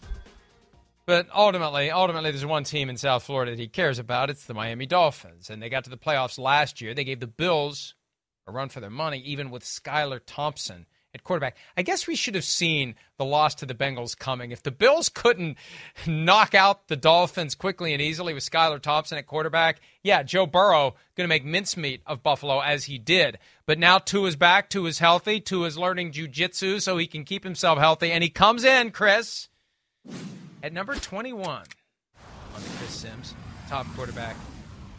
But 1.06 1.28
ultimately, 1.32 1.90
ultimately, 1.90 2.32
there's 2.32 2.44
one 2.44 2.64
team 2.64 2.90
in 2.90 2.96
South 2.96 3.22
Florida 3.22 3.52
that 3.52 3.60
he 3.60 3.68
cares 3.68 4.00
about. 4.00 4.28
It's 4.28 4.44
the 4.44 4.54
Miami 4.54 4.86
Dolphins, 4.86 5.48
and 5.48 5.62
they 5.62 5.68
got 5.68 5.84
to 5.84 5.90
the 5.90 5.96
playoffs 5.96 6.36
last 6.36 6.80
year. 6.80 6.94
They 6.94 7.04
gave 7.04 7.20
the 7.20 7.28
Bills 7.28 7.94
a 8.48 8.52
run 8.52 8.68
for 8.68 8.80
their 8.80 8.90
money, 8.90 9.18
even 9.20 9.50
with 9.50 9.62
Skylar 9.64 10.20
Thompson 10.26 10.86
at 11.14 11.22
quarterback. 11.22 11.56
I 11.76 11.82
guess 11.82 12.08
we 12.08 12.16
should 12.16 12.34
have 12.34 12.44
seen 12.44 12.96
the 13.18 13.24
loss 13.24 13.54
to 13.56 13.66
the 13.66 13.74
Bengals 13.74 14.18
coming. 14.18 14.50
If 14.50 14.64
the 14.64 14.72
Bills 14.72 15.08
couldn't 15.08 15.56
knock 16.08 16.56
out 16.56 16.88
the 16.88 16.96
Dolphins 16.96 17.54
quickly 17.54 17.92
and 17.92 18.02
easily 18.02 18.34
with 18.34 18.48
Skylar 18.48 18.80
Thompson 18.80 19.16
at 19.16 19.28
quarterback, 19.28 19.80
yeah, 20.02 20.24
Joe 20.24 20.46
Burrow 20.46 20.96
going 21.16 21.24
to 21.24 21.28
make 21.28 21.44
mincemeat 21.44 22.02
of 22.04 22.24
Buffalo 22.24 22.60
as 22.60 22.84
he 22.84 22.98
did. 22.98 23.38
But 23.64 23.78
now 23.78 23.98
Tua's 23.98 24.36
back, 24.36 24.68
Tua's 24.70 24.98
healthy, 24.98 25.40
Tua's 25.40 25.78
learning 25.78 26.12
jujitsu 26.12 26.82
so 26.82 26.96
he 26.96 27.06
can 27.06 27.24
keep 27.24 27.44
himself 27.44 27.78
healthy, 27.78 28.10
and 28.10 28.24
he 28.24 28.30
comes 28.30 28.64
in, 28.64 28.90
Chris 28.90 29.48
at 30.66 30.72
number 30.72 30.96
21 30.96 31.42
on 31.48 31.62
the 32.54 32.68
Chris 32.78 32.90
Simms 32.90 33.34
top 33.68 33.86
quarterback 33.94 34.34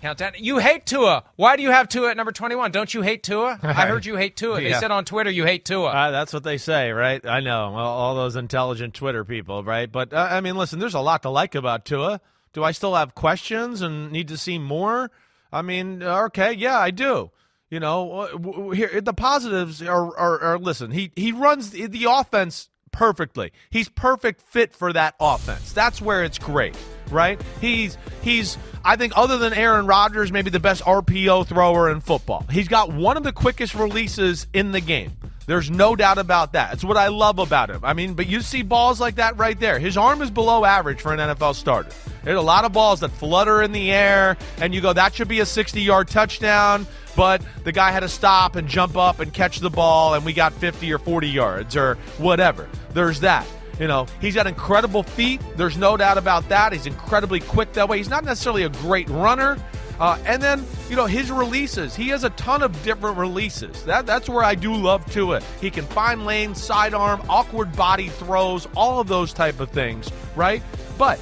countdown. 0.02 0.32
You 0.38 0.60
hate 0.60 0.86
Tua. 0.86 1.26
Why 1.36 1.58
do 1.58 1.64
you 1.64 1.72
have 1.72 1.90
Tua 1.90 2.12
at 2.12 2.16
number 2.16 2.32
21? 2.32 2.72
Don't 2.72 2.94
you 2.94 3.02
hate 3.02 3.22
Tua? 3.22 3.60
I 3.62 3.86
heard 3.86 4.06
you 4.06 4.16
hate 4.16 4.38
Tua. 4.38 4.62
They 4.62 4.70
Yeah. 4.70 4.80
said 4.80 4.92
on 4.92 5.04
Twitter 5.04 5.30
you 5.30 5.44
hate 5.44 5.66
Tua. 5.66 5.90
Uh, 5.90 6.12
that's 6.12 6.32
what 6.32 6.44
they 6.44 6.58
say, 6.58 6.92
right? 6.92 7.24
I 7.26 7.42
know 7.42 7.76
all, 7.76 8.00
all 8.00 8.16
those 8.16 8.38
intelligent 8.38 8.94
Twitter 8.94 9.26
people, 9.26 9.62
right? 9.66 9.92
But 9.92 10.14
uh, 10.14 10.30
I 10.32 10.40
mean, 10.40 10.56
listen, 10.56 10.80
there's 10.80 10.94
a 10.94 11.02
lot 11.02 11.24
to 11.24 11.30
like 11.30 11.54
about 11.54 11.84
Tua. 11.84 12.22
Do 12.54 12.64
I 12.64 12.72
still 12.72 12.96
have 12.96 13.14
questions 13.14 13.82
and 13.82 14.10
need 14.10 14.30
to 14.30 14.38
see 14.38 14.58
more? 14.58 15.12
I 15.52 15.62
mean, 15.64 16.02
okay, 16.02 16.54
yeah, 16.54 16.80
I 16.80 16.92
do. 16.92 17.32
You 17.70 17.82
know, 17.82 18.12
uh, 18.12 18.70
here 18.72 19.02
the 19.02 19.14
positives 19.14 19.82
are, 19.82 20.16
are, 20.18 20.40
are 20.40 20.58
listen. 20.60 20.92
He 20.92 21.12
he 21.18 21.34
runs 21.34 21.72
the 21.72 22.06
offense 22.10 22.70
perfectly. 22.92 23.52
He's 23.70 23.90
perfect 23.90 24.42
fit 24.42 24.74
for 24.74 24.94
that 24.94 25.16
offense. 25.20 25.72
That's 25.74 26.02
where 26.02 26.24
it's 26.24 26.38
great, 26.38 26.76
right? 27.10 27.42
He's 27.62 27.98
he's 28.22 28.58
I 28.84 28.96
think 28.96 29.14
other 29.16 29.38
than 29.38 29.54
Aaron 29.54 29.86
Rodgers, 29.88 30.32
maybe 30.32 30.50
the 30.50 30.60
best 30.60 30.84
RPO 30.84 31.48
thrower 31.48 31.90
in 31.92 32.02
football. 32.02 32.46
He's 32.50 32.68
got 32.68 32.92
one 32.92 33.18
of 33.18 33.24
the 33.24 33.34
quickest 33.34 33.76
releases 33.76 34.48
in 34.54 34.72
the 34.72 34.82
game. 34.82 35.12
There's 35.48 35.72
no 35.72 35.96
doubt 35.96 36.18
about 36.18 36.52
that. 36.54 36.74
It's 36.74 36.84
what 36.84 36.98
I 36.98 37.08
love 37.08 37.40
about 37.40 37.70
him. 37.70 37.80
I 37.84 37.94
mean, 37.94 38.16
but 38.16 38.28
you 38.28 38.42
see 38.42 38.64
balls 38.64 39.00
like 39.00 39.16
that 39.16 39.38
right 39.38 39.58
there. 39.58 39.80
His 39.80 39.96
arm 39.96 40.22
is 40.22 40.30
below 40.30 40.66
average 40.66 41.02
for 41.02 41.14
an 41.14 41.20
NFL 41.20 41.56
starter. 41.56 41.90
There's 42.24 42.38
a 42.38 42.42
lot 42.42 42.66
of 42.66 42.74
balls 42.74 43.00
that 43.00 43.10
flutter 43.10 43.62
in 43.62 43.72
the 43.72 43.92
air, 43.94 44.36
and 44.60 44.76
you 44.76 44.82
go, 44.82 44.92
that 44.92 45.16
should 45.16 45.30
be 45.30 45.40
a 45.40 45.46
60 45.46 45.82
yard 45.82 46.10
touchdown, 46.10 46.86
but 47.16 47.42
the 47.64 47.72
guy 47.72 47.92
had 47.92 48.02
to 48.02 48.10
stop 48.10 48.58
and 48.58 48.68
jump 48.68 48.98
up 48.98 49.22
and 49.22 49.34
catch 49.34 49.60
the 49.60 49.70
ball, 49.70 50.16
and 50.16 50.26
we 50.26 50.34
got 50.34 50.52
50 50.52 50.92
or 50.92 51.00
40 51.00 51.30
yards 51.30 51.78
or 51.78 51.96
whatever. 52.18 52.68
There's 52.94 53.22
that. 53.22 53.48
You 53.80 53.88
know, 53.88 54.08
he's 54.20 54.36
got 54.36 54.48
incredible 54.48 55.04
feet. 55.04 55.40
There's 55.56 55.78
no 55.78 55.96
doubt 55.96 56.18
about 56.18 56.50
that. 56.50 56.74
He's 56.74 56.88
incredibly 56.88 57.40
quick 57.40 57.72
that 57.74 57.88
way. 57.88 58.00
He's 58.00 58.10
not 58.10 58.26
necessarily 58.26 58.64
a 58.64 58.70
great 58.70 59.08
runner. 59.08 59.58
Uh, 60.00 60.18
and 60.26 60.42
then, 60.42 60.64
you 60.90 60.96
know, 60.96 61.08
his 61.08 61.32
releases. 61.32 61.96
He 61.96 62.10
has 62.10 62.24
a 62.24 62.30
ton 62.32 62.62
of 62.62 62.84
different 62.84 63.18
releases. 63.18 63.84
That, 63.84 64.06
that's 64.06 64.30
where 64.30 64.44
I 64.44 64.54
do 64.54 64.76
love 64.76 65.10
Tua. 65.12 65.42
He 65.60 65.72
can 65.72 65.86
find 65.86 66.26
lanes, 66.26 66.62
sidearm, 66.62 67.22
awkward 67.30 67.76
body 67.76 68.10
throws, 68.10 68.68
all 68.76 69.00
of 69.00 69.08
those 69.08 69.34
type 69.34 69.60
of 69.60 69.72
things, 69.72 70.12
right? 70.36 70.62
But, 71.00 71.20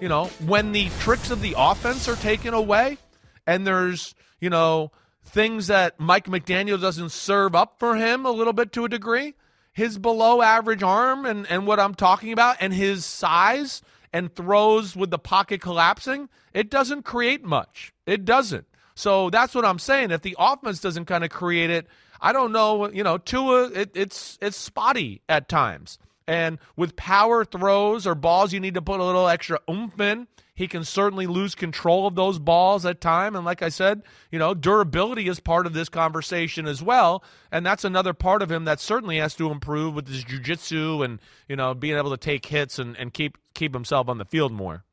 you 0.00 0.08
know, 0.08 0.26
when 0.46 0.70
the 0.72 0.88
tricks 1.00 1.30
of 1.30 1.40
the 1.40 1.54
offense 1.56 2.08
are 2.08 2.16
taken 2.16 2.54
away 2.54 2.98
and 3.46 3.66
there's, 3.66 4.14
you 4.40 4.50
know, 4.50 4.92
things 5.24 5.66
that 5.66 5.98
Mike 5.98 6.26
McDaniel 6.26 6.80
doesn't 6.80 7.10
serve 7.10 7.56
up 7.56 7.80
for 7.80 7.96
him 7.96 8.26
a 8.26 8.30
little 8.30 8.52
bit 8.52 8.72
to 8.72 8.84
a 8.84 8.88
degree, 8.88 9.34
his 9.72 9.98
below 9.98 10.40
average 10.40 10.84
arm 10.84 11.26
and, 11.26 11.50
and 11.50 11.66
what 11.66 11.80
I'm 11.80 11.94
talking 11.94 12.32
about 12.32 12.58
and 12.60 12.72
his 12.72 13.04
size 13.04 13.82
and 14.12 14.32
throws 14.32 14.94
with 14.94 15.10
the 15.10 15.18
pocket 15.18 15.60
collapsing, 15.60 16.28
it 16.52 16.70
doesn't 16.70 17.02
create 17.02 17.42
much. 17.42 17.92
It 18.06 18.24
doesn't. 18.24 18.66
So 18.94 19.30
that's 19.30 19.54
what 19.54 19.64
I'm 19.64 19.78
saying. 19.78 20.10
If 20.10 20.22
the 20.22 20.36
offense 20.38 20.80
doesn't 20.80 21.06
kind 21.06 21.24
of 21.24 21.30
create 21.30 21.70
it, 21.70 21.86
I 22.20 22.32
don't 22.32 22.52
know. 22.52 22.90
You 22.90 23.02
know, 23.02 23.18
Tua, 23.18 23.70
it, 23.70 23.90
it's 23.94 24.38
it's 24.40 24.56
spotty 24.56 25.22
at 25.28 25.48
times. 25.48 25.98
And 26.26 26.58
with 26.76 26.96
power 26.96 27.44
throws 27.44 28.06
or 28.06 28.14
balls 28.14 28.52
you 28.52 28.60
need 28.60 28.74
to 28.74 28.82
put 28.82 29.00
a 29.00 29.04
little 29.04 29.28
extra 29.28 29.58
oomph 29.68 30.00
in, 30.00 30.26
he 30.54 30.68
can 30.68 30.84
certainly 30.84 31.26
lose 31.26 31.54
control 31.54 32.06
of 32.06 32.14
those 32.14 32.38
balls 32.38 32.86
at 32.86 33.00
time. 33.00 33.34
And 33.36 33.44
like 33.44 33.60
I 33.60 33.68
said, 33.68 34.02
you 34.30 34.38
know, 34.38 34.54
durability 34.54 35.28
is 35.28 35.40
part 35.40 35.66
of 35.66 35.74
this 35.74 35.88
conversation 35.88 36.66
as 36.66 36.82
well. 36.82 37.24
And 37.50 37.66
that's 37.66 37.84
another 37.84 38.14
part 38.14 38.40
of 38.40 38.50
him 38.50 38.64
that 38.64 38.80
certainly 38.80 39.18
has 39.18 39.34
to 39.34 39.50
improve 39.50 39.94
with 39.94 40.08
his 40.08 40.24
jujitsu 40.24 41.04
and, 41.04 41.20
you 41.48 41.56
know, 41.56 41.74
being 41.74 41.96
able 41.96 42.10
to 42.10 42.16
take 42.16 42.46
hits 42.46 42.78
and, 42.78 42.96
and 42.96 43.12
keep 43.12 43.36
keep 43.52 43.74
himself 43.74 44.08
on 44.08 44.18
the 44.18 44.24
field 44.24 44.52
more. 44.52 44.84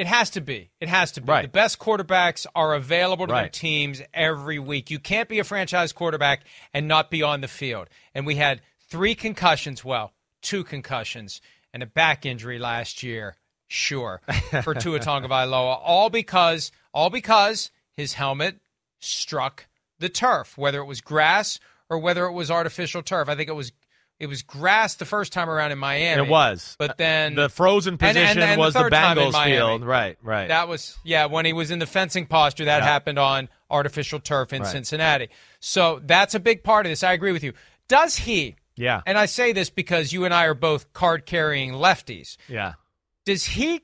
It 0.00 0.06
has 0.06 0.30
to 0.30 0.40
be. 0.40 0.70
It 0.80 0.88
has 0.88 1.12
to 1.12 1.20
be. 1.20 1.30
Right. 1.30 1.42
The 1.42 1.48
best 1.48 1.78
quarterbacks 1.78 2.46
are 2.54 2.72
available 2.72 3.26
to 3.26 3.34
their 3.34 3.50
teams 3.50 4.00
every 4.14 4.58
week. 4.58 4.90
You 4.90 4.98
can't 4.98 5.28
be 5.28 5.40
a 5.40 5.44
franchise 5.44 5.92
quarterback 5.92 6.44
and 6.72 6.88
not 6.88 7.10
be 7.10 7.22
on 7.22 7.42
the 7.42 7.48
field. 7.48 7.88
And 8.14 8.24
we 8.24 8.36
had 8.36 8.62
three 8.88 9.14
concussions, 9.14 9.84
well, 9.84 10.14
two 10.40 10.64
concussions, 10.64 11.42
and 11.74 11.82
a 11.82 11.86
back 11.86 12.24
injury 12.24 12.58
last 12.58 13.02
year. 13.02 13.36
Sure, 13.68 14.22
for 14.62 14.72
Tua 14.72 15.00
Tagovailoa, 15.00 15.78
all 15.84 16.08
because 16.08 16.72
all 16.94 17.10
because 17.10 17.70
his 17.92 18.14
helmet 18.14 18.58
struck 19.00 19.66
the 19.98 20.08
turf, 20.08 20.56
whether 20.56 20.80
it 20.80 20.86
was 20.86 21.02
grass 21.02 21.60
or 21.90 21.98
whether 21.98 22.24
it 22.24 22.32
was 22.32 22.50
artificial 22.50 23.02
turf. 23.02 23.28
I 23.28 23.34
think 23.34 23.50
it 23.50 23.54
was 23.54 23.70
it 24.20 24.26
was 24.28 24.42
grass 24.42 24.94
the 24.96 25.04
first 25.06 25.32
time 25.32 25.50
around 25.50 25.72
in 25.72 25.78
Miami. 25.78 26.22
It 26.22 26.28
was. 26.28 26.76
but 26.78 26.98
then 26.98 27.34
The 27.34 27.48
frozen 27.48 27.94
and- 27.94 28.02
and- 28.02 28.16
position 28.16 28.42
and 28.42 28.58
was 28.60 28.74
the, 28.74 28.84
in 28.84 28.90
Bengals 28.90 29.44
field. 29.44 29.84
Right, 29.84 30.16
right. 30.22 30.48
That 30.48 30.68
was 30.68 30.96
yeah, 31.02 31.26
when 31.26 31.46
he 31.46 31.52
was 31.52 31.70
in 31.72 31.78
the 31.80 31.86
fencing 31.86 32.26
posture, 32.26 32.66
that 32.66 32.78
Yeah. 32.82 32.84
happened 32.84 33.18
on 33.18 33.48
artificial 33.70 34.20
turf 34.20 34.52
in 34.52 34.62
Right. 34.62 34.70
Cincinnati. 34.70 35.30
So 35.58 36.00
that's 36.04 36.34
a 36.34 36.40
big 36.40 36.62
part 36.62 36.86
of 36.86 36.90
this. 36.92 37.02
I 37.02 37.12
agree 37.14 37.32
with 37.32 37.42
you. 37.42 37.54
Does 37.88 38.14
he? 38.16 38.54
yeah. 38.76 39.00
And 39.06 39.18
I 39.18 39.26
say 39.26 39.52
this 39.52 39.68
because 39.70 40.12
you 40.12 40.24
and 40.24 40.32
I 40.32 40.44
are 40.44 40.54
both 40.54 40.92
card 40.92 41.26
carrying 41.26 41.72
lefties. 41.72 42.36
Yeah. 42.48 42.74
Does 43.26 43.44
he 43.44 43.80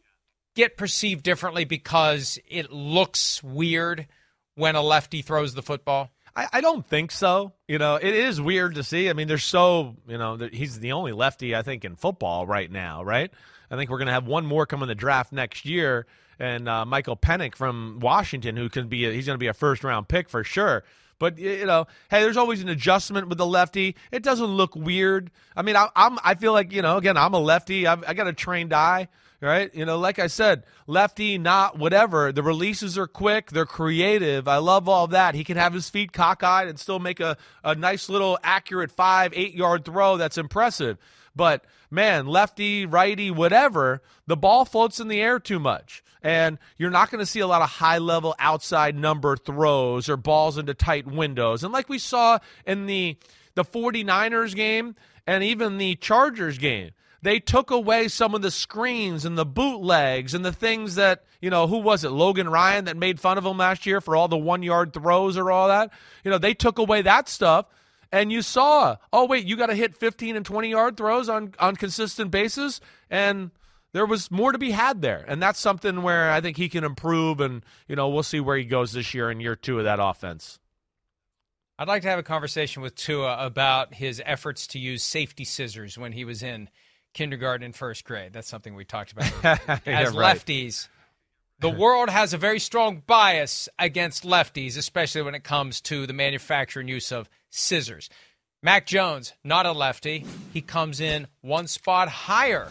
get 0.54 0.76
perceived 0.76 1.22
differently 1.22 1.64
because 1.64 2.38
it 2.48 2.72
looks 2.72 3.42
weird 3.42 4.06
when 4.54 4.74
a 4.74 4.80
lefty 4.82 5.22
throws 5.22 5.54
the 5.54 5.62
football? 5.62 6.10
I, 6.36 6.48
I 6.52 6.60
don't 6.60 6.86
think 6.86 7.10
so. 7.10 7.52
You 7.66 7.78
know, 7.78 7.96
it 7.96 8.14
is 8.14 8.40
weird 8.40 8.74
to 8.74 8.84
see. 8.84 9.08
I 9.08 9.14
mean, 9.14 9.26
there's 9.26 9.44
so, 9.44 9.96
you 10.06 10.18
know, 10.18 10.36
he's 10.52 10.78
the 10.78 10.92
only 10.92 11.12
lefty, 11.12 11.56
I 11.56 11.62
think, 11.62 11.84
in 11.84 11.96
football 11.96 12.46
right 12.46 12.70
now, 12.70 13.02
right? 13.02 13.30
I 13.70 13.76
think 13.76 13.90
we're 13.90 13.98
going 13.98 14.06
to 14.06 14.12
have 14.12 14.26
one 14.26 14.46
more 14.46 14.66
come 14.66 14.82
in 14.82 14.88
the 14.88 14.94
draft 14.94 15.32
next 15.32 15.64
year. 15.64 16.06
And 16.38 16.68
uh, 16.68 16.84
Michael 16.84 17.16
Penix 17.16 17.56
from 17.56 17.98
Washington, 18.00 18.56
who 18.56 18.68
can 18.68 18.88
be, 18.88 19.06
a, 19.06 19.12
he's 19.12 19.26
going 19.26 19.36
to 19.36 19.42
be 19.42 19.46
a 19.46 19.54
first 19.54 19.82
round 19.82 20.06
pick 20.06 20.28
for 20.28 20.44
sure. 20.44 20.84
But 21.18 21.38
you 21.38 21.64
know, 21.64 21.86
hey, 22.10 22.20
there's 22.20 22.36
always 22.36 22.60
an 22.60 22.68
adjustment 22.68 23.28
with 23.28 23.38
the 23.38 23.46
lefty. 23.46 23.96
It 24.12 24.22
doesn't 24.22 24.44
look 24.44 24.76
weird. 24.76 25.30
I 25.56 25.62
mean, 25.62 25.74
I, 25.74 25.88
I'm, 25.96 26.18
I 26.22 26.34
feel 26.34 26.52
like 26.52 26.72
you 26.72 26.82
know, 26.82 26.98
again, 26.98 27.16
I'm 27.16 27.32
a 27.32 27.38
lefty. 27.38 27.86
I've, 27.86 28.04
I 28.06 28.12
got 28.12 28.26
a 28.26 28.34
trained 28.34 28.74
eye, 28.74 29.08
right? 29.40 29.74
You 29.74 29.84
know, 29.84 29.98
like 29.98 30.18
I 30.18 30.26
said, 30.26 30.64
lefty, 30.86 31.38
not 31.38 31.78
whatever. 31.78 32.32
The 32.32 32.42
releases 32.42 32.96
are 32.98 33.06
quick. 33.06 33.50
They're 33.50 33.66
creative. 33.66 34.48
I 34.48 34.58
love 34.58 34.88
all 34.88 35.06
that. 35.08 35.34
He 35.34 35.44
can 35.44 35.56
have 35.56 35.72
his 35.72 35.88
feet 35.90 36.12
cockeyed 36.12 36.68
and 36.68 36.78
still 36.78 36.98
make 36.98 37.20
a, 37.20 37.36
a 37.64 37.74
nice 37.74 38.08
little 38.08 38.38
accurate 38.42 38.90
five, 38.90 39.32
eight 39.34 39.54
yard 39.54 39.84
throw. 39.84 40.16
That's 40.16 40.38
impressive. 40.38 40.98
But 41.34 41.64
man, 41.90 42.26
lefty, 42.26 42.86
righty, 42.86 43.30
whatever, 43.30 44.02
the 44.26 44.36
ball 44.36 44.64
floats 44.64 45.00
in 45.00 45.08
the 45.08 45.20
air 45.20 45.38
too 45.38 45.58
much. 45.58 46.02
And 46.22 46.58
you're 46.76 46.90
not 46.90 47.10
going 47.10 47.20
to 47.20 47.26
see 47.26 47.40
a 47.40 47.46
lot 47.46 47.62
of 47.62 47.68
high 47.68 47.98
level 47.98 48.34
outside 48.38 48.96
number 48.96 49.36
throws 49.36 50.08
or 50.08 50.16
balls 50.16 50.58
into 50.58 50.74
tight 50.74 51.06
windows. 51.06 51.62
And 51.62 51.72
like 51.72 51.88
we 51.88 51.98
saw 51.98 52.38
in 52.66 52.86
the 52.86 53.16
the 53.54 53.64
49ers 53.64 54.54
game 54.54 54.94
and 55.26 55.42
even 55.42 55.78
the 55.78 55.96
Chargers 55.96 56.58
game, 56.58 56.90
they 57.22 57.40
took 57.40 57.70
away 57.70 58.08
some 58.08 58.34
of 58.34 58.42
the 58.42 58.50
screens 58.50 59.24
and 59.24 59.36
the 59.36 59.46
bootlegs 59.46 60.34
and 60.34 60.44
the 60.44 60.52
things 60.52 60.96
that, 60.96 61.24
you 61.40 61.50
know, 61.50 61.66
who 61.66 61.78
was 61.78 62.04
it? 62.04 62.10
Logan 62.10 62.48
Ryan 62.48 62.84
that 62.86 62.96
made 62.96 63.20
fun 63.20 63.38
of 63.38 63.44
him 63.46 63.58
last 63.58 63.86
year 63.86 64.00
for 64.00 64.16
all 64.16 64.28
the 64.28 64.36
one 64.36 64.62
yard 64.62 64.92
throws 64.92 65.36
or 65.36 65.50
all 65.50 65.68
that. 65.68 65.90
You 66.24 66.30
know, 66.30 66.38
they 66.38 66.54
took 66.54 66.78
away 66.78 67.02
that 67.02 67.28
stuff 67.28 67.66
and 68.12 68.32
you 68.32 68.42
saw, 68.42 68.96
oh 69.12 69.26
wait, 69.26 69.46
you 69.46 69.56
got 69.56 69.66
to 69.66 69.74
hit 69.74 69.96
15 69.96 70.36
and 70.36 70.46
20 70.46 70.70
yard 70.70 70.96
throws 70.96 71.28
on 71.28 71.54
on 71.58 71.76
consistent 71.76 72.30
basis, 72.30 72.80
and 73.10 73.50
there 73.92 74.06
was 74.06 74.30
more 74.30 74.52
to 74.52 74.58
be 74.58 74.70
had 74.70 75.02
there, 75.02 75.24
and 75.26 75.42
that's 75.42 75.58
something 75.58 76.02
where 76.02 76.30
I 76.30 76.40
think 76.40 76.56
he 76.56 76.68
can 76.68 76.84
improve, 76.84 77.40
and 77.40 77.64
you 77.88 77.96
know 77.96 78.08
we'll 78.08 78.22
see 78.22 78.40
where 78.40 78.56
he 78.56 78.64
goes 78.64 78.92
this 78.92 79.14
year 79.14 79.30
in 79.30 79.40
year 79.40 79.56
two 79.56 79.78
of 79.78 79.84
that 79.84 79.98
offense. 80.00 80.58
I'd 81.78 81.88
like 81.88 82.02
to 82.02 82.08
have 82.08 82.18
a 82.18 82.22
conversation 82.22 82.80
with 82.82 82.94
Tua 82.94 83.36
about 83.44 83.94
his 83.94 84.22
efforts 84.24 84.66
to 84.68 84.78
use 84.78 85.02
safety 85.02 85.44
scissors 85.44 85.98
when 85.98 86.12
he 86.12 86.24
was 86.24 86.42
in 86.42 86.70
kindergarten 87.16 87.64
and 87.64 87.74
first 87.74 88.04
grade. 88.04 88.34
That's 88.34 88.46
something 88.46 88.74
we 88.74 88.84
talked 88.84 89.12
about. 89.12 89.32
Yeah, 89.42 89.78
As 89.86 90.14
right. 90.14 90.36
lefties, 90.36 90.88
the 91.58 91.70
world 91.70 92.10
has 92.10 92.34
a 92.34 92.38
very 92.38 92.60
strong 92.60 93.02
bias 93.06 93.70
against 93.78 94.24
lefties, 94.24 94.76
especially 94.76 95.22
when 95.22 95.34
it 95.34 95.42
comes 95.42 95.80
to 95.82 96.06
the 96.06 96.12
manufacture 96.12 96.78
and 96.80 96.88
use 96.90 97.10
of 97.12 97.30
scissors. 97.48 98.10
Mac 98.62 98.86
Jones, 98.86 99.32
not 99.42 99.64
a 99.64 99.72
lefty. 99.72 100.26
He 100.52 100.60
comes 100.60 101.00
in 101.00 101.26
one 101.40 101.68
spot 101.68 102.08
higher 102.08 102.68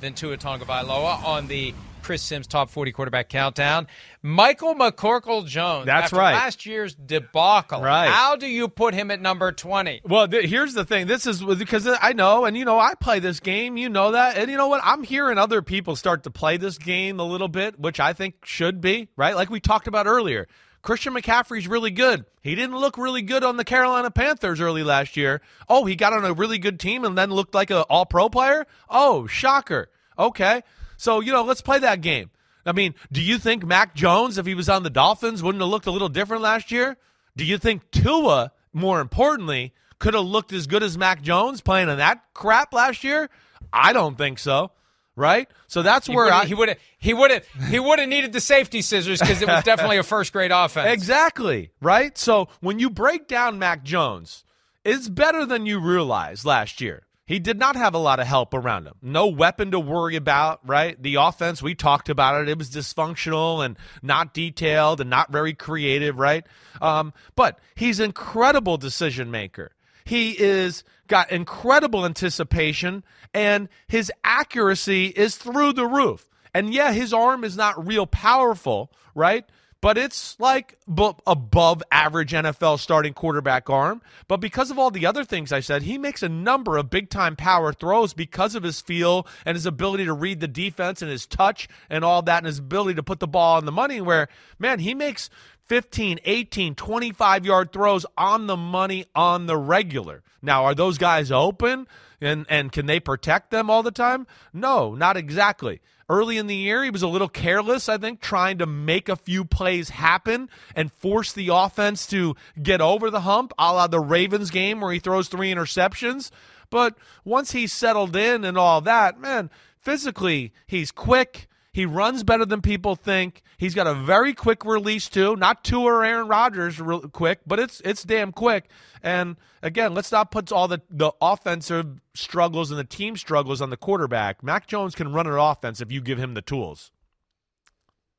than 0.00 0.14
Tua 0.14 0.36
Tagovailoa 0.36 1.24
on 1.24 1.48
the 1.48 1.74
Chris 2.02 2.22
Simms 2.22 2.46
Top 2.46 2.70
40 2.70 2.92
Quarterback 2.92 3.28
Countdown. 3.28 3.86
Michael 4.22 4.74
McCorkle 4.74 5.46
Jones. 5.46 5.86
That's 5.86 6.04
after 6.04 6.16
right. 6.16 6.32
Last 6.32 6.66
year's 6.66 6.94
debacle. 6.94 7.82
Right. 7.82 8.08
How 8.08 8.36
do 8.36 8.46
you 8.46 8.68
put 8.68 8.94
him 8.94 9.10
at 9.10 9.20
number 9.20 9.52
20? 9.52 10.02
Well, 10.04 10.28
th- 10.28 10.48
here's 10.48 10.74
the 10.74 10.84
thing. 10.84 11.06
This 11.06 11.26
is 11.26 11.42
because 11.42 11.86
uh, 11.86 11.96
I 12.00 12.12
know, 12.12 12.44
and 12.44 12.56
you 12.56 12.64
know, 12.64 12.78
I 12.78 12.94
play 12.94 13.20
this 13.20 13.40
game. 13.40 13.76
You 13.76 13.88
know 13.88 14.12
that, 14.12 14.36
and 14.36 14.50
you 14.50 14.56
know 14.56 14.68
what? 14.68 14.80
I'm 14.84 15.02
hearing 15.02 15.38
other 15.38 15.62
people 15.62 15.96
start 15.96 16.24
to 16.24 16.30
play 16.30 16.56
this 16.56 16.78
game 16.78 17.20
a 17.20 17.24
little 17.24 17.48
bit, 17.48 17.78
which 17.78 18.00
I 18.00 18.12
think 18.12 18.44
should 18.44 18.80
be 18.80 19.08
right. 19.16 19.34
Like 19.34 19.50
we 19.50 19.60
talked 19.60 19.86
about 19.86 20.06
earlier, 20.06 20.48
Christian 20.82 21.14
McCaffrey's 21.14 21.68
really 21.68 21.90
good. 21.90 22.24
He 22.40 22.54
didn't 22.54 22.76
look 22.76 22.96
really 22.96 23.22
good 23.22 23.44
on 23.44 23.56
the 23.56 23.64
Carolina 23.64 24.10
Panthers 24.10 24.60
early 24.60 24.82
last 24.82 25.16
year. 25.16 25.40
Oh, 25.68 25.84
he 25.84 25.96
got 25.96 26.12
on 26.12 26.24
a 26.24 26.32
really 26.32 26.58
good 26.58 26.80
team 26.80 27.04
and 27.04 27.18
then 27.18 27.30
looked 27.30 27.54
like 27.54 27.70
an 27.70 27.84
All-Pro 27.90 28.28
player. 28.28 28.66
Oh, 28.88 29.26
shocker. 29.26 29.90
Okay, 30.18 30.62
so 30.98 31.20
you 31.20 31.32
know, 31.32 31.42
let's 31.42 31.62
play 31.62 31.78
that 31.78 32.02
game. 32.02 32.30
I 32.66 32.72
mean, 32.72 32.94
do 33.10 33.22
you 33.22 33.38
think 33.38 33.64
Mac 33.64 33.94
Jones, 33.94 34.36
if 34.36 34.44
he 34.44 34.54
was 34.54 34.68
on 34.68 34.82
the 34.82 34.90
Dolphins, 34.90 35.42
wouldn't 35.42 35.62
have 35.62 35.70
looked 35.70 35.86
a 35.86 35.90
little 35.90 36.10
different 36.10 36.42
last 36.42 36.70
year? 36.70 36.98
Do 37.34 37.44
you 37.44 37.56
think 37.56 37.90
Tua, 37.90 38.52
more 38.74 39.00
importantly, 39.00 39.72
could 39.98 40.12
have 40.12 40.24
looked 40.24 40.52
as 40.52 40.66
good 40.66 40.82
as 40.82 40.98
Mac 40.98 41.22
Jones 41.22 41.62
playing 41.62 41.88
in 41.88 41.96
that 41.96 42.22
crap 42.34 42.74
last 42.74 43.04
year? 43.04 43.30
I 43.72 43.94
don't 43.94 44.18
think 44.18 44.38
so. 44.38 44.72
Right? 45.16 45.48
So 45.66 45.82
that's 45.82 46.06
He 46.06 46.14
where 46.14 46.32
I 46.32 46.44
he 46.44 46.54
would 46.54 46.68
have 46.68 46.78
he 46.98 47.12
would 47.12 47.32
have 47.32 47.44
he 47.70 47.80
would 47.80 47.98
have 47.98 48.08
needed 48.08 48.32
the 48.32 48.40
safety 48.40 48.82
scissors 48.82 49.18
because 49.18 49.42
it 49.42 49.48
was 49.48 49.64
definitely 49.64 49.96
a 49.98 50.04
first 50.04 50.32
grade 50.32 50.52
offense. 50.52 50.92
Exactly. 50.92 51.72
Right? 51.80 52.16
So 52.16 52.48
when 52.60 52.78
you 52.78 52.88
break 52.88 53.26
down 53.26 53.58
Mac 53.58 53.82
Jones, 53.82 54.44
it's 54.84 55.08
better 55.08 55.44
than 55.44 55.66
you 55.66 55.80
realized 55.80 56.44
last 56.44 56.80
year. 56.80 57.07
He 57.28 57.38
did 57.38 57.58
not 57.58 57.76
have 57.76 57.92
a 57.92 57.98
lot 57.98 58.20
of 58.20 58.26
help 58.26 58.54
around 58.54 58.86
him. 58.86 58.94
No 59.02 59.26
weapon 59.26 59.70
to 59.72 59.78
worry 59.78 60.16
about, 60.16 60.66
right? 60.66 61.00
The 61.00 61.16
offense, 61.16 61.62
we 61.62 61.74
talked 61.74 62.08
about 62.08 62.40
it. 62.40 62.48
It 62.48 62.56
was 62.56 62.70
dysfunctional 62.70 63.62
and 63.62 63.76
not 64.02 64.32
detailed 64.32 65.02
and 65.02 65.10
not 65.10 65.30
very 65.30 65.52
creative, 65.52 66.18
right? 66.18 66.46
Um, 66.80 67.12
but 67.36 67.58
he's 67.74 68.00
incredible 68.00 68.78
decision 68.78 69.30
maker. 69.30 69.72
He 70.06 70.40
is 70.40 70.84
got 71.06 71.30
incredible 71.30 72.06
anticipation 72.06 73.04
and 73.34 73.68
his 73.88 74.10
accuracy 74.24 75.08
is 75.08 75.36
through 75.36 75.74
the 75.74 75.86
roof. 75.86 76.30
And 76.54 76.72
yeah, 76.72 76.92
his 76.92 77.12
arm 77.12 77.44
is 77.44 77.58
not 77.58 77.86
real 77.86 78.06
powerful, 78.06 78.90
right? 79.14 79.44
But 79.80 79.96
it's 79.96 80.38
like 80.40 80.76
bu- 80.88 81.12
above 81.24 81.82
average 81.92 82.32
NFL 82.32 82.80
starting 82.80 83.14
quarterback 83.14 83.70
arm. 83.70 84.02
But 84.26 84.38
because 84.38 84.72
of 84.72 84.78
all 84.78 84.90
the 84.90 85.06
other 85.06 85.24
things 85.24 85.52
I 85.52 85.60
said, 85.60 85.82
he 85.82 85.98
makes 85.98 86.22
a 86.22 86.28
number 86.28 86.76
of 86.76 86.90
big 86.90 87.10
time 87.10 87.36
power 87.36 87.72
throws 87.72 88.12
because 88.12 88.56
of 88.56 88.64
his 88.64 88.80
feel 88.80 89.26
and 89.44 89.54
his 89.54 89.66
ability 89.66 90.04
to 90.06 90.12
read 90.12 90.40
the 90.40 90.48
defense 90.48 91.00
and 91.00 91.10
his 91.10 91.26
touch 91.26 91.68
and 91.88 92.04
all 92.04 92.22
that 92.22 92.38
and 92.38 92.46
his 92.46 92.58
ability 92.58 92.94
to 92.94 93.04
put 93.04 93.20
the 93.20 93.28
ball 93.28 93.56
on 93.56 93.66
the 93.66 93.72
money. 93.72 94.00
Where, 94.00 94.28
man, 94.58 94.80
he 94.80 94.94
makes 94.94 95.30
15, 95.68 96.18
18, 96.24 96.74
25 96.74 97.46
yard 97.46 97.72
throws 97.72 98.06
on 98.16 98.46
the 98.46 98.56
money 98.56 99.04
on 99.14 99.46
the 99.46 99.56
regular. 99.56 100.22
Now, 100.40 100.64
are 100.64 100.74
those 100.74 100.98
guys 100.98 101.30
open 101.30 101.86
and, 102.20 102.46
and 102.48 102.72
can 102.72 102.86
they 102.86 103.00
protect 103.00 103.50
them 103.50 103.70
all 103.70 103.82
the 103.82 103.90
time? 103.90 104.26
No, 104.52 104.94
not 104.94 105.16
exactly. 105.16 105.80
Early 106.10 106.38
in 106.38 106.46
the 106.46 106.56
year, 106.56 106.82
he 106.82 106.90
was 106.90 107.02
a 107.02 107.08
little 107.08 107.28
careless, 107.28 107.86
I 107.86 107.98
think, 107.98 108.20
trying 108.20 108.58
to 108.58 108.66
make 108.66 109.10
a 109.10 109.16
few 109.16 109.44
plays 109.44 109.90
happen 109.90 110.48
and 110.74 110.90
force 110.90 111.34
the 111.34 111.50
offense 111.52 112.06
to 112.06 112.34
get 112.62 112.80
over 112.80 113.10
the 113.10 113.20
hump, 113.20 113.52
a 113.58 113.74
la 113.74 113.86
the 113.88 114.00
Ravens 114.00 114.50
game 114.50 114.80
where 114.80 114.92
he 114.92 115.00
throws 115.00 115.28
three 115.28 115.52
interceptions. 115.52 116.30
But 116.70 116.96
once 117.24 117.52
he's 117.52 117.74
settled 117.74 118.16
in 118.16 118.44
and 118.44 118.56
all 118.56 118.80
that, 118.80 119.20
man, 119.20 119.50
physically, 119.80 120.52
he's 120.66 120.90
quick. 120.90 121.46
He 121.78 121.86
runs 121.86 122.24
better 122.24 122.44
than 122.44 122.60
people 122.60 122.96
think. 122.96 123.40
He's 123.56 123.72
got 123.72 123.86
a 123.86 123.94
very 123.94 124.34
quick 124.34 124.64
release 124.64 125.08
too. 125.08 125.36
Not 125.36 125.62
Tua 125.62 125.84
or 125.84 126.04
Aaron 126.04 126.26
Rodgers 126.26 126.80
real 126.80 127.02
quick, 127.02 127.38
but 127.46 127.60
it's 127.60 127.80
it's 127.84 128.02
damn 128.02 128.32
quick. 128.32 128.68
And 129.00 129.36
again, 129.62 129.94
let's 129.94 130.10
not 130.10 130.32
put 130.32 130.50
all 130.50 130.66
the 130.66 130.82
the 130.90 131.12
offensive 131.20 132.00
struggles 132.14 132.72
and 132.72 132.80
the 132.80 132.84
team 132.84 133.16
struggles 133.16 133.62
on 133.62 133.70
the 133.70 133.76
quarterback. 133.76 134.42
Mac 134.42 134.66
Jones 134.66 134.96
can 134.96 135.12
run 135.12 135.28
an 135.28 135.34
offense 135.34 135.80
if 135.80 135.92
you 135.92 136.00
give 136.00 136.18
him 136.18 136.34
the 136.34 136.42
tools. 136.42 136.90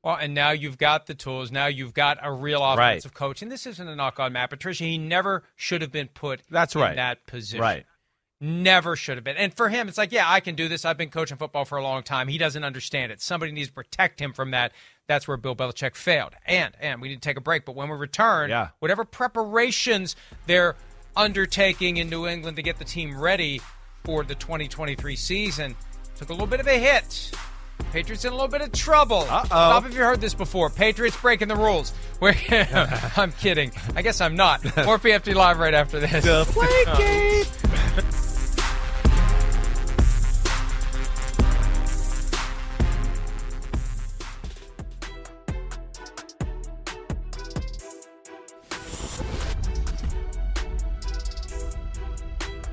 Well, 0.02 0.16
and 0.16 0.32
now 0.32 0.52
you've 0.52 0.78
got 0.78 1.04
the 1.04 1.14
tools. 1.14 1.52
Now 1.52 1.66
you've 1.66 1.92
got 1.92 2.16
a 2.22 2.32
real 2.32 2.64
offensive 2.64 3.10
right. 3.10 3.14
coach. 3.14 3.42
And 3.42 3.52
this 3.52 3.66
isn't 3.66 3.86
a 3.86 3.94
knock 3.94 4.18
on 4.18 4.32
Matt 4.32 4.48
Patricia. 4.48 4.84
He 4.84 4.96
never 4.96 5.42
should 5.54 5.82
have 5.82 5.92
been 5.92 6.08
put 6.08 6.40
That's 6.48 6.74
right. 6.74 6.92
in 6.92 6.96
that 6.96 7.26
position. 7.26 7.60
Right. 7.60 7.84
Never 8.40 8.96
should 8.96 9.16
have 9.16 9.24
been. 9.24 9.36
And 9.36 9.52
for 9.52 9.68
him, 9.68 9.88
it's 9.88 9.98
like, 9.98 10.12
yeah, 10.12 10.30
I 10.30 10.40
can 10.40 10.54
do 10.54 10.68
this. 10.68 10.86
I've 10.86 10.96
been 10.96 11.10
coaching 11.10 11.36
football 11.36 11.66
for 11.66 11.76
a 11.76 11.82
long 11.82 12.02
time. 12.02 12.26
He 12.28 12.38
doesn't 12.38 12.64
understand 12.64 13.12
it. 13.12 13.20
Somebody 13.20 13.52
needs 13.52 13.68
to 13.68 13.74
protect 13.74 14.18
him 14.18 14.32
from 14.32 14.52
that. 14.52 14.72
That's 15.06 15.28
where 15.28 15.36
Bill 15.36 15.54
Belichick 15.54 15.94
failed. 15.94 16.34
And 16.46 16.74
and 16.80 17.02
we 17.02 17.08
need 17.08 17.16
to 17.16 17.20
take 17.20 17.36
a 17.36 17.42
break. 17.42 17.66
But 17.66 17.74
when 17.74 17.90
we 17.90 17.96
return, 17.96 18.48
yeah. 18.48 18.68
whatever 18.78 19.04
preparations 19.04 20.16
they're 20.46 20.76
undertaking 21.16 21.98
in 21.98 22.08
New 22.08 22.26
England 22.26 22.56
to 22.56 22.62
get 22.62 22.78
the 22.78 22.84
team 22.84 23.18
ready 23.20 23.60
for 24.04 24.24
the 24.24 24.34
2023 24.34 25.16
season 25.16 25.76
took 26.16 26.28
a 26.28 26.32
little 26.32 26.46
bit 26.46 26.60
of 26.60 26.66
a 26.66 26.78
hit. 26.78 27.30
Patriots 27.92 28.26
in 28.26 28.32
a 28.32 28.34
little 28.34 28.48
bit 28.48 28.60
of 28.60 28.72
trouble. 28.72 29.20
Uh-oh. 29.20 29.44
Stop 29.46 29.86
if 29.86 29.94
you 29.94 30.00
heard 30.00 30.20
this 30.20 30.34
before. 30.34 30.68
Patriots 30.68 31.16
breaking 31.18 31.48
the 31.48 31.56
rules. 31.56 31.94
We're, 32.20 32.34
I'm 33.16 33.32
kidding. 33.32 33.72
I 33.96 34.02
guess 34.02 34.20
I'm 34.20 34.36
not. 34.36 34.62
More 34.84 34.98
PFT 34.98 35.34
Live 35.34 35.58
right 35.58 35.74
after 35.74 35.98
this. 35.98 36.24
The 36.24 36.44
play 36.46 36.84
game. 36.98 38.04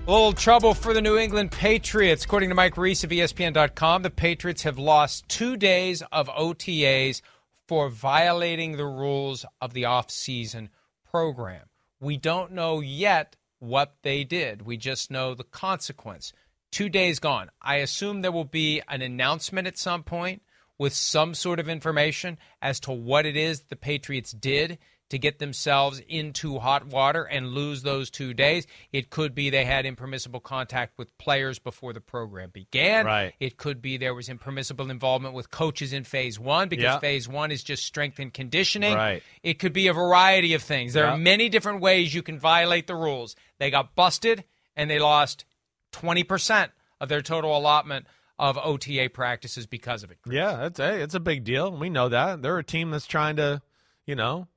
A 0.08 0.10
little 0.10 0.32
trouble 0.32 0.74
for 0.74 0.94
the 0.94 1.02
New 1.02 1.18
England 1.18 1.52
Patriots. 1.52 2.24
According 2.24 2.48
to 2.48 2.56
Mike 2.56 2.78
Reiss 2.78 3.04
of 3.04 3.10
ESPN.com, 3.10 4.04
the 4.04 4.10
Patriots 4.10 4.64
have 4.64 4.80
lost 4.80 5.28
two 5.28 5.58
days 5.58 6.02
of 6.14 6.30
OTAs 6.30 7.22
for 7.68 7.90
violating 7.90 8.78
the 8.78 8.86
rules 8.86 9.46
of 9.60 9.74
the 9.74 9.84
offseason 9.84 10.70
program. 11.12 11.66
We 12.00 12.16
don't 12.16 12.54
know 12.54 12.80
yet 12.80 13.36
what 13.60 13.98
they 14.02 14.24
did, 14.24 14.62
we 14.62 14.78
just 14.78 15.12
know 15.12 15.34
the 15.34 15.44
consequence. 15.44 16.32
Two 16.72 16.88
days 16.88 17.20
gone. 17.20 17.50
I 17.62 17.78
assume 17.78 18.22
there 18.22 18.32
will 18.32 18.46
be 18.46 18.82
an 18.88 19.02
announcement 19.02 19.68
at 19.68 19.78
some 19.78 20.04
point 20.04 20.42
with 20.78 20.94
some 20.94 21.34
sort 21.34 21.60
of 21.60 21.68
information 21.68 22.38
as 22.62 22.80
to 22.80 22.94
what 22.94 23.26
it 23.26 23.36
is 23.36 23.64
the 23.64 23.76
Patriots 23.76 24.32
did 24.32 24.78
to 25.10 25.18
get 25.18 25.40
themselves 25.40 26.02
into 26.08 26.60
hot 26.60 26.88
water 26.88 27.24
and 27.24 27.50
lose 27.50 27.82
those 27.82 28.10
two 28.10 28.34
days. 28.34 28.68
It 28.92 29.10
could 29.10 29.34
be 29.34 29.50
they 29.50 29.64
had 29.64 29.86
impermissible 29.86 30.40
contact 30.40 30.98
with 30.98 31.18
players 31.18 31.60
before 31.60 31.94
the 31.94 32.02
program 32.02 32.50
began. 32.50 33.06
Right. 33.06 33.34
It 33.40 33.58
could 33.58 33.82
be 33.82 33.98
there 33.98 34.14
was 34.14 34.30
impermissible 34.30 34.90
involvement 34.90 35.34
with 35.34 35.50
coaches 35.50 35.94
in 35.94 36.04
phase 36.04 36.40
one 36.40 36.68
because 36.68 36.84
yeah. 36.84 37.00
phase 37.00 37.28
one 37.28 37.52
is 37.52 37.64
just 37.64 37.86
strength 37.86 38.20
and 38.20 38.34
conditioning. 38.34 38.96
Right. 38.96 39.24
It 39.44 39.60
could 39.60 39.74
be 39.74 39.88
a 39.88 39.94
variety 39.94 40.54
of 40.54 40.62
things. 40.62 40.94
There 40.94 41.06
yeah. 41.06 41.14
are 41.14 41.18
many 41.18 41.50
different 41.50 41.82
ways 41.82 42.14
you 42.14 42.22
can 42.22 42.40
violate 42.40 42.88
the 42.88 42.96
rules. 42.96 43.36
They 43.60 43.72
got 43.72 43.96
busted 43.96 44.44
and 44.76 44.90
they 44.90 45.00
lost 45.00 45.46
20% 45.94 46.70
of 47.00 47.10
their 47.10 47.22
total 47.22 47.58
allotment 47.58 48.08
of 48.40 48.58
OTA 48.58 49.10
practices 49.14 49.66
because 49.66 50.04
of 50.04 50.12
it. 50.12 50.20
Chris. 50.22 50.36
Yeah, 50.36 50.66
it's 50.66 50.80
a, 50.80 51.02
it's 51.02 51.16
a 51.16 51.20
big 51.20 51.44
deal. 51.44 51.76
We 51.76 51.90
know 51.90 52.10
that. 52.10 52.42
They're 52.42 52.58
a 52.60 52.64
team 52.64 52.92
that's 52.92 53.08
trying 53.08 53.38
to, 53.38 53.62
you 54.06 54.16
know, 54.16 54.48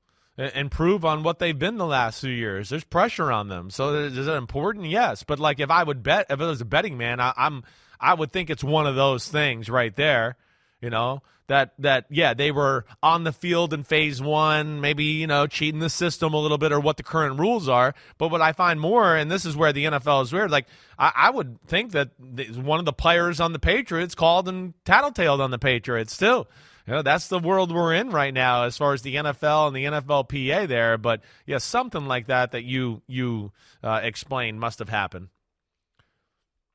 improve 0.41 1.05
on 1.05 1.23
what 1.23 1.39
they've 1.39 1.59
been 1.59 1.77
the 1.77 1.87
last 1.87 2.21
few 2.21 2.31
years. 2.31 2.71
There's 2.71 2.85
pressure 2.85 3.31
on 3.31 3.49
them. 3.49 3.71
So 3.71 3.95
is 3.95 4.17
it 4.17 4.33
important? 4.33 4.87
Yes. 4.87 5.23
But 5.23 5.39
like 5.39 5.61
if 5.61 5.71
I 5.71 5.83
would 5.83 6.03
bet, 6.03 6.27
if 6.31 6.41
it 6.41 6.45
was 6.45 6.61
a 6.61 6.65
betting 6.67 6.97
man, 6.97 7.21
I, 7.21 7.33
I'm 7.37 7.63
I 8.01 8.15
would 8.15 8.33
think 8.33 8.49
it's 8.49 8.65
one 8.65 8.87
of 8.87 8.97
those 8.97 9.29
things 9.29 9.69
right 9.69 9.95
there. 9.95 10.37
You 10.81 10.89
know 10.89 11.23
that 11.49 11.75
that 11.81 12.07
yeah 12.09 12.33
they 12.33 12.53
were 12.53 12.87
on 13.03 13.25
the 13.25 13.33
field 13.33 13.75
in 13.75 13.83
phase 13.83 14.23
one, 14.23 14.81
maybe 14.81 15.05
you 15.05 15.27
know 15.27 15.47
cheating 15.47 15.81
the 15.81 15.91
system 15.91 16.33
a 16.33 16.39
little 16.39 16.57
bit 16.57 16.73
or 16.73 16.81
what 16.81 16.97
the 16.97 17.03
current 17.03 17.39
rules 17.39 17.69
are. 17.69 17.95
But 18.17 18.31
what 18.31 18.41
I 18.41 18.53
find 18.53 18.81
more, 18.81 19.15
and 19.15 19.31
this 19.31 19.45
is 19.45 19.57
where 19.57 19.73
the 19.75 19.85
NFL 19.85 20.23
is 20.23 20.33
weird. 20.33 20.51
Like 20.51 20.67
I, 20.99 21.13
I 21.15 21.31
would 21.31 21.61
think 21.67 21.93
that 21.93 22.11
one 22.57 22.79
of 22.79 22.87
the 22.87 22.95
players 22.95 23.41
on 23.41 23.53
the 23.53 23.59
Patriots 23.59 24.15
called 24.15 24.49
and 24.49 24.73
tattletaled 24.87 25.41
on 25.41 25.51
the 25.51 25.59
Patriots 25.59 26.17
too 26.17 26.47
you 26.87 26.95
know, 26.95 27.03
that's 27.03 27.29
the 27.29 27.39
world 27.39 27.73
we're 27.73 27.95
in 27.95 28.11
right 28.11 28.33
now 28.33 28.65
as 28.65 28.77
far 28.77 28.93
as 28.93 29.03
the 29.03 29.17
NFL 29.17 29.69
and 29.69 29.77
the 29.77 29.85
NFLPA 29.85 30.69
there. 30.69 30.99
But 30.99 31.23
yeah, 31.47 31.59
something 31.59 32.07
like 32.07 32.27
that 32.27 32.53
that 32.53 32.65
you 32.65 33.03
you 33.07 33.53
uh, 33.83 34.01
explained 34.03 34.61
must 34.61 34.79
have 34.79 34.89
happened. 34.89 35.29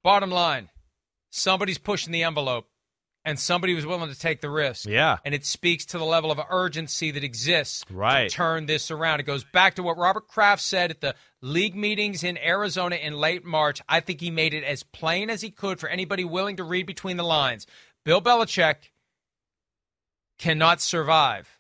Bottom 0.04 0.30
line, 0.30 0.70
somebody's 1.32 1.80
pushing 1.80 2.14
the 2.14 2.24
envelope, 2.24 2.68
and 3.24 3.40
somebody 3.40 3.74
was 3.74 3.86
willing 3.86 4.10
to 4.10 4.20
take 4.20 4.42
the 4.42 4.50
risk. 4.50 4.88
Yeah, 4.88 5.18
and 5.26 5.34
it 5.34 5.46
speaks 5.46 5.86
to 5.88 5.98
the 5.98 6.06
level 6.06 6.32
of 6.32 6.40
urgency 6.50 7.12
that 7.12 7.24
exists 7.24 7.84
right. 7.90 8.30
to 8.30 8.36
turn 8.36 8.68
this 8.68 8.92
around. 8.92 9.20
It 9.20 9.24
goes 9.24 9.44
back 9.44 9.76
to 9.76 9.84
what 9.84 9.98
Robert 9.98 10.28
Kraft 10.28 10.62
said 10.62 10.92
at 10.92 11.02
the 11.02 11.16
league 11.42 11.76
meetings 11.76 12.24
in 12.24 12.38
Arizona 12.38 12.96
in 12.96 13.14
late 13.16 13.44
March. 13.44 13.82
I 13.90 14.00
think 14.00 14.22
he 14.22 14.32
made 14.32 14.54
it 14.54 14.64
as 14.64 14.84
plain 14.84 15.30
as 15.30 15.42
he 15.42 15.50
could 15.50 15.80
for 15.80 15.90
anybody 15.90 16.24
willing 16.24 16.58
to 16.58 16.64
read 16.64 16.86
between 16.86 17.18
the 17.18 17.24
lines. 17.24 17.66
Bill 18.04 18.22
Belichick 18.22 18.76
cannot 20.38 20.82
survive 20.82 21.60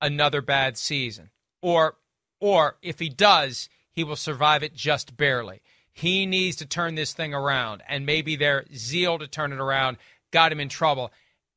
another 0.00 0.42
bad 0.42 0.76
season. 0.76 1.30
Or 1.62 1.96
or 2.40 2.76
if 2.82 2.98
he 2.98 3.08
does, 3.08 3.68
he 3.90 4.04
will 4.04 4.16
survive 4.16 4.62
it 4.62 4.74
just 4.74 5.16
barely. 5.16 5.62
He 5.92 6.26
needs 6.26 6.56
to 6.56 6.66
turn 6.66 6.94
this 6.94 7.14
thing 7.14 7.32
around 7.32 7.82
and 7.88 8.04
maybe 8.04 8.36
their 8.36 8.66
zeal 8.74 9.18
to 9.18 9.26
turn 9.26 9.52
it 9.52 9.60
around 9.60 9.96
got 10.30 10.52
him 10.52 10.60
in 10.60 10.68
trouble. 10.68 11.10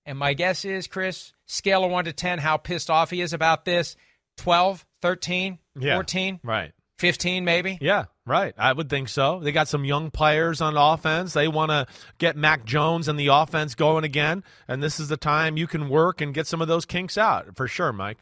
And 0.06 0.18
my 0.18 0.34
guess 0.34 0.64
is, 0.64 0.88
Chris, 0.88 1.34
scale 1.46 1.84
of 1.84 1.92
1 1.92 2.06
to 2.06 2.14
10 2.14 2.40
how 2.40 2.56
pissed 2.56 2.90
off 2.90 3.10
he 3.10 3.22
is 3.22 3.34
about 3.34 3.66
this, 3.66 3.98
12, 4.38 4.86
13, 5.02 5.60
yeah, 5.78 5.96
14, 5.96 6.40
right. 6.44 6.72
15 7.00 7.45
maybe? 7.45 7.78
Yeah, 7.80 8.06
right. 8.26 8.54
I 8.58 8.74
would 8.74 8.89
think 8.89 9.08
so. 9.08 9.39
They 9.39 9.54
got 9.54 9.70
some 9.70 9.86
young 9.86 10.12
players 10.12 10.60
on 10.60 10.76
offense. 10.76 11.34
They 11.34 11.47
want 11.47 11.72
to 11.72 11.88
get 12.18 12.36
Mac 12.36 12.66
Jones 12.66 13.08
and 13.08 13.18
the 13.18 13.28
offense 13.28 13.74
going 13.74 14.04
again, 14.04 14.43
and 14.68 14.84
this 14.84 15.00
is 15.00 15.08
the 15.08 15.18
time 15.18 15.56
you 15.56 15.66
can 15.66 15.88
work 15.88 16.20
and 16.20 16.34
get 16.34 16.45
some 16.45 16.62
of 16.62 16.68
those 16.68 16.86
kinks 16.86 17.18
out 17.18 17.56
for 17.56 17.68
sure, 17.68 17.93
Mike. 17.93 18.18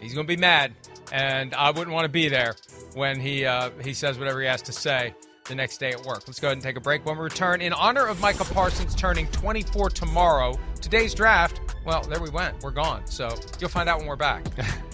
He's 0.00 0.14
going 0.14 0.26
to 0.26 0.32
be 0.32 0.40
mad, 0.40 0.72
and 1.10 1.52
I 1.52 1.70
wouldn't 1.72 1.90
want 1.90 2.04
to 2.04 2.08
be 2.08 2.28
there 2.28 2.54
when 2.94 3.18
he 3.18 3.44
uh, 3.44 3.70
he 3.82 3.92
says 3.92 4.16
whatever 4.16 4.40
he 4.40 4.46
has 4.46 4.62
to 4.62 4.72
say 4.72 5.14
the 5.48 5.56
next 5.56 5.78
day 5.78 5.90
at 5.90 6.04
work. 6.04 6.22
Let's 6.28 6.38
go 6.38 6.48
ahead 6.48 6.58
and 6.58 6.62
take 6.62 6.76
a 6.76 6.80
break. 6.80 7.04
When 7.04 7.16
we 7.16 7.24
return, 7.24 7.60
in 7.60 7.72
honor 7.72 8.06
of 8.06 8.20
Micah 8.20 8.44
Parsons 8.44 8.94
turning 8.94 9.26
24 9.28 9.90
tomorrow, 9.90 10.56
today's 10.80 11.14
draft, 11.14 11.60
well, 11.84 12.02
there 12.02 12.20
we 12.20 12.30
went. 12.30 12.62
We're 12.62 12.70
gone. 12.70 13.04
So 13.06 13.34
you'll 13.58 13.70
find 13.70 13.88
out 13.88 13.98
when 13.98 14.06
we're 14.06 14.16
back. 14.16 14.46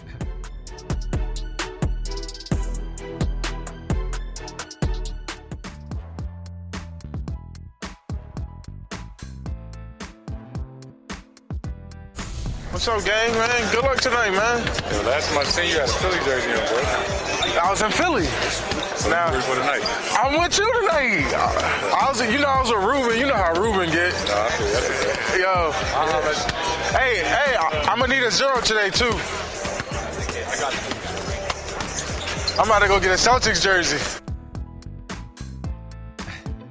What's 12.84 13.00
up, 13.00 13.10
gang, 13.10 13.32
man? 13.32 13.72
Good 13.72 13.82
luck 13.82 13.96
tonight, 13.96 14.28
man. 14.32 14.60
Yo, 14.92 15.00
last 15.08 15.30
time 15.30 15.38
I 15.38 15.44
seen 15.44 15.70
you 15.70 15.80
had 15.80 15.88
a 15.88 15.92
Philly 16.04 16.18
jersey 16.18 16.50
on, 16.52 16.68
bro. 16.68 16.82
I 17.64 17.70
was 17.70 17.80
in 17.80 17.90
Philly. 17.90 18.26
So 19.00 19.08
now, 19.08 19.30
for 19.40 19.54
tonight. 19.54 19.80
I'm 20.20 20.38
with 20.38 20.58
you 20.58 20.70
tonight. 20.82 21.32
I 21.32 22.08
was, 22.10 22.20
you 22.20 22.38
know, 22.38 22.44
I 22.44 22.60
was 22.60 22.68
with 22.68 22.84
Ruben. 22.84 23.18
You 23.18 23.24
know 23.24 23.36
how 23.36 23.54
Ruben 23.58 23.88
get. 23.88 24.12
No, 24.28 24.36
I 24.36 24.50
feel 24.50 24.68
that. 24.68 25.38
Yo. 25.40 25.72
Uh-huh, 25.72 26.98
hey, 26.98 27.24
hey, 27.24 27.56
I, 27.56 27.88
I'm 27.88 28.00
gonna 28.00 28.14
need 28.14 28.22
a 28.22 28.30
zero 28.30 28.60
today 28.60 28.90
too. 28.90 29.06
I 29.06 29.16
got 30.60 30.74
you. 30.76 32.60
I'm 32.60 32.66
about 32.68 32.80
to 32.80 32.88
go 32.88 33.00
get 33.00 33.12
a 33.12 33.14
Celtics 33.14 33.62
jersey. 33.62 33.96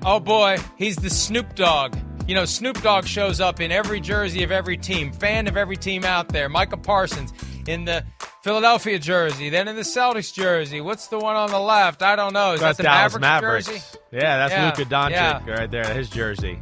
Oh 0.05 0.19
boy, 0.19 0.59
he's 0.77 0.95
the 0.95 1.09
Snoop 1.09 1.55
Dogg. 1.55 1.95
You 2.27 2.35
know, 2.35 2.45
Snoop 2.45 2.81
Dogg 2.81 3.05
shows 3.05 3.41
up 3.41 3.59
in 3.59 3.71
every 3.71 3.99
jersey 3.99 4.43
of 4.43 4.51
every 4.51 4.77
team, 4.77 5.11
fan 5.11 5.47
of 5.47 5.57
every 5.57 5.75
team 5.75 6.05
out 6.05 6.29
there. 6.29 6.47
Micah 6.47 6.77
Parsons 6.77 7.33
in 7.67 7.83
the 7.83 8.05
Philadelphia 8.43 8.97
jersey, 8.97 9.49
then 9.49 9.67
in 9.67 9.75
the 9.75 9.81
Celtics 9.81 10.33
jersey. 10.33 10.79
What's 10.79 11.07
the 11.07 11.19
one 11.19 11.35
on 11.35 11.49
the 11.49 11.59
left? 11.59 12.01
I 12.01 12.15
don't 12.15 12.33
know. 12.33 12.53
Is 12.53 12.61
that's 12.61 12.77
that 12.77 12.83
the 12.83 12.89
Dallas 12.89 13.19
Mavericks, 13.19 13.67
Mavericks. 13.67 13.91
jersey? 13.91 13.99
Yeah, 14.13 14.37
that's 14.37 14.53
Yeah, 14.53 14.65
Luka 14.65 14.85
Doncic 14.85 15.47
yeah. 15.47 15.51
right 15.51 15.71
there, 15.71 15.93
his 15.93 16.09
jersey. 16.09 16.59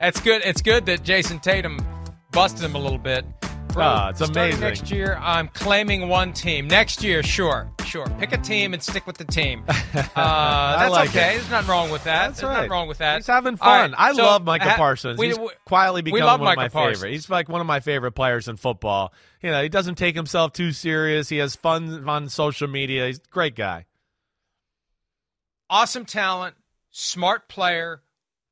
It's 0.00 0.20
good. 0.20 0.42
It's 0.44 0.60
good 0.60 0.84
that 0.86 1.02
Jayson 1.02 1.40
Tatum 1.40 1.78
busted 2.32 2.62
him 2.62 2.74
a 2.74 2.78
little 2.78 2.98
bit. 2.98 3.24
Ah, 3.78 4.08
it's 4.10 4.18
Starting 4.18 4.36
amazing. 4.36 4.60
Next 4.60 4.90
year, 4.90 5.18
I'm 5.20 5.48
claiming 5.48 6.08
one 6.08 6.32
team. 6.32 6.66
Next 6.66 7.02
year, 7.02 7.22
sure, 7.22 7.70
sure. 7.84 8.06
Pick 8.18 8.32
a 8.32 8.38
team 8.38 8.72
and 8.74 8.82
stick 8.82 9.06
with 9.06 9.18
the 9.18 9.24
team. 9.24 9.64
Uh, 10.16 10.78
that's 10.78 10.90
like 10.92 11.08
okay. 11.10 11.30
it. 11.30 11.38
There's 11.38 11.50
nothing 11.50 11.70
wrong 11.70 11.90
with 11.90 12.04
that. 12.04 12.28
That's 12.28 12.40
There's 12.40 12.48
right. 12.50 12.54
nothing 12.56 12.70
wrong 12.70 12.88
with 12.88 12.98
that. 12.98 13.16
He's 13.16 13.26
having 13.26 13.56
fun. 13.56 13.92
right, 13.92 13.94
I 13.98 14.12
so, 14.14 14.22
love 14.24 14.44
Micah 14.44 14.70
ha- 14.70 14.76
Parsons. 14.76 15.18
we- 15.18 15.28
He's 15.28 15.38
we- 15.38 15.48
quietly 15.64 16.02
becoming 16.02 16.24
one 16.24 16.34
of 16.40 16.56
my 16.56 16.68
Parsons. 16.68 16.98
favorite. 17.00 17.12
He's 17.12 17.30
like 17.30 17.48
one 17.48 17.60
of 17.60 17.66
my 17.66 17.80
favorite 17.80 18.12
players 18.12 18.46
in 18.48 18.56
football. 18.56 19.12
You 19.42 19.50
know, 19.50 19.62
he 19.62 19.68
doesn't 19.68 19.94
take 19.96 20.14
himself 20.16 20.52
too 20.52 20.72
serious. 20.72 21.28
He 21.28 21.38
has 21.38 21.54
fun 21.56 22.06
on 22.08 22.28
social 22.28 22.68
media. 22.68 23.06
He's 23.06 23.18
a 23.18 23.30
great 23.30 23.54
guy. 23.56 23.86
awesome 25.70 26.04
talent, 26.04 26.56
smart 26.90 27.48
player, 27.48 28.02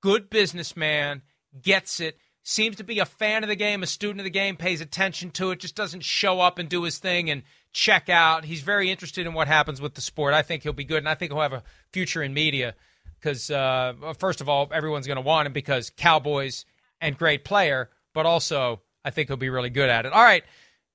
good 0.01 0.31
businessman, 0.31 1.23
gets 1.61 2.01
it, 2.01 2.19
seems 2.45 2.77
to 2.77 2.85
be 2.85 2.99
a 3.01 3.07
fan 3.07 3.43
of 3.43 3.49
the 3.49 3.57
game, 3.57 3.83
a 3.83 3.87
student 3.87 4.21
of 4.21 4.25
the 4.25 4.31
game, 4.31 4.57
pays 4.57 4.81
attention 4.81 5.31
to 5.31 5.51
it, 5.51 5.59
just 5.59 5.75
doesn't 5.75 6.05
show 6.05 6.41
up 6.41 6.59
and 6.59 6.69
do 6.69 6.85
his 6.85 6.99
thing 6.99 7.31
and 7.31 7.43
check 7.73 8.09
out. 8.09 8.45
He's 8.45 8.61
very 8.61 8.91
interested 8.91 9.27
in 9.27 9.33
what 9.33 9.49
happens 9.49 9.81
with 9.81 9.95
the 9.95 10.03
sport. 10.03 10.35
I 10.35 10.43
think 10.43 10.63
he'll 10.63 10.75
be 10.75 10.85
good, 10.85 10.99
and 10.99 11.09
I 11.09 11.15
think 11.15 11.33
he'll 11.33 11.41
have 11.41 11.55
a 11.55 11.65
future 11.91 12.23
in 12.23 12.35
media 12.35 12.75
because, 13.19 13.51
uh, 13.51 13.95
first 14.19 14.43
of 14.43 14.49
all, 14.49 14.69
everyone's 14.73 15.07
going 15.07 15.17
to 15.17 15.23
want 15.23 15.47
him 15.47 15.55
because 15.55 15.91
Cowboys 15.97 16.67
and 17.01 17.17
great 17.17 17.45
player, 17.45 17.91
but 18.13 18.27
also 18.27 18.83
I 19.05 19.11
think 19.11 19.29
he'll 19.29 19.39
be 19.39 19.49
really 19.49 19.71
good 19.71 19.89
at 19.89 20.05
it. 20.05 20.13
All 20.13 20.23
right, 20.23 20.45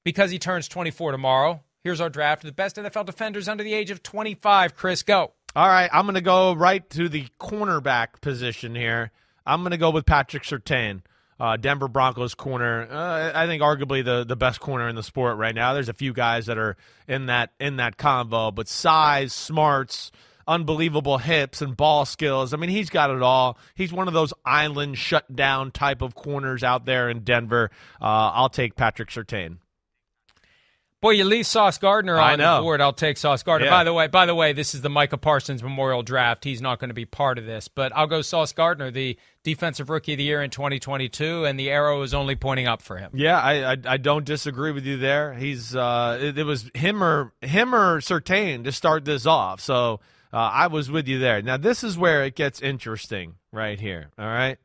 because 0.04 0.30
he 0.30 0.38
turns 0.38 0.68
24 0.68 1.12
tomorrow. 1.12 1.64
Here's 1.84 2.00
our 2.00 2.10
draft 2.10 2.44
of 2.44 2.50
the 2.50 2.54
best 2.54 2.76
NFL 2.76 3.08
defenders 3.08 3.48
under 3.48 3.64
the 3.64 3.74
age 3.74 3.90
of 3.90 4.04
25. 4.04 4.76
Chris, 4.76 5.02
go. 5.02 5.32
All 5.56 5.68
right, 5.68 5.90
I'm 5.92 6.06
going 6.06 6.16
to 6.16 6.22
go 6.22 6.54
right 6.54 6.88
to 6.92 7.10
the 7.10 7.26
cornerback 7.40 8.22
position 8.22 8.76
here. 8.76 9.12
I'm 9.48 9.62
going 9.62 9.72
to 9.72 9.78
go 9.78 9.90
with 9.90 10.06
Patrick 10.06 10.44
Surtain, 10.44 11.02
uh, 11.40 11.58
Denver 11.58 11.88
Broncos 11.88 12.36
corner. 12.36 12.88
Uh, 12.90 13.32
I 13.34 13.48
think 13.48 13.62
arguably 13.62 14.04
the, 14.04 14.24
the 14.26 14.36
best 14.36 14.60
corner 14.60 14.88
in 14.90 14.96
the 14.96 15.04
sport 15.04 15.38
right 15.38 15.56
now. 15.56 15.74
There's 15.74 15.90
a 15.90 15.94
few 15.94 16.14
guys 16.14 16.48
that 16.48 16.58
are 16.58 16.76
in 17.08 17.28
that 17.28 17.52
in 17.60 17.78
that 17.78 17.98
convo, 17.98 18.54
but 18.54 18.68
size, 18.68 19.34
smarts, 19.34 20.12
unbelievable 20.48 21.20
hips 21.20 21.62
and 21.62 21.78
ball 21.78 22.06
skills. 22.06 22.54
I 22.54 22.58
mean, 22.58 22.70
he's 22.70 22.90
got 22.90 23.10
it 23.12 23.22
all. 23.22 23.58
He's 23.76 23.94
one 23.94 24.08
of 24.08 24.14
those 24.14 24.34
island 24.44 24.98
shutdown 24.98 25.72
type 25.72 26.02
of 26.02 26.16
corners 26.16 26.64
out 26.64 26.86
there 26.86 27.10
in 27.10 27.24
Denver. 27.24 27.72
Uh, 28.02 28.32
I'll 28.34 28.50
take 28.50 28.76
Patrick 28.76 29.10
Surtain. 29.10 29.58
Boy, 31.02 31.12
you 31.12 31.24
leave 31.24 31.48
Sauce 31.48 31.78
Gardner 31.78 32.20
on 32.20 32.40
the 32.40 32.62
board. 32.62 32.82
I'll 32.82 32.92
take 32.92 33.16
Sauce 33.16 33.42
Gardner. 33.42 33.68
Yeah. 33.68 33.72
By 33.72 33.84
the 33.86 33.94
way, 33.94 34.08
by 34.08 34.26
the 34.26 34.36
way, 34.36 34.52
this 34.52 34.76
is 34.76 34.82
the 34.82 34.90
Micah 34.90 35.18
Parsons 35.18 35.64
Memorial 35.64 36.04
Draft. 36.04 36.44
He's 36.44 36.62
not 36.62 36.78
going 36.80 36.90
to 36.90 36.94
be 36.94 37.06
part 37.06 37.38
of 37.38 37.46
this, 37.46 37.70
but 37.70 37.94
I'll 37.96 38.08
go 38.08 38.22
Sauce 38.22 38.52
Gardner, 38.52 38.92
the 38.92 39.18
Defensive 39.42 39.90
Rookie 39.90 40.14
of 40.14 40.18
the 40.18 40.26
Year 40.26 40.44
in 40.44 40.50
2022, 40.50 41.46
and 41.46 41.58
the 41.58 41.70
arrow 41.70 42.02
is 42.02 42.14
only 42.14 42.36
pointing 42.36 42.68
up 42.68 42.82
for 42.82 42.98
him. 42.98 43.12
Yeah, 43.14 43.40
I, 43.40 43.72
I 43.72 43.78
I 43.86 43.98
don't 43.98 44.26
disagree 44.26 44.74
with 44.74 44.86
you 44.86 44.98
there. 44.98 45.34
He's 45.34 45.74
uh, 45.74 46.20
it, 46.22 46.38
it 46.38 46.44
was 46.44 46.70
him 46.74 47.02
or 47.02 47.32
him 47.42 47.74
or 47.74 48.02
Surtain 48.02 48.66
to 48.66 48.74
start 48.74 49.06
this 49.06 49.26
off. 49.26 49.62
So 49.62 50.02
uh, 50.34 50.38
I 50.38 50.68
was 50.68 50.92
with 50.92 51.08
you 51.08 51.18
there. 51.18 51.42
Now 51.42 51.56
this 51.56 51.82
is 51.82 51.98
where 51.98 52.26
it 52.26 52.36
gets 52.36 52.62
interesting 52.62 53.36
right 53.54 53.80
here. 53.80 54.10
All 54.20 54.26
right. 54.26 54.58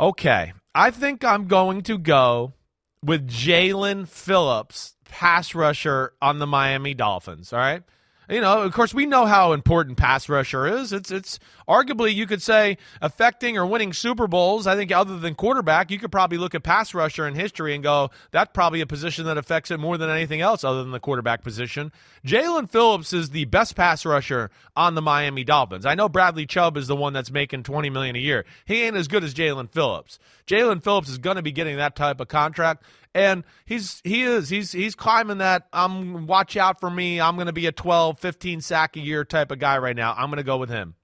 Okay, 0.00 0.52
I 0.74 0.90
think 0.90 1.24
I'm 1.24 1.46
going 1.46 1.82
to 1.82 1.96
go 1.96 2.54
with 3.02 3.28
Jaelan 3.28 4.08
Phillips, 4.08 4.96
pass 5.08 5.54
rusher 5.54 6.12
on 6.22 6.38
the 6.38 6.46
Miami 6.46 6.94
Dolphins. 6.94 7.52
All 7.52 7.58
right. 7.58 7.82
You 8.30 8.42
know, 8.42 8.62
of 8.62 8.72
course, 8.74 8.92
we 8.92 9.06
know 9.06 9.24
how 9.24 9.52
important 9.52 9.96
pass 9.96 10.28
rusher 10.28 10.66
is. 10.66 10.92
It's 10.92 11.10
it's 11.10 11.38
arguably 11.68 12.14
you 12.14 12.26
could 12.26 12.42
say 12.42 12.78
affecting 13.00 13.58
or 13.58 13.66
winning 13.66 13.92
Super 13.92 14.26
Bowls. 14.26 14.66
I 14.66 14.74
think 14.74 14.90
other 14.90 15.18
than 15.18 15.34
quarterback, 15.34 15.90
you 15.90 15.98
could 15.98 16.10
probably 16.10 16.38
look 16.38 16.54
at 16.54 16.62
pass 16.62 16.94
rusher 16.94 17.26
in 17.26 17.34
history 17.34 17.74
and 17.74 17.82
go, 17.82 18.10
that's 18.30 18.50
probably 18.52 18.80
a 18.80 18.86
position 18.86 19.26
that 19.26 19.38
affects 19.38 19.70
it 19.70 19.78
more 19.78 19.98
than 19.98 20.10
anything 20.10 20.40
else 20.40 20.64
other 20.64 20.82
than 20.82 20.92
the 20.92 21.00
quarterback 21.00 21.42
position. 21.42 21.92
Jaelan 22.26 22.70
Phillips 22.70 23.12
is 23.12 23.30
the 23.30 23.44
best 23.44 23.76
pass 23.76 24.04
rusher 24.04 24.50
on 24.74 24.94
the 24.94 25.02
Miami 25.02 25.44
Dolphins. 25.44 25.86
I 25.86 25.94
know 25.94 26.08
Bradley 26.08 26.46
Chubb 26.46 26.76
is 26.76 26.86
the 26.86 26.96
one 26.96 27.12
that's 27.12 27.30
making 27.30 27.62
twenty 27.62 27.90
million 27.90 28.16
a 28.16 28.20
year. 28.20 28.44
He 28.64 28.82
ain't 28.82 28.96
as 28.96 29.08
good 29.08 29.24
as 29.24 29.34
Jaelan 29.34 29.70
Phillips. 29.70 30.18
Jaelan 30.46 30.82
Phillips 30.82 31.08
is 31.08 31.18
going 31.18 31.36
to 31.36 31.42
be 31.42 31.52
getting 31.52 31.76
that 31.76 31.94
type 31.94 32.20
of 32.20 32.28
contract 32.28 32.84
and 33.14 33.44
he's 33.64 34.00
he 34.04 34.22
is 34.22 34.48
he's 34.48 34.72
he's 34.72 34.94
climbing 34.94 35.38
that 35.38 35.66
i'm 35.72 36.26
watch 36.26 36.56
out 36.56 36.78
for 36.78 36.90
me 36.90 37.20
i'm 37.20 37.36
going 37.36 37.46
to 37.46 37.52
be 37.52 37.66
a 37.66 37.72
12 37.72 38.18
15 38.18 38.60
sack 38.60 38.96
a 38.96 39.00
year 39.00 39.24
type 39.24 39.50
of 39.50 39.58
guy 39.58 39.78
right 39.78 39.96
now 39.96 40.14
i'm 40.16 40.28
going 40.28 40.36
to 40.36 40.42
go 40.42 40.58
with 40.58 40.68
him 40.68 40.94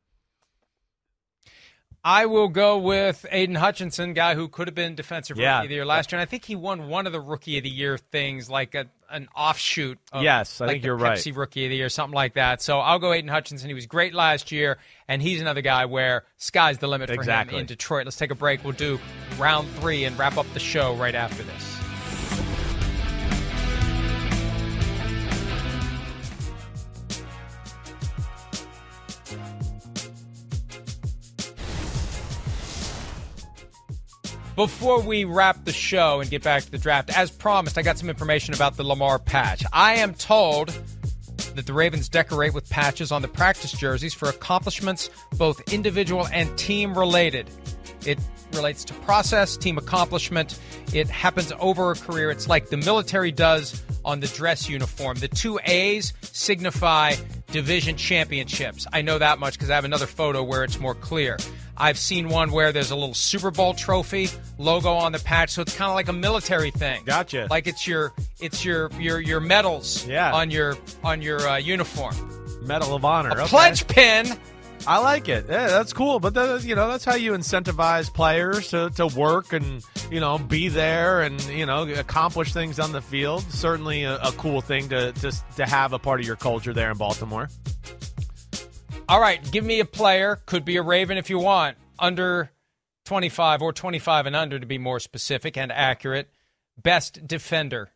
I 2.06 2.26
will 2.26 2.48
go 2.48 2.76
with 2.78 3.24
Aidan 3.30 3.54
Hutchinson, 3.54 4.12
guy 4.12 4.34
who 4.34 4.48
could 4.48 4.68
have 4.68 4.74
been 4.74 4.94
Defensive 4.94 5.38
Yeah. 5.38 5.54
Rookie 5.56 5.64
of 5.66 5.68
the 5.70 5.74
Year 5.76 5.86
last 5.86 6.12
year. 6.12 6.18
And 6.20 6.22
I 6.22 6.30
think 6.30 6.44
he 6.44 6.54
won 6.54 6.88
one 6.88 7.06
of 7.06 7.12
the 7.14 7.20
Rookie 7.20 7.56
of 7.56 7.64
the 7.64 7.70
Year 7.70 7.96
things, 7.96 8.50
like 8.50 8.74
a, 8.74 8.86
an 9.10 9.28
offshoot. 9.34 9.98
Of, 10.12 10.22
Yes, 10.22 10.60
I 10.60 10.66
like 10.66 10.72
think 10.74 10.82
the 10.82 10.86
you're 10.88 10.96
right. 10.98 11.16
Pepsi 11.18 11.34
Rookie 11.34 11.64
of 11.64 11.70
the 11.70 11.76
Year, 11.76 11.88
something 11.88 12.14
like 12.14 12.34
that. 12.34 12.60
So 12.60 12.78
I'll 12.80 12.98
go 12.98 13.14
Aidan 13.14 13.28
Hutchinson. 13.30 13.68
He 13.68 13.74
was 13.74 13.86
great 13.86 14.12
last 14.12 14.52
year, 14.52 14.76
and 15.08 15.22
he's 15.22 15.40
another 15.40 15.62
guy 15.62 15.86
where 15.86 16.24
sky's 16.36 16.76
the 16.76 16.88
limit 16.88 17.08
for 17.08 17.14
Exactly. 17.14 17.54
him 17.56 17.60
in 17.60 17.66
Detroit. 17.66 18.04
Let's 18.04 18.18
take 18.18 18.30
a 18.30 18.34
break. 18.34 18.62
We'll 18.64 18.74
do 18.74 19.00
round 19.38 19.66
three 19.76 20.04
and 20.04 20.18
wrap 20.18 20.36
up 20.36 20.46
the 20.52 20.60
show 20.60 20.94
right 20.96 21.14
after 21.14 21.42
this. 21.42 21.83
Before 34.56 35.00
we 35.00 35.24
wrap 35.24 35.64
the 35.64 35.72
show 35.72 36.20
and 36.20 36.30
get 36.30 36.44
back 36.44 36.62
to 36.62 36.70
the 36.70 36.78
draft, 36.78 37.10
as 37.16 37.28
promised, 37.28 37.76
I 37.76 37.82
got 37.82 37.98
some 37.98 38.08
information 38.08 38.54
about 38.54 38.76
the 38.76 38.84
Lamar 38.84 39.18
patch. 39.18 39.64
I 39.72 39.96
am 39.96 40.14
told 40.14 40.68
that 41.56 41.66
the 41.66 41.72
Ravens 41.72 42.08
decorate 42.08 42.54
with 42.54 42.70
patches 42.70 43.10
on 43.10 43.20
the 43.20 43.26
practice 43.26 43.72
jerseys 43.72 44.14
for 44.14 44.28
accomplishments 44.28 45.10
both 45.36 45.60
individual 45.72 46.28
and 46.28 46.56
team 46.56 46.96
related. 46.96 47.50
It 48.06 48.20
relates 48.52 48.84
to 48.84 48.94
process, 48.94 49.56
team 49.56 49.76
accomplishment. 49.76 50.56
It 50.92 51.08
happens 51.08 51.52
over 51.58 51.90
a 51.90 51.96
career. 51.96 52.30
It's 52.30 52.48
like 52.48 52.68
the 52.68 52.76
military 52.76 53.32
does 53.32 53.82
on 54.04 54.20
the 54.20 54.28
dress 54.28 54.68
uniform. 54.68 55.18
The 55.18 55.26
two 55.26 55.58
A's 55.64 56.12
signify 56.22 57.16
division 57.50 57.96
championships. 57.96 58.86
I 58.92 59.02
know 59.02 59.18
that 59.18 59.40
much 59.40 59.54
because 59.54 59.70
I 59.70 59.74
have 59.74 59.84
another 59.84 60.06
photo 60.06 60.44
where 60.44 60.62
it's 60.62 60.78
more 60.78 60.94
clear. 60.94 61.38
I've 61.76 61.98
seen 61.98 62.28
one 62.28 62.52
where 62.52 62.72
there's 62.72 62.90
a 62.90 62.94
little 62.96 63.14
Super 63.14 63.50
Bowl 63.50 63.74
trophy 63.74 64.28
logo 64.58 64.92
on 64.92 65.12
the 65.12 65.18
patch, 65.18 65.50
so 65.50 65.62
it's 65.62 65.76
kind 65.76 65.88
of 65.90 65.94
like 65.94 66.08
a 66.08 66.12
military 66.12 66.70
thing. 66.70 67.02
Gotcha. 67.04 67.48
Like 67.50 67.66
it's 67.66 67.86
your 67.86 68.12
it's 68.40 68.64
your 68.64 68.90
your 68.98 69.20
your 69.20 69.40
medals 69.40 70.06
Yeah. 70.06 70.32
on 70.32 70.50
your 70.50 70.76
on 71.02 71.20
your 71.22 71.40
uh, 71.40 71.56
uniform. 71.56 72.14
medal 72.66 72.94
of 72.94 73.04
honor 73.04 73.30
A 73.30 73.32
okay. 73.42 73.46
pledge 73.48 73.86
pin. 73.88 74.26
i 74.86 74.98
like 74.98 75.28
it 75.30 75.46
yeah 75.48 75.68
that's 75.68 75.92
cool 75.94 76.18
but 76.20 76.34
that, 76.34 76.62
you 76.64 76.74
know 76.74 76.88
that's 76.88 77.04
how 77.06 77.14
you 77.14 77.32
incentivize 77.32 78.12
players 78.12 78.68
to, 78.68 78.90
to 78.96 79.06
work 79.06 79.52
and 79.54 79.82
you 80.10 80.20
know 80.20 80.36
be 80.36 80.68
there 80.68 81.22
and 81.22 81.40
you 81.44 81.64
know 81.64 81.82
accomplish 81.88 82.52
things 82.52 82.78
on 82.80 82.92
the 82.92 83.00
field 83.00 83.42
certainly 83.50 84.02
a, 84.04 84.16
a 84.16 84.32
cool 84.32 84.60
thing 84.60 84.88
to, 84.90 85.12
to 85.12 85.32
to 85.56 85.64
have 85.64 85.92
a 85.94 85.98
part 85.98 86.20
of 86.20 86.26
your 86.26 86.36
culture 86.36 86.72
there 86.74 86.90
in 86.90 86.96
baltimore 86.98 87.48
All 89.06 89.20
right, 89.20 89.40
give 89.52 89.64
me 89.64 89.80
a 89.80 89.84
player. 89.84 90.40
Could 90.46 90.64
be 90.64 90.76
a 90.76 90.82
Raven 90.82 91.18
if 91.18 91.28
you 91.28 91.38
want. 91.38 91.76
Under 91.98 92.50
25 93.04 93.60
or 93.60 93.72
25 93.72 94.26
and 94.26 94.34
under 94.34 94.58
to 94.58 94.66
be 94.66 94.78
more 94.78 94.98
specific 94.98 95.58
and 95.58 95.70
accurate. 95.70 96.30
Best 96.82 97.26
defender 97.26 97.90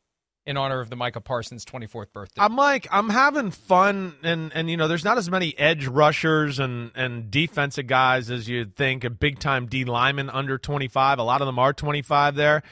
in 0.44 0.56
honor 0.56 0.80
of 0.80 0.90
the 0.90 0.96
Micah 0.96 1.20
Parsons 1.20 1.64
24th 1.64 2.12
birthday. 2.12 2.40
I'm 2.40 2.56
like 2.56 2.86
I'm 2.90 3.08
having 3.08 3.50
fun 3.50 4.14
and 4.22 4.52
and 4.54 4.70
you 4.70 4.76
know 4.76 4.86
there's 4.86 5.04
not 5.04 5.18
as 5.18 5.30
many 5.30 5.58
edge 5.58 5.86
rushers 5.86 6.58
and 6.58 6.90
and 6.94 7.30
defensive 7.30 7.86
guys 7.86 8.30
as 8.30 8.48
you'd 8.48 8.76
think 8.76 9.04
a 9.04 9.10
big 9.10 9.38
time 9.40 9.66
D 9.66 9.84
lineman 9.84 10.30
under 10.30 10.56
25 10.56 11.18
a 11.18 11.22
lot 11.22 11.42
of 11.42 11.46
them 11.46 11.58
are 11.58 11.74
25 11.74 12.34
there 12.34 12.62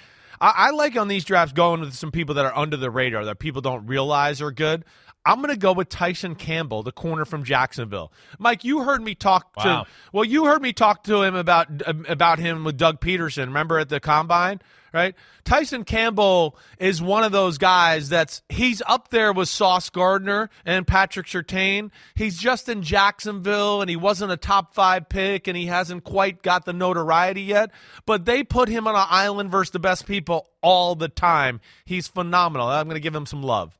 I, 0.40 0.52
I 0.56 0.70
like 0.70 0.96
on 0.96 1.08
these 1.08 1.24
drafts 1.24 1.52
going 1.52 1.80
with 1.80 1.92
some 1.92 2.12
people 2.12 2.36
that 2.36 2.46
are 2.46 2.56
under 2.56 2.78
the 2.78 2.90
radar 2.90 3.26
that 3.26 3.38
people 3.38 3.60
don't 3.60 3.86
realize 3.86 4.40
are 4.40 4.52
good 4.52 4.84
I'm 5.26 5.38
going 5.42 5.52
to 5.52 5.58
go 5.58 5.72
with 5.72 5.88
Tyson 5.88 6.36
Campbell, 6.36 6.82
the 6.84 6.92
corner 6.92 7.24
from 7.24 7.42
Jacksonville. 7.44 8.12
Mike, 8.38 8.62
you 8.64 8.82
heard 8.84 9.02
me 9.02 9.14
talk 9.14 9.50
Wow. 9.56 9.82
to 9.84 9.90
well, 10.12 10.24
you 10.24 10.44
heard 10.46 10.62
me 10.62 10.72
talk 10.72 11.02
to 11.04 11.22
him 11.22 11.34
about 11.34 11.68
about 12.08 12.38
him 12.38 12.62
with 12.64 12.76
Doug 12.76 13.00
Pederson. 13.00 13.46
Remember 13.46 13.78
at 13.78 13.88
the 13.88 13.98
combine, 14.00 14.60
right? 14.94 15.14
Tyson 15.44 15.84
Campbell 15.84 16.56
is 16.78 17.00
one 17.02 17.24
of 17.24 17.32
those 17.32 17.58
guys 17.58 18.08
that's 18.08 18.42
he's 18.48 18.82
up 18.86 19.08
there 19.10 19.32
with 19.32 19.48
Sauce 19.48 19.90
Gardner 19.90 20.50
and 20.64 20.86
Patrick 20.86 21.26
Surtain. 21.26 21.90
He's 22.14 22.38
just 22.38 22.68
in 22.68 22.82
Jacksonville 22.82 23.80
and 23.80 23.90
he 23.90 23.96
wasn't 23.96 24.32
a 24.32 24.36
top 24.36 24.74
five 24.74 25.08
pick 25.08 25.48
and 25.48 25.56
he 25.56 25.66
hasn't 25.66 26.04
quite 26.04 26.42
got 26.42 26.64
the 26.64 26.72
notoriety 26.72 27.42
yet. 27.42 27.70
But 28.06 28.24
they 28.24 28.42
put 28.44 28.68
him 28.68 28.86
on 28.86 28.94
an 28.94 29.06
island 29.08 29.50
versus 29.50 29.70
the 29.72 29.78
best 29.78 30.06
people 30.06 30.48
all 30.62 30.94
the 30.94 31.08
time. 31.08 31.60
He's 31.84 32.06
phenomenal. 32.08 32.68
I'm 32.68 32.86
going 32.86 32.94
to 32.94 33.00
give 33.00 33.14
him 33.14 33.26
some 33.26 33.42
love. 33.42 33.76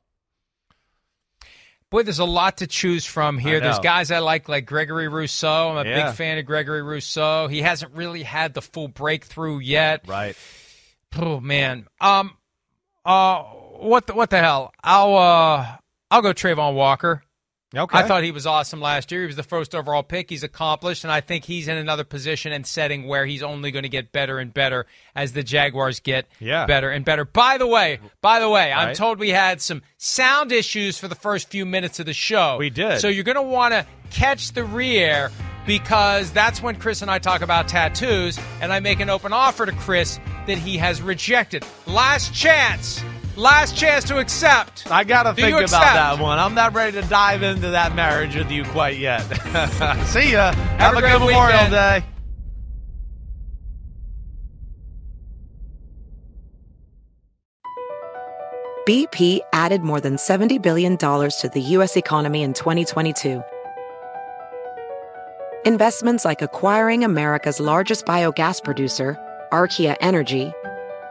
Boy, 1.89 2.03
there's 2.03 2.19
a 2.19 2.25
lot 2.25 2.57
to 2.57 2.67
choose 2.67 3.05
from 3.05 3.37
here. 3.37 3.59
There's 3.61 3.79
guys 3.79 4.11
I 4.11 4.19
like, 4.19 4.49
like 4.49 4.65
Gregory 4.65 5.07
Rousseau. 5.07 5.69
I'm 5.69 5.85
a 5.85 5.89
Yeah. 5.89 6.07
big 6.07 6.15
fan 6.15 6.37
of 6.37 6.45
Gregory 6.45 6.81
Rousseau. 6.81 7.47
He 7.47 7.61
hasn't 7.61 7.93
really 7.95 8.23
had 8.23 8.53
the 8.53 8.61
full 8.61 8.89
breakthrough 8.89 9.59
yet. 9.59 10.05
Right. 10.07 10.35
Oh 11.15 11.39
man. 11.39 11.87
Um. 12.01 12.35
Uh. 13.05 13.43
What 13.79 14.07
the 14.07 14.13
What 14.15 14.29
the 14.29 14.39
hell? 14.39 14.73
I'll 14.83 15.15
uh. 15.15 15.77
I'll 16.11 16.21
go 16.21 16.33
Travon 16.33 16.73
Walker. 16.73 17.23
Okay. 17.75 17.97
I 17.97 18.03
thought 18.07 18.23
he 18.23 18.31
was 18.31 18.47
awesome 18.47 18.79
last 18.79 19.11
year. 19.11 19.21
He 19.21 19.27
was 19.27 19.35
the 19.35 19.43
first 19.43 19.75
overall 19.75 20.01
pick. 20.01 20.29
He's 20.29 20.43
accomplished, 20.43 21.03
and 21.03 21.11
I 21.11 21.19
think 21.19 21.43
he's 21.43 21.67
in 21.67 21.75
another 21.77 22.05
position 22.05 22.53
and 22.53 22.65
setting 22.65 23.07
where 23.07 23.25
he's 23.25 23.43
only 23.43 23.71
going 23.71 23.83
to 23.83 23.89
get 23.89 24.13
better 24.13 24.39
and 24.39 24.53
better 24.53 24.85
as 25.15 25.33
the 25.33 25.43
Jaguars 25.43 25.99
get 25.99 26.27
Yeah. 26.39 26.65
better 26.65 26.89
and 26.89 27.03
better. 27.03 27.25
By 27.25 27.57
the 27.57 27.67
way, 27.67 27.99
by 28.21 28.39
the 28.39 28.47
way, 28.49 28.71
I'm 28.71 28.95
told 28.95 29.19
we 29.19 29.29
had 29.31 29.61
some 29.61 29.81
sound 29.97 30.53
issues 30.53 30.97
for 30.97 31.09
the 31.09 31.15
first 31.15 31.49
few 31.49 31.65
minutes 31.65 31.99
of 31.99 32.05
the 32.05 32.13
show. 32.13 32.55
We 32.57 32.69
did. 32.69 33.01
So 33.01 33.09
you're 33.09 33.25
going 33.25 33.35
to 33.35 33.41
want 33.41 33.73
to 33.73 33.85
catch 34.11 34.53
the 34.53 34.63
re-air 34.63 35.29
because 35.65 36.31
that's 36.31 36.61
when 36.61 36.77
Chris 36.77 37.01
and 37.01 37.11
I 37.11 37.19
talk 37.19 37.41
about 37.41 37.67
tattoos, 37.67 38.39
and 38.61 38.71
I 38.71 38.79
make 38.79 39.01
an 39.01 39.09
open 39.09 39.33
offer 39.33 39.65
to 39.65 39.73
Chris 39.73 40.17
that 40.47 40.57
he 40.57 40.77
has 40.77 41.01
rejected. 41.01 41.65
Last 41.85 42.33
chance. 42.33 43.03
Last 43.37 43.77
chance 43.77 44.03
to 44.05 44.17
accept. 44.17 44.89
I 44.89 45.03
gotta 45.03 45.29
Do 45.29 45.35
think 45.43 45.49
you 45.51 45.57
about 45.57 45.63
accept? 45.65 45.93
that 45.93 46.19
one. 46.19 46.39
I'm 46.39 46.55
not 46.55 46.73
ready 46.73 46.99
to 46.99 47.07
dive 47.07 47.43
into 47.43 47.69
that 47.69 47.93
marriage 47.93 48.35
with 48.35 48.49
you 48.49 48.63
quite 48.65 48.97
yet. 48.97 49.19
See 50.07 50.31
ya. 50.31 50.53
Have, 50.53 50.95
a 50.95 50.97
a, 50.97 51.01
great 51.01 51.11
good 51.11 51.19
Memorial 51.19 51.45
weekend. 51.45 51.71
Day. 51.71 52.03
BP 58.87 59.39
added 59.51 59.81
more 59.81 59.99
than 59.99 60.15
$70 60.15 60.61
billion 60.61 60.97
to 60.97 61.49
the 61.53 61.61
U.S. 61.61 61.97
economy 61.97 62.41
in 62.41 62.53
2022. 62.53 63.43
Investments 65.65 66.23
like 66.23 66.41
acquiring 66.41 67.03
America's 67.03 67.59
largest 67.59 68.05
biogas 68.05 68.63
producer, 68.63 69.17
Archaea 69.51 69.97
Energy, 69.99 70.53